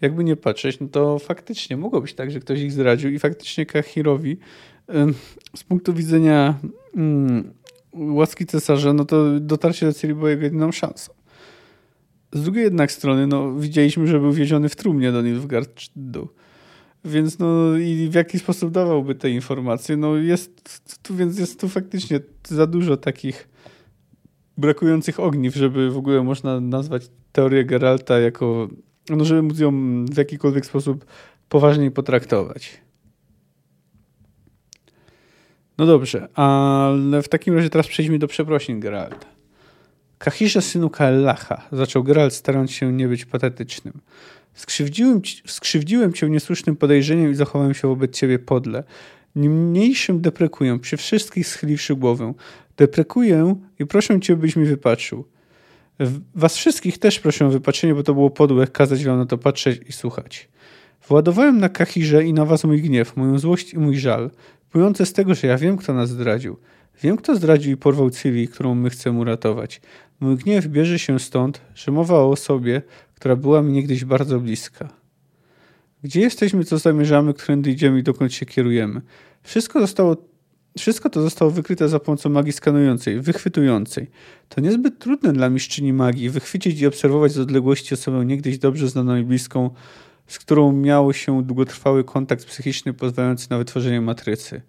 Jakby 0.00 0.24
nie 0.24 0.36
patrzeć, 0.36 0.80
no 0.80 0.88
to 0.88 1.18
faktycznie 1.18 1.76
mogło 1.76 2.00
być 2.00 2.14
tak, 2.14 2.30
że 2.30 2.40
ktoś 2.40 2.60
ich 2.60 2.72
zdradził 2.72 3.10
i 3.10 3.18
faktycznie 3.18 3.66
Kahirowi 3.66 4.36
z 5.56 5.64
punktu 5.64 5.94
widzenia 5.94 6.58
mm, 6.96 7.54
łaski 7.92 8.46
cesarza, 8.46 8.92
no 8.92 9.04
to 9.04 9.40
dotarcie 9.40 9.86
do 9.86 9.92
celi 9.92 10.14
było 10.14 10.28
jego 10.28 10.42
jedyną 10.42 10.72
szansą. 10.72 11.12
Z 12.32 12.42
drugiej 12.42 12.64
jednak 12.64 12.92
strony, 12.92 13.26
no, 13.26 13.54
widzieliśmy, 13.54 14.06
że 14.06 14.20
był 14.20 14.32
wieziony 14.32 14.68
w 14.68 14.76
trumnie 14.76 15.12
do 15.12 15.22
Nilfgaardu. 15.22 16.28
Więc 17.04 17.38
no 17.38 17.76
i 17.76 18.08
w 18.10 18.14
jaki 18.14 18.38
sposób 18.38 18.70
dawałby 18.70 19.14
te 19.14 19.30
informacje? 19.30 19.96
No 19.96 20.16
jest 20.16 20.80
tu, 21.02 21.16
więc 21.16 21.38
jest 21.38 21.60
tu 21.60 21.68
faktycznie 21.68 22.20
za 22.48 22.66
dużo 22.66 22.96
takich 22.96 23.48
brakujących 24.56 25.20
ogniw, 25.20 25.54
żeby 25.54 25.90
w 25.90 25.96
ogóle 25.96 26.22
można 26.22 26.60
nazwać 26.60 27.10
teorię 27.32 27.64
Geralta 27.64 28.18
jako, 28.18 28.68
no 29.16 29.24
żeby 29.24 29.42
móc 29.42 29.58
ją 29.58 30.04
w 30.04 30.16
jakikolwiek 30.16 30.66
sposób 30.66 31.04
poważniej 31.48 31.90
potraktować. 31.90 32.80
No 35.78 35.86
dobrze, 35.86 36.28
ale 36.34 37.22
w 37.22 37.28
takim 37.28 37.54
razie 37.54 37.70
teraz 37.70 37.86
przejdźmy 37.86 38.18
do 38.18 38.26
przeprosin 38.26 38.80
Geralta. 38.80 39.26
Kahirze 40.18 40.62
synu 40.62 40.90
Kaellacha, 40.90 41.62
zaczął 41.72 42.02
Geralt 42.02 42.34
starając 42.34 42.70
się 42.70 42.92
nie 42.92 43.08
być 43.08 43.24
patetycznym. 43.24 44.00
Skrzywdziłem, 44.54 45.20
skrzywdziłem 45.46 46.12
cię 46.12 46.30
niesłusznym 46.30 46.76
podejrzeniem 46.76 47.30
i 47.30 47.34
zachowałem 47.34 47.74
się 47.74 47.88
wobec 47.88 48.16
ciebie 48.16 48.38
podle. 48.38 48.84
Niemniejszym 49.36 50.20
deprekuję, 50.20 50.78
przy 50.78 50.96
wszystkich 50.96 51.48
schyliwszy 51.48 51.94
głowę. 51.94 52.34
Deprekuję 52.76 53.54
i 53.78 53.86
proszę 53.86 54.20
cię, 54.20 54.36
byś 54.36 54.56
mi 54.56 54.64
wypatrzył. 54.64 55.24
Was 56.34 56.56
wszystkich 56.56 56.98
też 56.98 57.20
proszę 57.20 57.46
o 57.46 57.50
wypatrzenie, 57.50 57.94
bo 57.94 58.02
to 58.02 58.14
było 58.14 58.30
podłe 58.30 58.66
kazać 58.66 59.04
wam 59.04 59.18
na 59.18 59.26
to 59.26 59.38
patrzeć 59.38 59.80
i 59.88 59.92
słuchać. 59.92 60.48
Władowałem 61.08 61.58
na 61.58 61.68
Kahirze 61.68 62.24
i 62.24 62.32
na 62.32 62.44
was 62.44 62.64
mój 62.64 62.82
gniew, 62.82 63.16
moją 63.16 63.38
złość 63.38 63.74
i 63.74 63.78
mój 63.78 63.98
żal 63.98 64.30
płynące 64.70 65.06
z 65.06 65.12
tego, 65.12 65.34
że 65.34 65.46
ja 65.46 65.58
wiem, 65.58 65.76
kto 65.76 65.94
nas 65.94 66.10
zdradził. 66.10 66.56
Wiem, 67.02 67.16
kto 67.16 67.36
zdradził 67.36 67.72
i 67.72 67.76
porwał 67.76 68.10
Ciri, 68.10 68.48
którą 68.48 68.74
my 68.74 68.90
chcemy 68.90 69.18
uratować. 69.18 69.80
Mój 70.20 70.36
gniew 70.36 70.66
bierze 70.66 70.98
się 70.98 71.18
stąd, 71.18 71.60
że 71.74 71.92
mowa 71.92 72.14
o 72.14 72.30
osobie, 72.30 72.82
która 73.14 73.36
była 73.36 73.62
mi 73.62 73.72
niegdyś 73.72 74.04
bardzo 74.04 74.40
bliska. 74.40 74.88
Gdzie 76.02 76.20
jesteśmy, 76.20 76.64
co 76.64 76.78
zamierzamy, 76.78 77.34
którędy 77.34 77.70
idziemy 77.70 77.98
i 77.98 78.02
dokąd 78.02 78.34
się 78.34 78.46
kierujemy? 78.46 79.00
Wszystko 79.42 79.80
zostało 79.80 80.16
wszystko 80.80 81.10
to 81.10 81.22
zostało 81.22 81.50
wykryte 81.50 81.88
za 81.88 81.98
pomocą 82.00 82.30
magii 82.30 82.52
skanującej, 82.52 83.20
wychwytującej. 83.20 84.10
To 84.48 84.60
niezbyt 84.60 84.98
trudne 84.98 85.32
dla 85.32 85.50
mistrzyni 85.50 85.92
magii 85.92 86.30
wychwycić 86.30 86.80
i 86.80 86.86
obserwować 86.86 87.32
z 87.32 87.38
odległości 87.38 87.94
osobę 87.94 88.24
niegdyś 88.24 88.58
dobrze 88.58 88.88
znaną 88.88 89.16
i 89.16 89.22
bliską, 89.22 89.70
z 90.26 90.38
którą 90.38 90.72
miał 90.72 91.12
się 91.12 91.42
długotrwały 91.42 92.04
kontakt 92.04 92.44
psychiczny 92.44 92.92
pozwalający 92.92 93.50
na 93.50 93.58
wytworzenie 93.58 94.00
matrycy. 94.00 94.62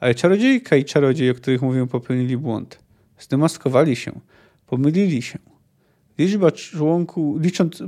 Ale 0.00 0.14
czarodziejka 0.14 0.76
i 0.76 0.84
czarodziej, 0.84 1.30
o 1.30 1.34
których 1.34 1.62
mówię, 1.62 1.86
popełnili 1.86 2.36
błąd. 2.36 2.78
Zdemaskowali 3.18 3.96
się, 3.96 4.20
pomylili 4.66 5.22
się. 5.22 5.38
Liczba 6.18 6.50
członków, 6.50 7.40
licząc, 7.40 7.82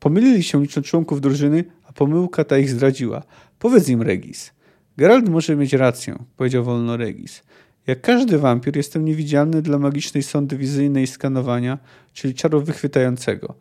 pomylili 0.00 0.42
się 0.42 0.62
licząc 0.62 0.86
członków 0.86 1.20
drużyny, 1.20 1.64
a 1.88 1.92
pomyłka 1.92 2.44
ta 2.44 2.58
ich 2.58 2.70
zdradziła. 2.70 3.22
Powiedz 3.58 3.88
im, 3.88 4.02
Regis. 4.02 4.55
Gerald 4.98 5.28
może 5.28 5.56
mieć 5.56 5.72
rację, 5.72 6.18
powiedział 6.36 6.64
wolno 6.64 6.96
Regis. 6.96 7.42
Jak 7.86 8.00
każdy 8.00 8.38
wampir, 8.38 8.76
jestem 8.76 9.04
niewidzialny 9.04 9.62
dla 9.62 9.78
magicznej 9.78 10.22
sondy 10.22 10.56
wizyjnej 10.56 11.06
skanowania, 11.06 11.78
czyli 12.12 12.34
czaru 12.34 12.60
wychwytającego. 12.60 13.54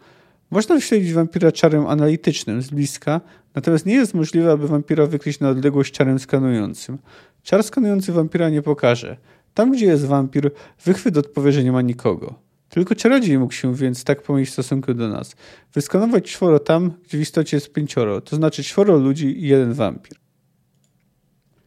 Można 0.51 0.75
wyśledzić 0.75 1.13
wampira 1.13 1.51
czarem 1.51 1.87
analitycznym 1.87 2.61
z 2.61 2.69
bliska, 2.69 3.21
natomiast 3.55 3.85
nie 3.85 3.93
jest 3.93 4.13
możliwe, 4.13 4.51
aby 4.51 4.67
wampira 4.67 5.05
wykryć 5.05 5.39
na 5.39 5.49
odległość 5.49 5.93
czarem 5.93 6.19
skanującym. 6.19 6.97
Czar 7.43 7.63
skanujący 7.63 8.13
wampira 8.13 8.49
nie 8.49 8.61
pokaże. 8.61 9.17
Tam, 9.53 9.71
gdzie 9.71 9.85
jest 9.85 10.05
wampir, 10.05 10.51
wychwyt 10.85 11.17
odpowie, 11.17 11.51
że 11.51 11.63
nie 11.63 11.71
ma 11.71 11.81
nikogo. 11.81 12.35
Tylko 12.69 12.95
czarodziej 12.95 13.39
mógł 13.39 13.53
się 13.53 13.75
więc 13.75 14.03
tak 14.03 14.21
pomylić 14.21 14.49
w 14.49 14.53
stosunku 14.53 14.93
do 14.93 15.07
nas. 15.07 15.35
Wyskanować 15.73 16.31
czworo 16.31 16.59
tam, 16.59 16.91
gdzie 17.03 17.17
w 17.17 17.21
istocie 17.21 17.57
jest 17.57 17.73
pięcioro, 17.73 18.21
to 18.21 18.35
znaczy 18.35 18.63
czworo 18.63 18.97
ludzi 18.97 19.43
i 19.43 19.47
jeden 19.47 19.73
wampir. 19.73 20.24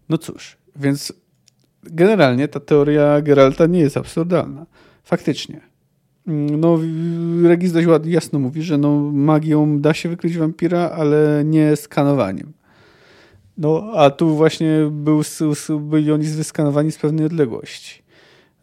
No 0.09 0.19
cóż, 0.19 0.57
więc 0.77 1.13
generalnie 1.83 2.49
ta 2.49 2.61
teoria 2.61 3.21
Geralta 3.21 3.67
nie 3.67 3.81
jest 3.81 3.97
absurdalna. 3.97 4.67
Faktycznie. 5.05 5.61
mm, 6.27 6.61
no, 6.61 6.79
Regis 7.49 7.73
dość 7.73 7.87
ładnie, 7.87 8.13
jasno 8.13 8.39
mówi, 8.39 8.63
że 8.63 8.79
no, 8.79 9.11
magią 9.13 9.81
da 9.81 9.95
się 9.95 10.09
wykryć 10.09 10.39
wampira, 10.39 10.91
ale 10.91 11.43
nie 11.45 11.77
skanowaniem. 11.77 12.53
No, 13.59 13.93
a 13.95 14.11
tu 14.11 14.37
właśnie 14.37 14.89
był, 14.91 15.23
byli 15.81 16.13
oni 16.13 16.25
wyskanowani 16.25 16.93
z 16.93 16.99
pewnej 16.99 17.27
odległości. 17.27 18.03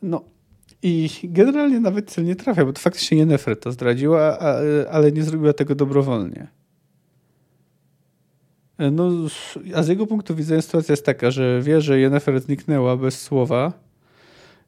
No, 0.01 0.21
i 0.83 1.09
generalnie 1.23 1.79
nawet 1.79 2.11
cel 2.11 2.25
nie 2.25 2.35
trafia, 2.35 2.65
bo 2.65 2.73
to 2.73 2.79
faktycznie 2.79 3.17
Yennefer 3.17 3.59
to 3.59 3.71
zdradziła, 3.71 4.39
ale 4.91 5.11
nie 5.11 5.23
zrobiła 5.23 5.53
tego 5.53 5.75
dobrowolnie. 5.75 6.47
No, 8.91 9.11
a 9.75 9.83
z 9.83 9.87
jego 9.87 10.07
punktu 10.07 10.35
widzenia 10.35 10.61
sytuacja 10.61 10.93
jest 10.93 11.05
taka, 11.05 11.31
że 11.31 11.61
wie, 11.61 11.81
że 11.81 11.99
Yennefer 11.99 12.41
zniknęła 12.41 12.97
bez 12.97 13.21
słowa 13.21 13.73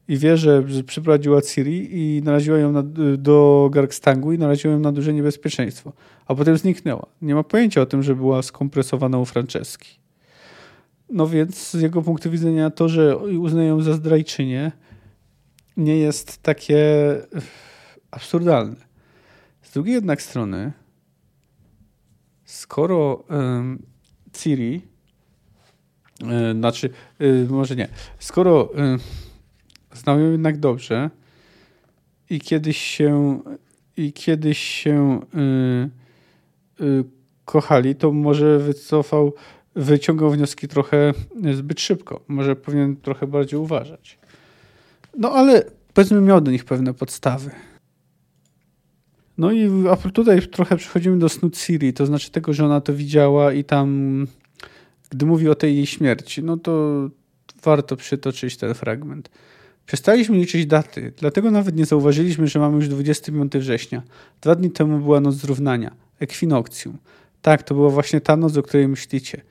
i 0.08 0.18
wie, 0.18 0.38
że 0.38 0.64
przyprowadziła 0.86 1.42
Ciri 1.42 1.90
i 1.92 2.22
naraziła 2.24 2.58
ją 2.58 2.72
na, 2.72 2.84
do 3.18 3.70
Gargstangu 3.72 4.34
i 4.34 4.38
naraziła 4.38 4.74
ją 4.74 4.80
na 4.80 4.92
duże 4.92 5.14
niebezpieczeństwo. 5.14 5.94
A 6.26 6.36
potem 6.36 6.58
zniknęła. 6.58 7.06
Nie 7.22 7.36
ma 7.36 7.44
pojęcia 7.44 7.82
o 7.82 7.86
tym, 7.86 8.04
że 8.04 8.16
była 8.16 8.42
skompresowana 8.42 9.18
u 9.18 9.26
Franceski. 9.26 10.00
No 11.10 11.28
więc 11.28 11.72
z 11.72 11.82
jego 11.82 12.02
punktu 12.02 12.32
widzenia 12.32 12.70
to, 12.70 12.90
że 12.90 13.18
uznają 13.18 13.82
za 13.82 13.94
zdrajczynię, 13.94 14.72
nie 15.78 15.98
jest 15.98 16.38
takie 16.38 16.78
absurdalne. 18.12 18.76
Z 19.62 19.72
drugiej 19.72 19.96
jednak 19.96 20.22
strony, 20.22 20.72
skoro 22.46 23.24
Ciri, 24.34 24.82
y, 26.22 26.54
znaczy, 26.54 26.90
y, 27.22 27.48
może 27.50 27.76
nie, 27.76 27.88
skoro 28.20 28.70
y, 29.94 29.98
znał 29.98 30.20
ją 30.20 30.32
jednak 30.32 30.58
dobrze 30.58 31.10
i 32.30 32.40
kiedyś 32.40 32.78
się 32.78 33.40
i 33.98 34.14
kiedyś 34.14 34.58
się 34.58 35.20
kochali, 37.46 37.96
to 37.96 38.12
może 38.12 38.60
wycofał, 38.60 39.34
wyciągał 39.76 40.32
wnioski 40.32 40.68
trochę 40.68 41.14
zbyt 41.54 41.82
szybko. 41.82 42.22
Może 42.28 42.56
powinien 42.56 42.96
trochę 42.96 43.28
bardziej 43.28 43.60
uważać. 43.60 44.20
No 45.18 45.32
ale 45.32 45.64
powiedzmy 45.94 46.22
miał 46.22 46.42
do 46.42 46.52
nich 46.52 46.66
pewne 46.66 46.94
podstawy. 46.94 47.52
No 49.38 49.52
i 49.52 49.70
tutaj 50.14 50.48
trochę 50.48 50.78
przechodzimy 50.78 51.20
do 51.20 51.30
snu 51.30 51.50
Siri, 51.54 51.94
to 51.94 52.06
znaczy 52.06 52.32
tego, 52.32 52.54
że 52.54 52.66
ona 52.66 52.82
to 52.82 52.94
widziała 52.94 53.54
i 53.54 53.64
tam, 53.64 54.28
gdy 55.10 55.26
mówi 55.26 55.50
o 55.50 55.56
tej 55.56 55.76
jej 55.76 55.86
śmierci, 55.86 56.44
no 56.44 56.58
to 56.58 57.10
warto 57.64 57.96
przytoczyć 57.96 58.58
ten 58.58 58.74
fragment. 58.74 59.30
Przestaliśmy 59.86 60.38
liczyć 60.38 60.66
daty, 60.66 61.14
dlatego 61.18 61.52
nawet 61.52 61.76
nie 61.76 61.86
zauważyliśmy, 61.86 62.48
że 62.48 62.60
mamy 62.60 62.76
już 62.76 62.88
25 62.88 63.54
września. 63.54 64.04
Dwa 64.42 64.56
dni 64.56 64.72
temu 64.72 65.00
była 65.00 65.20
noc 65.20 65.36
zrównania, 65.36 65.96
ekwinokcjum. 66.20 66.98
Tak, 67.42 67.64
to 67.64 67.76
była 67.76 67.90
właśnie 67.90 68.22
ta 68.22 68.38
noc, 68.38 68.58
o 68.58 68.64
której 68.64 68.88
myślicie. 68.88 69.42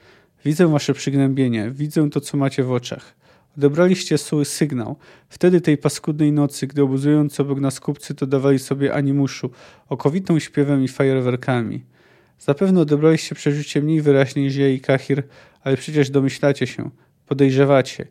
Widzę 0.45 0.69
wasze 0.69 0.95
przygnębienie, 0.95 1.71
widzę 1.71 2.11
to, 2.11 2.21
co 2.21 2.37
macie 2.37 2.63
w 2.65 2.73
oczach. 2.73 3.15
Odebraliście 3.59 4.19
swój 4.19 4.45
sygnał. 4.45 4.97
Wtedy 5.29 5.61
tej 5.61 5.79
paskudnej 5.79 6.33
nocy, 6.33 6.67
gdy 6.67 6.83
obozując 6.83 7.41
obok 7.41 7.61
nas 7.61 7.81
kupcy, 7.81 8.15
to 8.15 8.27
dawali 8.27 8.59
sobie 8.59 8.95
animuszu, 8.95 9.51
okowitą 9.89 10.39
śpiewem 10.39 10.85
i 10.85 10.89
fajerwerkami. 10.89 11.85
Zapewne 12.39 12.81
odebraliście 12.81 13.35
przeżycie 13.35 13.83
mniej 13.83 14.03
wyraźnie 14.03 14.43
niż 14.43 14.57
ja 14.57 14.69
i 14.69 14.81
Kahir, 14.81 15.23
ale 15.63 15.77
przecież 15.77 16.11
domyślacie 16.11 16.67
się, 16.67 16.91
podejrzewacie. 17.27 18.07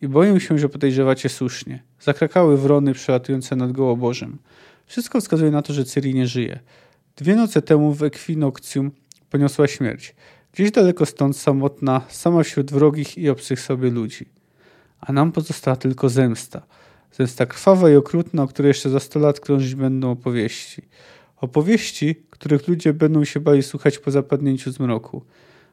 I 0.00 0.08
boję 0.08 0.40
się, 0.40 0.58
że 0.58 0.68
podejrzewacie 0.68 1.28
słusznie. 1.28 1.82
Zakrakały 2.00 2.56
wrony 2.56 2.94
przelatujące 2.94 3.56
nad 3.56 3.72
Gołobożem. 3.72 4.38
Wszystko 4.86 5.20
wskazuje 5.20 5.50
na 5.50 5.62
to, 5.62 5.72
że 5.72 5.84
Cyri 5.84 6.14
nie 6.14 6.26
żyje. 6.26 6.60
Dwie 7.16 7.34
noce 7.36 7.62
temu 7.62 7.92
w 7.92 8.02
Ekwinokcjum 8.02 8.90
poniosła 9.30 9.66
śmierć. 9.68 10.14
Gdzieś 10.52 10.70
daleko 10.70 11.06
stąd 11.06 11.36
samotna, 11.36 12.00
sama 12.08 12.42
wśród 12.42 12.72
wrogich 12.72 13.18
i 13.18 13.28
obcych 13.28 13.60
sobie 13.60 13.90
ludzi 13.90 14.39
a 15.00 15.12
nam 15.12 15.32
pozostała 15.32 15.76
tylko 15.76 16.08
zemsta. 16.08 16.62
Zemsta 17.12 17.46
krwawa 17.46 17.90
i 17.90 17.96
okrutna, 17.96 18.42
o 18.42 18.46
której 18.46 18.70
jeszcze 18.70 18.90
za 18.90 19.00
sto 19.00 19.18
lat 19.18 19.40
krążyć 19.40 19.74
będą 19.74 20.10
opowieści. 20.10 20.82
Opowieści, 21.36 22.22
których 22.30 22.68
ludzie 22.68 22.92
będą 22.92 23.24
się 23.24 23.40
bali 23.40 23.62
słuchać 23.62 23.98
po 23.98 24.10
zapadnięciu 24.10 24.72
zmroku. 24.72 25.22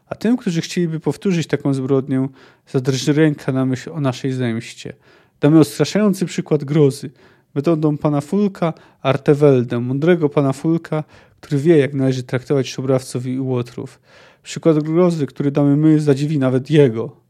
A 0.10 0.16
tym, 0.16 0.38
którzy 0.38 0.62
chcieliby 0.62 1.00
powtórzyć 1.00 1.48
taką 1.48 1.74
zbrodnię, 1.74 2.28
zadrży 2.68 3.14
ręka 3.14 3.52
na 3.52 3.66
myśl 3.66 3.90
o 3.94 4.02
naszej 4.02 4.32
zemście. 4.32 4.94
Damy 5.40 5.60
odstraszający 5.60 6.26
przykład 6.26 6.64
grozy, 6.64 7.12
metodą 7.56 7.98
pana 7.98 8.22
Fulka 8.22 8.74
Arteweldem, 9.02 9.84
mądrego 9.84 10.30
pana 10.30 10.54
Fulka, 10.54 11.04
który 11.40 11.62
wie, 11.62 11.78
jak 11.78 11.94
należy 11.94 12.24
traktować 12.24 12.70
szubrawców 12.70 13.26
i 13.26 13.40
łotrów. 13.40 14.00
Przykład 14.44 14.84
grozy, 14.84 15.26
który 15.26 15.52
damy 15.52 15.78
my, 15.78 16.00
zadziwi 16.00 16.40
nawet 16.40 16.70
jego. 16.70 17.27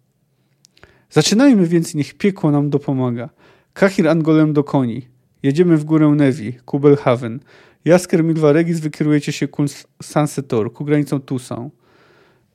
Zaczynajmy 1.09 1.67
więc, 1.67 1.95
niech 1.95 2.13
piekło 2.13 2.51
nam 2.51 2.69
dopomaga. 2.69 3.29
Kahir 3.73 4.07
Angolem 4.07 4.53
do 4.53 4.63
koni. 4.63 5.07
Jedziemy 5.43 5.77
w 5.77 5.83
górę 5.83 6.07
Nevi, 6.07 6.53
ku 6.65 6.79
Belhaven. 6.79 7.39
Jasker 7.85 8.23
Milwa 8.23 8.51
Regis 8.51 8.79
wykierujecie 8.79 9.31
się 9.31 9.47
ku 9.47 9.65
Sansetor, 10.03 10.73
ku 10.73 10.85
granicom 10.85 11.21
Tusą. 11.21 11.69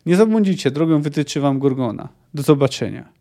Nie 0.06 0.16
zabłądzicie, 0.16 0.70
drogę 0.70 1.02
wytyczy 1.02 1.40
wam 1.40 1.58
Gorgona. 1.58 2.08
Do 2.34 2.42
zobaczenia. 2.42 3.12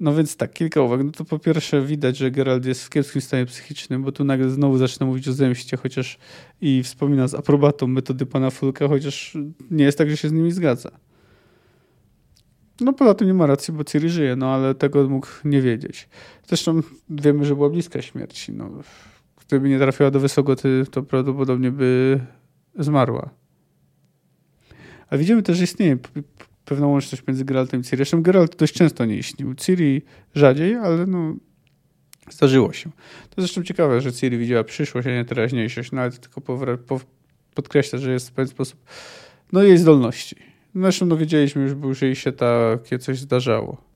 No 0.00 0.14
więc 0.14 0.36
tak, 0.36 0.52
kilka 0.52 0.82
uwag. 0.82 1.04
No 1.04 1.12
to 1.12 1.24
po 1.24 1.38
pierwsze 1.38 1.82
widać, 1.82 2.16
że 2.16 2.30
Gerald 2.30 2.64
jest 2.66 2.84
w 2.84 2.90
kiepskim 2.90 3.22
stanie 3.22 3.46
psychicznym, 3.46 4.02
bo 4.02 4.12
tu 4.12 4.24
nagle 4.24 4.50
znowu 4.50 4.78
zaczyna 4.78 5.06
mówić 5.06 5.28
o 5.28 5.32
zemście, 5.32 5.76
chociaż 5.76 6.18
i 6.60 6.82
wspomina 6.82 7.28
z 7.28 7.34
aprobatą 7.34 7.86
metody 7.86 8.26
pana 8.26 8.50
Fulka, 8.50 8.88
chociaż 8.88 9.36
nie 9.70 9.84
jest 9.84 9.98
tak, 9.98 10.10
że 10.10 10.16
się 10.16 10.28
z 10.28 10.32
nimi 10.32 10.52
zgadza. 10.52 10.90
No 12.80 12.92
poza 12.92 13.14
tym 13.14 13.28
nie 13.28 13.34
ma 13.34 13.46
racji, 13.46 13.74
bo 13.74 13.84
Ciri 13.84 14.08
żyje, 14.08 14.36
no 14.36 14.54
ale 14.54 14.74
tego 14.74 15.08
mógł 15.08 15.26
nie 15.44 15.62
wiedzieć. 15.62 16.08
Zresztą 16.46 16.80
wiemy, 17.10 17.44
że 17.44 17.54
była 17.54 17.70
bliska 17.70 18.02
śmierci. 18.02 18.52
No, 18.52 18.70
gdyby 19.46 19.68
nie 19.68 19.78
trafiła 19.78 20.10
do 20.10 20.20
Wysogoty, 20.20 20.84
to 20.90 21.02
prawdopodobnie 21.02 21.70
by 21.70 22.20
zmarła. 22.78 23.30
A 25.10 25.16
widzimy 25.16 25.42
też, 25.42 25.56
że 25.56 25.64
istnieje 25.64 25.98
pewna 26.64 26.86
łączność 26.86 27.26
między 27.26 27.44
Geraltem 27.44 27.80
i 27.80 27.84
Ciri. 27.84 27.96
Zresztą 27.96 28.22
Geralt 28.22 28.56
dość 28.56 28.74
często 28.74 29.04
nie 29.04 29.16
istnił. 29.16 29.54
Ciri 29.54 30.02
rzadziej, 30.34 30.74
ale 30.74 31.06
no 31.06 31.34
zdarzyło 32.30 32.72
się. 32.72 32.90
To 33.30 33.42
zresztą 33.42 33.62
ciekawe, 33.62 34.00
że 34.00 34.12
Ciri 34.12 34.38
widziała 34.38 34.64
przyszłość, 34.64 35.08
a 35.08 35.10
nie 35.10 35.24
teraźniejszość, 35.24 35.92
no 35.92 36.00
ale 36.00 36.10
to 36.10 36.18
tylko 36.18 37.00
podkreśla, 37.54 37.98
że 37.98 38.12
jest 38.12 38.28
w 38.28 38.32
pewien 38.32 38.48
sposób 38.48 38.80
no 39.52 39.62
jej 39.62 39.78
zdolności. 39.78 40.53
Zresztą 40.74 41.08
dowiedzieliśmy 41.08 41.62
już, 41.62 41.74
bo 41.74 41.88
już 41.88 42.02
jej 42.02 42.16
się 42.16 42.32
takie 42.32 42.98
coś 42.98 43.18
zdarzało. 43.18 43.94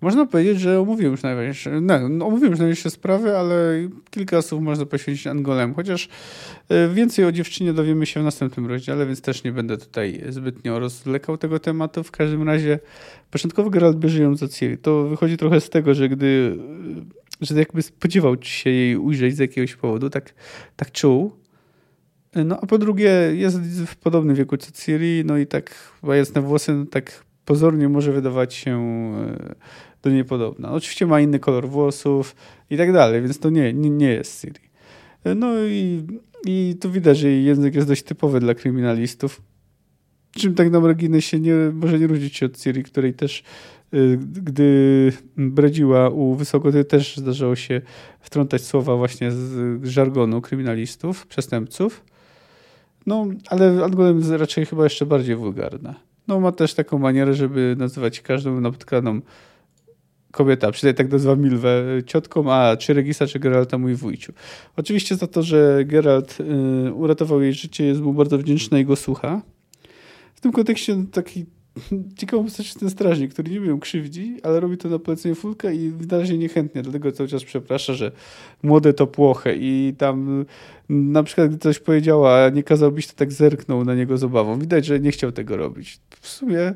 Można 0.00 0.26
powiedzieć, 0.26 0.60
że 0.60 0.80
omówiłem 0.80 1.12
już 1.12 1.22
najważniejsze, 1.22 1.80
no, 1.80 2.08
no, 2.08 2.26
omówiłem 2.26 2.50
już 2.50 2.58
najważniejsze 2.58 2.90
sprawy, 2.90 3.36
ale 3.36 3.88
kilka 4.10 4.42
słów 4.42 4.62
można 4.62 4.86
poświęcić 4.86 5.26
Angolem, 5.26 5.74
chociaż 5.74 6.08
e, 6.68 6.88
więcej 6.88 7.24
o 7.24 7.32
dziewczynie 7.32 7.72
dowiemy 7.72 8.06
się 8.06 8.20
w 8.20 8.24
następnym 8.24 8.66
rozdziale, 8.66 9.06
więc 9.06 9.20
też 9.20 9.44
nie 9.44 9.52
będę 9.52 9.78
tutaj 9.78 10.22
zbytnio 10.28 10.78
rozlekał 10.78 11.38
tego 11.38 11.58
tematu. 11.58 12.02
W 12.02 12.10
każdym 12.10 12.42
razie 12.42 12.78
początkowo 13.30 13.70
Geralt 13.70 13.96
bierze 13.96 14.22
ją 14.22 14.36
za 14.36 14.48
Ciri. 14.48 14.78
To 14.78 15.04
wychodzi 15.04 15.36
trochę 15.36 15.60
z 15.60 15.70
tego, 15.70 15.94
że 15.94 16.08
gdy, 16.08 16.58
że 17.40 17.54
jakby 17.54 17.82
spodziewał 17.82 18.36
się 18.42 18.70
jej 18.70 18.96
ujrzeć 18.96 19.36
z 19.36 19.38
jakiegoś 19.38 19.76
powodu, 19.76 20.10
tak, 20.10 20.34
tak 20.76 20.92
czuł, 20.92 21.32
no 22.44 22.58
a 22.60 22.66
po 22.66 22.78
drugie 22.78 23.10
jest 23.34 23.58
w 23.86 23.96
podobnym 23.96 24.36
wieku 24.36 24.56
co 24.56 24.72
Ciri, 24.72 25.22
no 25.24 25.36
i 25.36 25.46
tak 25.46 25.92
jasne 26.02 26.40
włosy 26.40 26.74
no, 26.74 26.86
tak 26.86 27.24
pozornie 27.44 27.88
może 27.88 28.12
wydawać 28.12 28.54
się 28.54 28.80
e, 28.80 29.54
do 30.02 30.10
niej 30.10 30.24
podobna. 30.24 30.72
Oczywiście 30.72 31.06
ma 31.06 31.20
inny 31.20 31.38
kolor 31.38 31.68
włosów 31.68 32.36
i 32.70 32.76
tak 32.76 32.92
dalej, 32.92 33.22
więc 33.22 33.38
to 33.38 33.50
nie, 33.50 33.72
nie, 33.72 33.90
nie 33.90 34.08
jest 34.08 34.40
Ciri. 34.40 34.60
E, 35.24 35.34
no 35.34 35.64
i, 35.64 36.06
i 36.46 36.76
tu 36.80 36.90
widać, 36.90 37.18
że 37.18 37.28
jej 37.28 37.44
język 37.44 37.74
jest 37.74 37.88
dość 37.88 38.02
typowy 38.02 38.40
dla 38.40 38.54
kryminalistów, 38.54 39.42
czym 40.36 40.54
tak 40.54 40.70
na 40.70 40.80
marginesie 40.80 41.40
nie, 41.40 41.54
może 41.72 41.98
nie 41.98 42.06
różnić 42.06 42.36
się 42.36 42.46
od 42.46 42.56
Ciri, 42.56 42.82
której 42.82 43.14
też 43.14 43.42
e, 43.92 43.96
gdy 44.16 45.12
bredziła 45.36 46.08
u 46.08 46.34
Wysokoty 46.34 46.84
też 46.84 47.16
zdarzało 47.16 47.56
się 47.56 47.80
wtrącać 48.20 48.62
słowa 48.62 48.96
właśnie 48.96 49.32
z 49.32 49.84
żargonu 49.84 50.40
kryminalistów, 50.40 51.26
przestępców. 51.26 52.04
No, 53.06 53.26
ale 53.48 53.84
Angolem 53.84 54.22
raczej 54.32 54.66
chyba 54.66 54.84
jeszcze 54.84 55.06
bardziej 55.06 55.36
wulgarna. 55.36 55.94
No, 56.28 56.40
ma 56.40 56.52
też 56.52 56.74
taką 56.74 56.98
manierę, 56.98 57.34
żeby 57.34 57.76
nazywać 57.78 58.20
każdą 58.20 58.60
napotkaną 58.60 59.20
kobieta, 60.32 60.72
przynajmniej 60.72 60.96
tak 60.96 61.12
nazywa 61.12 61.36
Milwę, 61.36 61.84
ciotką, 62.06 62.52
a 62.52 62.76
czy 62.76 62.94
Regisa, 62.94 63.26
czy 63.26 63.38
Geralta 63.38 63.78
mój 63.78 63.94
wujciu. 63.94 64.32
Oczywiście 64.76 65.16
za 65.16 65.26
to, 65.26 65.42
że 65.42 65.84
Geralt 65.84 66.38
y, 66.40 66.92
uratował 66.92 67.42
jej 67.42 67.52
życie, 67.52 67.84
jest 67.84 68.00
mu 68.00 68.12
bardzo 68.12 68.38
wdzięczna 68.38 68.78
jego 68.78 68.96
słucha. 68.96 69.42
W 70.34 70.40
tym 70.40 70.52
kontekście 70.52 71.04
taki 71.12 71.46
ciekawą 72.18 72.44
postać 72.44 72.74
ten 72.74 72.90
strażnik, 72.90 73.32
który 73.32 73.50
nie 73.50 73.66
ją 73.66 73.80
krzywdzi, 73.80 74.36
ale 74.42 74.60
robi 74.60 74.76
to 74.76 74.88
na 74.88 74.98
polecenie 74.98 75.34
Fulka 75.34 75.70
i 75.70 75.88
wydaje 75.88 76.26
się 76.26 76.38
niechętnie, 76.38 76.82
dlatego 76.82 77.12
cały 77.12 77.28
czas 77.28 77.44
przeprasza, 77.44 77.94
że 77.94 78.12
młode 78.62 78.92
to 78.92 79.06
płoche 79.06 79.56
i 79.56 79.94
tam 79.98 80.44
na 80.88 81.22
przykład 81.22 81.48
gdy 81.48 81.58
coś 81.58 81.78
powiedziała, 81.78 82.44
a 82.44 82.48
nie 82.48 82.62
kazałbyś, 82.62 83.06
to 83.06 83.12
tak 83.14 83.32
zerknął 83.32 83.84
na 83.84 83.94
niego 83.94 84.18
z 84.18 84.24
obawą. 84.24 84.58
Widać, 84.58 84.86
że 84.86 85.00
nie 85.00 85.10
chciał 85.10 85.32
tego 85.32 85.56
robić. 85.56 86.00
W 86.20 86.28
sumie 86.28 86.74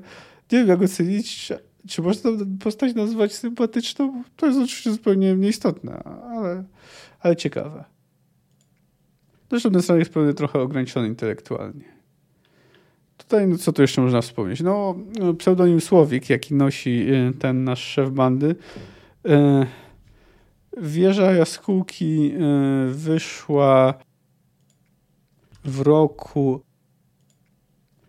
nie 0.52 0.58
wiem 0.58 0.68
jak 0.68 0.82
ocenić, 0.82 1.52
czy 1.88 2.02
można 2.02 2.30
postać 2.60 2.94
nazwać 2.94 3.34
sympatyczną? 3.34 4.24
To 4.36 4.46
jest 4.46 4.58
oczywiście 4.58 4.92
zupełnie 4.92 5.34
nieistotne, 5.36 6.02
ale, 6.04 6.64
ale 7.20 7.36
ciekawe. 7.36 7.84
Zresztą 9.50 9.70
ten 9.70 9.82
strażnik 9.82 10.00
jest 10.00 10.14
pewnie 10.14 10.34
trochę 10.34 10.60
ograniczony 10.60 11.08
intelektualnie. 11.08 11.99
Tutaj, 13.20 13.46
no 13.46 13.58
co 13.58 13.72
tu 13.72 13.82
jeszcze 13.82 14.00
można 14.00 14.20
wspomnieć? 14.20 14.60
No, 14.60 14.94
pseudonim 15.38 15.80
Słowik, 15.80 16.30
jaki 16.30 16.54
nosi 16.54 17.06
y, 17.12 17.32
ten 17.38 17.64
nasz 17.64 17.84
szef 17.84 18.10
bandy. 18.10 18.46
Y, 18.50 18.56
wieża 20.76 21.32
Jaskółki 21.32 22.32
y, 22.32 22.94
wyszła 22.94 23.94
w 25.64 25.80
roku 25.80 26.60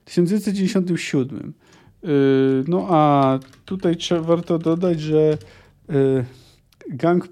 1997. 0.05 1.53
No 2.67 2.87
a 2.89 3.39
tutaj 3.65 3.95
trzeba, 3.95 4.21
warto 4.21 4.59
dodać, 4.59 4.99
że 4.99 5.37
gang, 6.89 7.27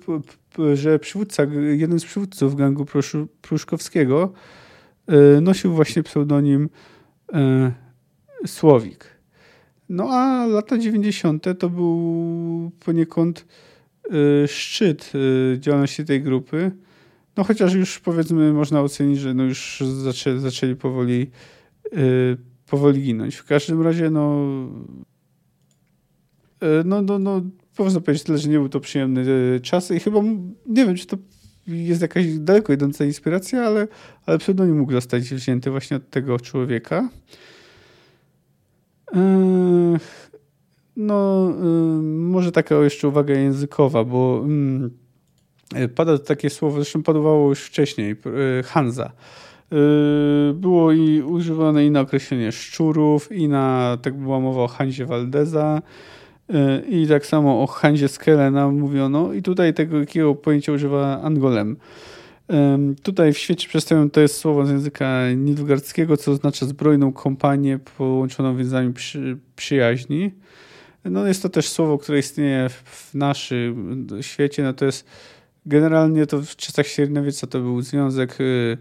że 0.73 0.99
przywódca, 0.99 1.43
jeden 1.77 1.99
z 1.99 2.05
przywódców 2.05 2.55
gangu 2.55 2.85
Pruszkowskiego 3.41 4.33
nosił 5.41 5.73
właśnie 5.73 6.03
pseudonim 6.03 6.69
Słowik. 8.45 9.05
No 9.89 10.09
a 10.09 10.45
lata 10.47 10.77
90. 10.77 11.45
to 11.59 11.69
był 11.69 12.71
poniekąd 12.79 13.45
e, 14.43 14.47
szczyt 14.47 15.11
e, 15.55 15.59
działalności 15.59 16.05
tej 16.05 16.21
grupy. 16.21 16.71
No 17.37 17.43
chociaż 17.43 17.73
już 17.73 17.99
powiedzmy 17.99 18.53
można 18.53 18.81
ocenić, 18.81 19.19
że 19.19 19.33
no 19.33 19.43
już 19.43 19.83
zaczęli, 20.03 20.39
zaczęli 20.39 20.75
powoli, 20.75 21.31
powoli 22.65 23.03
ginąć. 23.03 23.35
W 23.35 23.45
każdym 23.45 23.81
razie 23.81 24.09
no 24.09 24.45
no, 26.85 27.01
no, 27.01 27.19
no 27.19 27.41
można 27.79 28.01
powiedzieć 28.01 28.23
tyle, 28.23 28.37
że 28.37 28.49
nie 28.49 28.57
był 28.57 28.69
to 28.69 28.79
przyjemny 28.79 29.25
czas 29.61 29.91
i 29.91 29.99
chyba 29.99 30.21
nie 30.65 30.85
wiem, 30.85 30.95
czy 30.95 31.07
to 31.07 31.17
jest 31.69 32.01
jakaś 32.01 32.25
daleko 32.39 32.73
idąca 32.73 33.05
inspiracja, 33.05 33.63
ale, 33.63 33.87
ale 34.25 34.37
pseudonim 34.37 34.77
mógł 34.77 34.91
zostać 34.91 35.23
wzięty 35.23 35.71
właśnie 35.71 35.97
od 35.97 36.09
tego 36.09 36.39
człowieka. 36.39 37.09
No, 40.95 41.49
yy, 41.49 42.01
może 42.03 42.51
taka 42.51 42.75
jeszcze 42.75 43.07
uwaga 43.07 43.33
językowa, 43.33 44.03
bo 44.03 44.41
mm, 44.43 44.91
pada 45.95 46.17
takie 46.17 46.49
słowo, 46.49 46.75
zresztą 46.75 47.03
padowało 47.03 47.49
już 47.49 47.59
wcześniej, 47.59 48.09
yy, 48.09 48.63
Hanza. 48.63 49.11
Było 50.53 50.91
i 50.91 51.21
używane 51.21 51.85
i 51.85 51.91
na 51.91 51.99
określenie 51.99 52.51
szczurów, 52.51 53.31
i 53.31 53.47
na, 53.47 53.97
tak 54.01 54.17
była 54.17 54.39
mowa 54.39 54.61
o 54.61 54.67
Hanzie 54.67 55.05
Valdeza, 55.05 55.81
i 56.89 57.07
tak 57.07 57.25
samo 57.25 57.63
o 57.63 57.67
Hanzie 57.67 58.07
Skelena 58.07 58.67
mówiono 58.67 59.33
i 59.33 59.41
tutaj 59.41 59.73
tego 59.73 59.99
takiego 59.99 60.35
pojęcia 60.35 60.71
używa 60.71 61.21
Angolem. 61.21 61.77
Tutaj 63.03 63.33
w 63.33 63.37
świecie 63.37 63.67
przedstawiam 63.67 64.09
to 64.09 64.21
jest 64.21 64.37
słowo 64.37 64.65
z 64.65 64.69
języka 64.69 65.31
nilfgaardzkiego, 65.35 66.17
co 66.17 66.31
oznacza 66.31 66.65
zbrojną 66.65 67.13
kompanię 67.13 67.79
połączoną 67.97 68.57
więzami 68.57 68.93
przy, 68.93 69.37
przyjaźni. 69.55 70.31
No 71.05 71.27
jest 71.27 71.43
to 71.43 71.49
też 71.49 71.69
słowo, 71.69 71.97
które 71.97 72.19
istnieje 72.19 72.69
w 72.69 73.11
naszym 73.13 74.07
świecie. 74.21 74.63
No 74.63 74.73
to 74.73 74.85
jest 74.85 75.05
generalnie 75.65 76.25
to 76.25 76.41
w 76.41 76.55
czasach 76.55 76.87
średniowieca 76.87 77.47
to 77.47 77.59
był 77.59 77.81
związek 77.81 78.41
y, 78.41 78.77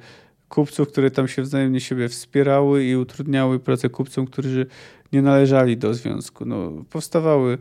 kupców, 0.48 0.88
które 0.88 1.10
tam 1.10 1.28
się 1.28 1.42
wzajemnie 1.42 1.80
siebie 1.80 2.08
wspierały 2.08 2.84
i 2.84 2.96
utrudniały 2.96 3.58
pracę 3.58 3.88
kupcom, 3.88 4.26
którzy 4.26 4.66
nie 5.12 5.22
należeli 5.22 5.76
do 5.76 5.94
związku. 5.94 6.44
No, 6.44 6.72
powstawały 6.90 7.52
y, 7.52 7.58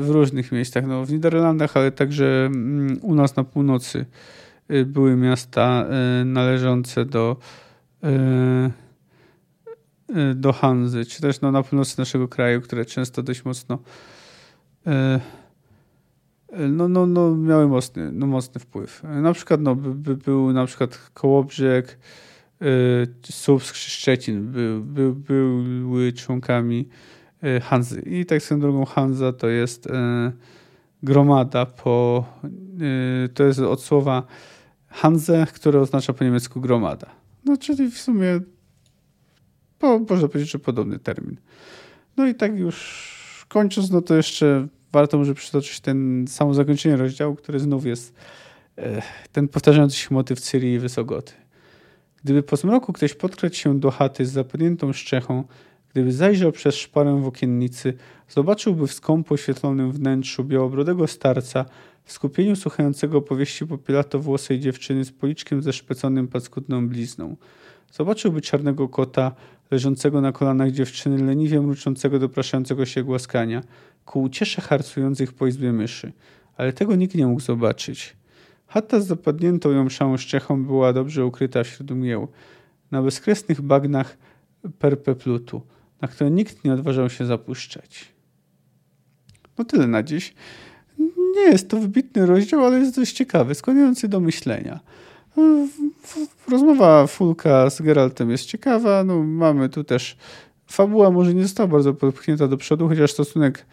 w 0.00 0.06
różnych 0.08 0.52
miejscach, 0.52 0.86
no, 0.86 1.04
w 1.04 1.12
Niderlandach, 1.12 1.76
ale 1.76 1.92
także 1.92 2.46
mm, 2.46 2.98
u 3.02 3.14
nas 3.14 3.36
na 3.36 3.44
północy 3.44 4.06
y, 4.70 4.84
były 4.84 5.16
miasta 5.16 5.86
y, 6.20 6.24
należące 6.24 7.04
do 7.04 7.36
do 10.34 10.52
Hanzy, 10.52 11.04
czy 11.04 11.22
też 11.22 11.40
no, 11.40 11.52
na 11.52 11.62
północy 11.62 11.98
naszego 11.98 12.28
kraju, 12.28 12.60
które 12.60 12.84
często 12.84 13.22
dość 13.22 13.44
mocno 13.44 13.78
no, 16.68 16.88
no, 16.88 17.06
no, 17.06 17.36
miały 17.36 17.68
mocny, 17.68 18.12
no, 18.12 18.26
mocny 18.26 18.60
wpływ. 18.60 19.02
Na 19.22 19.32
przykład 19.32 19.60
no, 19.60 19.76
by, 19.76 19.94
by 19.94 20.16
był 20.16 20.52
na 20.52 20.66
przykład 20.66 21.10
Kołobrzeg, 21.14 21.98
Y, 22.62 23.32
Słupsk 23.32 23.74
Szczecin 23.76 24.46
by, 24.52 24.80
by, 24.84 25.12
były 25.12 26.12
członkami 26.12 26.88
y, 27.44 27.60
Hanzy. 27.60 28.00
I 28.00 28.26
tak 28.26 28.42
swoją 28.42 28.60
drogą 28.60 28.84
Hanza 28.84 29.32
to 29.32 29.48
jest 29.48 29.86
y, 29.86 29.90
gromada 31.02 31.66
po, 31.66 32.24
to 33.34 33.44
jest 33.44 33.58
od 33.58 33.82
słowa 33.82 34.26
Hanze, 34.88 35.46
które 35.54 35.80
oznacza 35.80 36.12
po 36.12 36.24
niemiecku 36.24 36.60
gromada. 36.60 37.06
No 37.44 37.56
czyli 37.56 37.90
w 37.90 37.98
sumie 37.98 38.40
po, 39.78 39.98
można 39.98 40.28
powiedzieć, 40.28 40.52
że 40.52 40.58
podobny 40.58 40.98
termin. 40.98 41.36
No 42.16 42.26
i 42.26 42.34
tak 42.34 42.58
już 42.58 43.46
kończąc, 43.48 43.90
no 43.90 44.02
to 44.02 44.14
jeszcze 44.14 44.68
warto 44.92 45.18
może 45.18 45.34
przytoczyć 45.34 45.80
ten 45.80 46.24
samo 46.28 46.54
zakończenie 46.54 46.96
rozdziału, 46.96 47.34
który 47.34 47.58
znów 47.58 47.86
jest 47.86 48.14
ten 49.32 49.48
powtarzający 49.48 49.96
się 49.96 50.14
motyw 50.14 50.40
Cyrii 50.40 50.74
i 50.74 50.78
Wysogoty. 50.78 51.32
Gdyby 52.24 52.42
po 52.42 52.56
zmroku 52.56 52.92
ktoś 52.92 53.14
podkradł 53.14 53.54
się 53.54 53.80
do 53.80 53.90
chaty 53.90 54.26
z 54.26 54.32
zapadniętą 54.32 54.92
szczechą, 54.92 55.44
gdyby 55.92 56.12
zajrzał 56.12 56.52
przez 56.52 56.74
szparę 56.74 57.20
w 57.20 57.26
okiennicy, 57.26 57.94
zobaczyłby 58.28 58.86
w 58.86 58.92
skąpo 58.92 59.34
oświetlonym 59.34 59.92
wnętrzu 59.92 60.44
białobrodego 60.44 61.06
starca 61.06 61.64
w 62.04 62.12
skupieniu 62.12 62.56
słuchającego 62.56 63.22
powieści 63.22 63.66
popielato-włosej 63.66 64.60
dziewczyny 64.60 65.04
z 65.04 65.12
policzkiem 65.12 65.62
zeszpeconym 65.62 66.28
paskudną 66.28 66.88
blizną. 66.88 67.36
Zobaczyłby 67.92 68.40
czarnego 68.40 68.88
kota 68.88 69.32
leżącego 69.70 70.20
na 70.20 70.32
kolanach 70.32 70.70
dziewczyny, 70.70 71.24
leniwie 71.24 71.60
mruczącego 71.60 72.18
dopraszającego 72.18 72.86
się 72.86 73.04
głaskania, 73.04 73.62
ku 74.04 74.22
uciesze 74.22 74.62
harcujących 74.62 75.32
po 75.32 75.46
izbie 75.46 75.72
myszy. 75.72 76.12
Ale 76.56 76.72
tego 76.72 76.96
nikt 76.96 77.14
nie 77.14 77.26
mógł 77.26 77.40
zobaczyć. 77.40 78.16
Chata 78.66 79.00
z 79.00 79.06
zapadniętą 79.06 79.70
ją 79.70 79.88
szczechą 80.16 80.64
była 80.64 80.92
dobrze 80.92 81.26
ukryta 81.26 81.64
wśród 81.64 81.90
mgieł, 81.90 82.28
na 82.90 83.02
bezkresnych 83.02 83.60
bagnach 83.60 84.16
perpeplutu, 84.78 85.62
na 86.00 86.08
które 86.08 86.30
nikt 86.30 86.64
nie 86.64 86.72
odważał 86.72 87.10
się 87.10 87.26
zapuszczać. 87.26 88.08
No 89.58 89.64
tyle 89.64 89.86
na 89.86 90.02
dziś. 90.02 90.34
Nie 91.36 91.42
jest 91.42 91.68
to 91.68 91.76
wybitny 91.76 92.26
rozdział, 92.26 92.64
ale 92.64 92.78
jest 92.78 92.96
dość 92.96 93.12
ciekawy, 93.12 93.54
skłaniający 93.54 94.08
do 94.08 94.20
myślenia. 94.20 94.80
Rozmowa 96.48 97.06
Fulka 97.06 97.70
z 97.70 97.82
Geraltem 97.82 98.30
jest 98.30 98.44
ciekawa. 98.44 99.04
No, 99.04 99.22
mamy 99.22 99.68
tu 99.68 99.84
też 99.84 100.16
fabuła 100.72 101.10
może 101.10 101.34
nie 101.34 101.42
została 101.42 101.66
bardzo 101.66 101.94
popchnięta 101.94 102.48
do 102.48 102.56
przodu, 102.56 102.88
chociaż 102.88 103.12
stosunek 103.12 103.66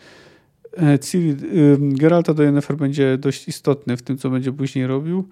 E, 0.77 0.99
Ciri, 0.99 1.35
Geralta 1.79 2.33
do 2.33 2.43
Yennefer 2.43 2.77
będzie 2.77 3.17
dość 3.17 3.47
istotny 3.47 3.97
w 3.97 4.01
tym, 4.01 4.17
co 4.17 4.29
będzie 4.29 4.51
później 4.53 4.87
robił. 4.87 5.27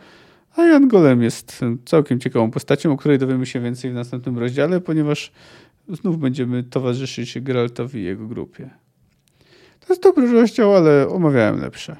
A 0.55 0.63
Jan 0.63 0.87
Golem 0.87 1.23
jest 1.23 1.61
całkiem 1.85 2.19
ciekawą 2.19 2.51
postacią, 2.51 2.91
o 2.91 2.97
której 2.97 3.17
dowiemy 3.17 3.45
się 3.45 3.59
więcej 3.59 3.91
w 3.91 3.93
następnym 3.93 4.37
rozdziale, 4.37 4.81
ponieważ 4.81 5.31
znów 5.89 6.19
będziemy 6.19 6.63
towarzyszyć 6.63 7.39
Geraltowi 7.41 7.99
i 7.99 8.03
jego 8.03 8.27
grupie. 8.27 8.69
To 9.79 9.93
jest 9.93 10.03
dobry 10.03 10.31
rozdział, 10.31 10.75
ale 10.75 11.07
omawiałem 11.09 11.61
lepsze. 11.61 11.97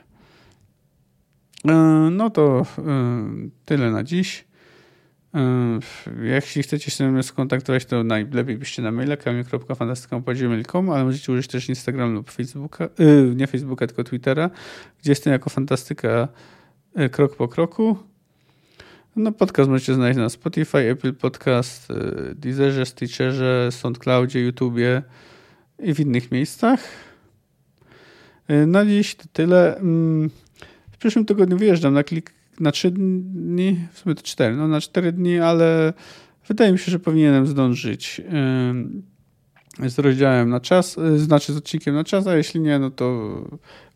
E, 1.68 1.74
no 2.12 2.30
to 2.30 2.66
e, 2.78 2.84
tyle 3.66 3.92
na 3.92 4.04
dziś. 4.04 4.48
Jeśli 6.22 6.64
chcecie 6.64 6.92
się 6.92 6.98
ze 6.98 7.12
mną 7.12 7.24
skontaktować, 7.24 7.86
to 7.86 8.04
najlepiej 8.04 8.58
byście 8.58 8.82
na 8.82 8.92
maila 8.92 9.18
kamil.fantastyka.gmail.com, 9.18 10.90
ale 10.90 11.04
możecie 11.04 11.32
użyć 11.32 11.48
też 11.48 11.70
Instagram 11.70 12.14
lub 12.14 12.32
Facebooka, 12.32 12.90
yy, 13.00 13.34
nie 13.36 13.48
Facebooka, 13.48 13.88
tylko 13.88 14.04
Twittera, 14.04 14.50
gdzie 15.02 15.12
jestem 15.12 15.34
jako 15.34 15.50
fantastyka 15.50 16.28
yy, 16.96 17.10
krok 17.10 17.36
po 17.36 17.48
kroku. 17.48 17.98
No, 19.16 19.32
podcast 19.32 19.70
możecie 19.70 19.94
znaleźć 19.94 20.18
na 20.18 20.30
Spotify, 20.30 20.78
Apple 20.78 21.14
Podcast, 21.14 21.90
yy, 21.90 22.36
Deezerze, 22.36 22.86
Stitcherze, 22.86 23.70
SoundCloudzie, 23.72 24.42
YouTubie 24.42 25.02
i 25.80 25.94
w 25.94 26.00
innych 26.00 26.32
miejscach. 26.32 26.80
Yy, 28.50 28.68
na 28.68 28.86
dziś 28.86 29.16
to 29.16 29.26
tyle. 29.34 29.78
Mm, 29.78 30.30
w 30.92 30.98
przyszłym 30.98 31.26
tygodniu 31.26 31.58
wyjeżdżam 31.58 31.94
na 31.94 32.04
klik 32.04 32.37
na 32.60 32.72
trzy 32.72 32.92
dni, 32.92 33.80
w 33.92 34.00
sumie 34.00 34.16
to 34.16 34.24
cztery, 34.24 34.56
no 34.56 34.68
na 34.68 34.82
cztery 34.82 35.12
dni, 35.12 35.40
ale 35.40 35.94
wydaje 36.48 36.72
mi 36.72 36.80
się, 36.80 36.92
że 36.92 37.00
powinienem 37.00 37.48
zdążyć 37.48 38.22
z 39.86 40.00
rozdziałem 40.00 40.50
na 40.50 40.60
czas, 40.60 40.98
y, 40.98 41.20
znaczy 41.20 41.54
z 41.54 41.58
odcinkiem 41.58 41.96
na 41.96 42.04
czas, 42.04 42.28
a 42.28 42.36
jeśli 42.36 42.62
nie, 42.62 42.80
no 42.80 42.92
to 42.92 43.36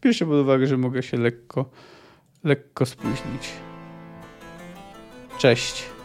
bierzcie 0.01 0.25
pod 0.25 0.35
uwagę, 0.35 0.67
że 0.67 0.77
mogę 0.77 1.03
się 1.03 1.17
lekko, 1.17 1.69
lekko 2.43 2.85
spóźnić. 2.85 3.49
Cześć. 5.39 6.00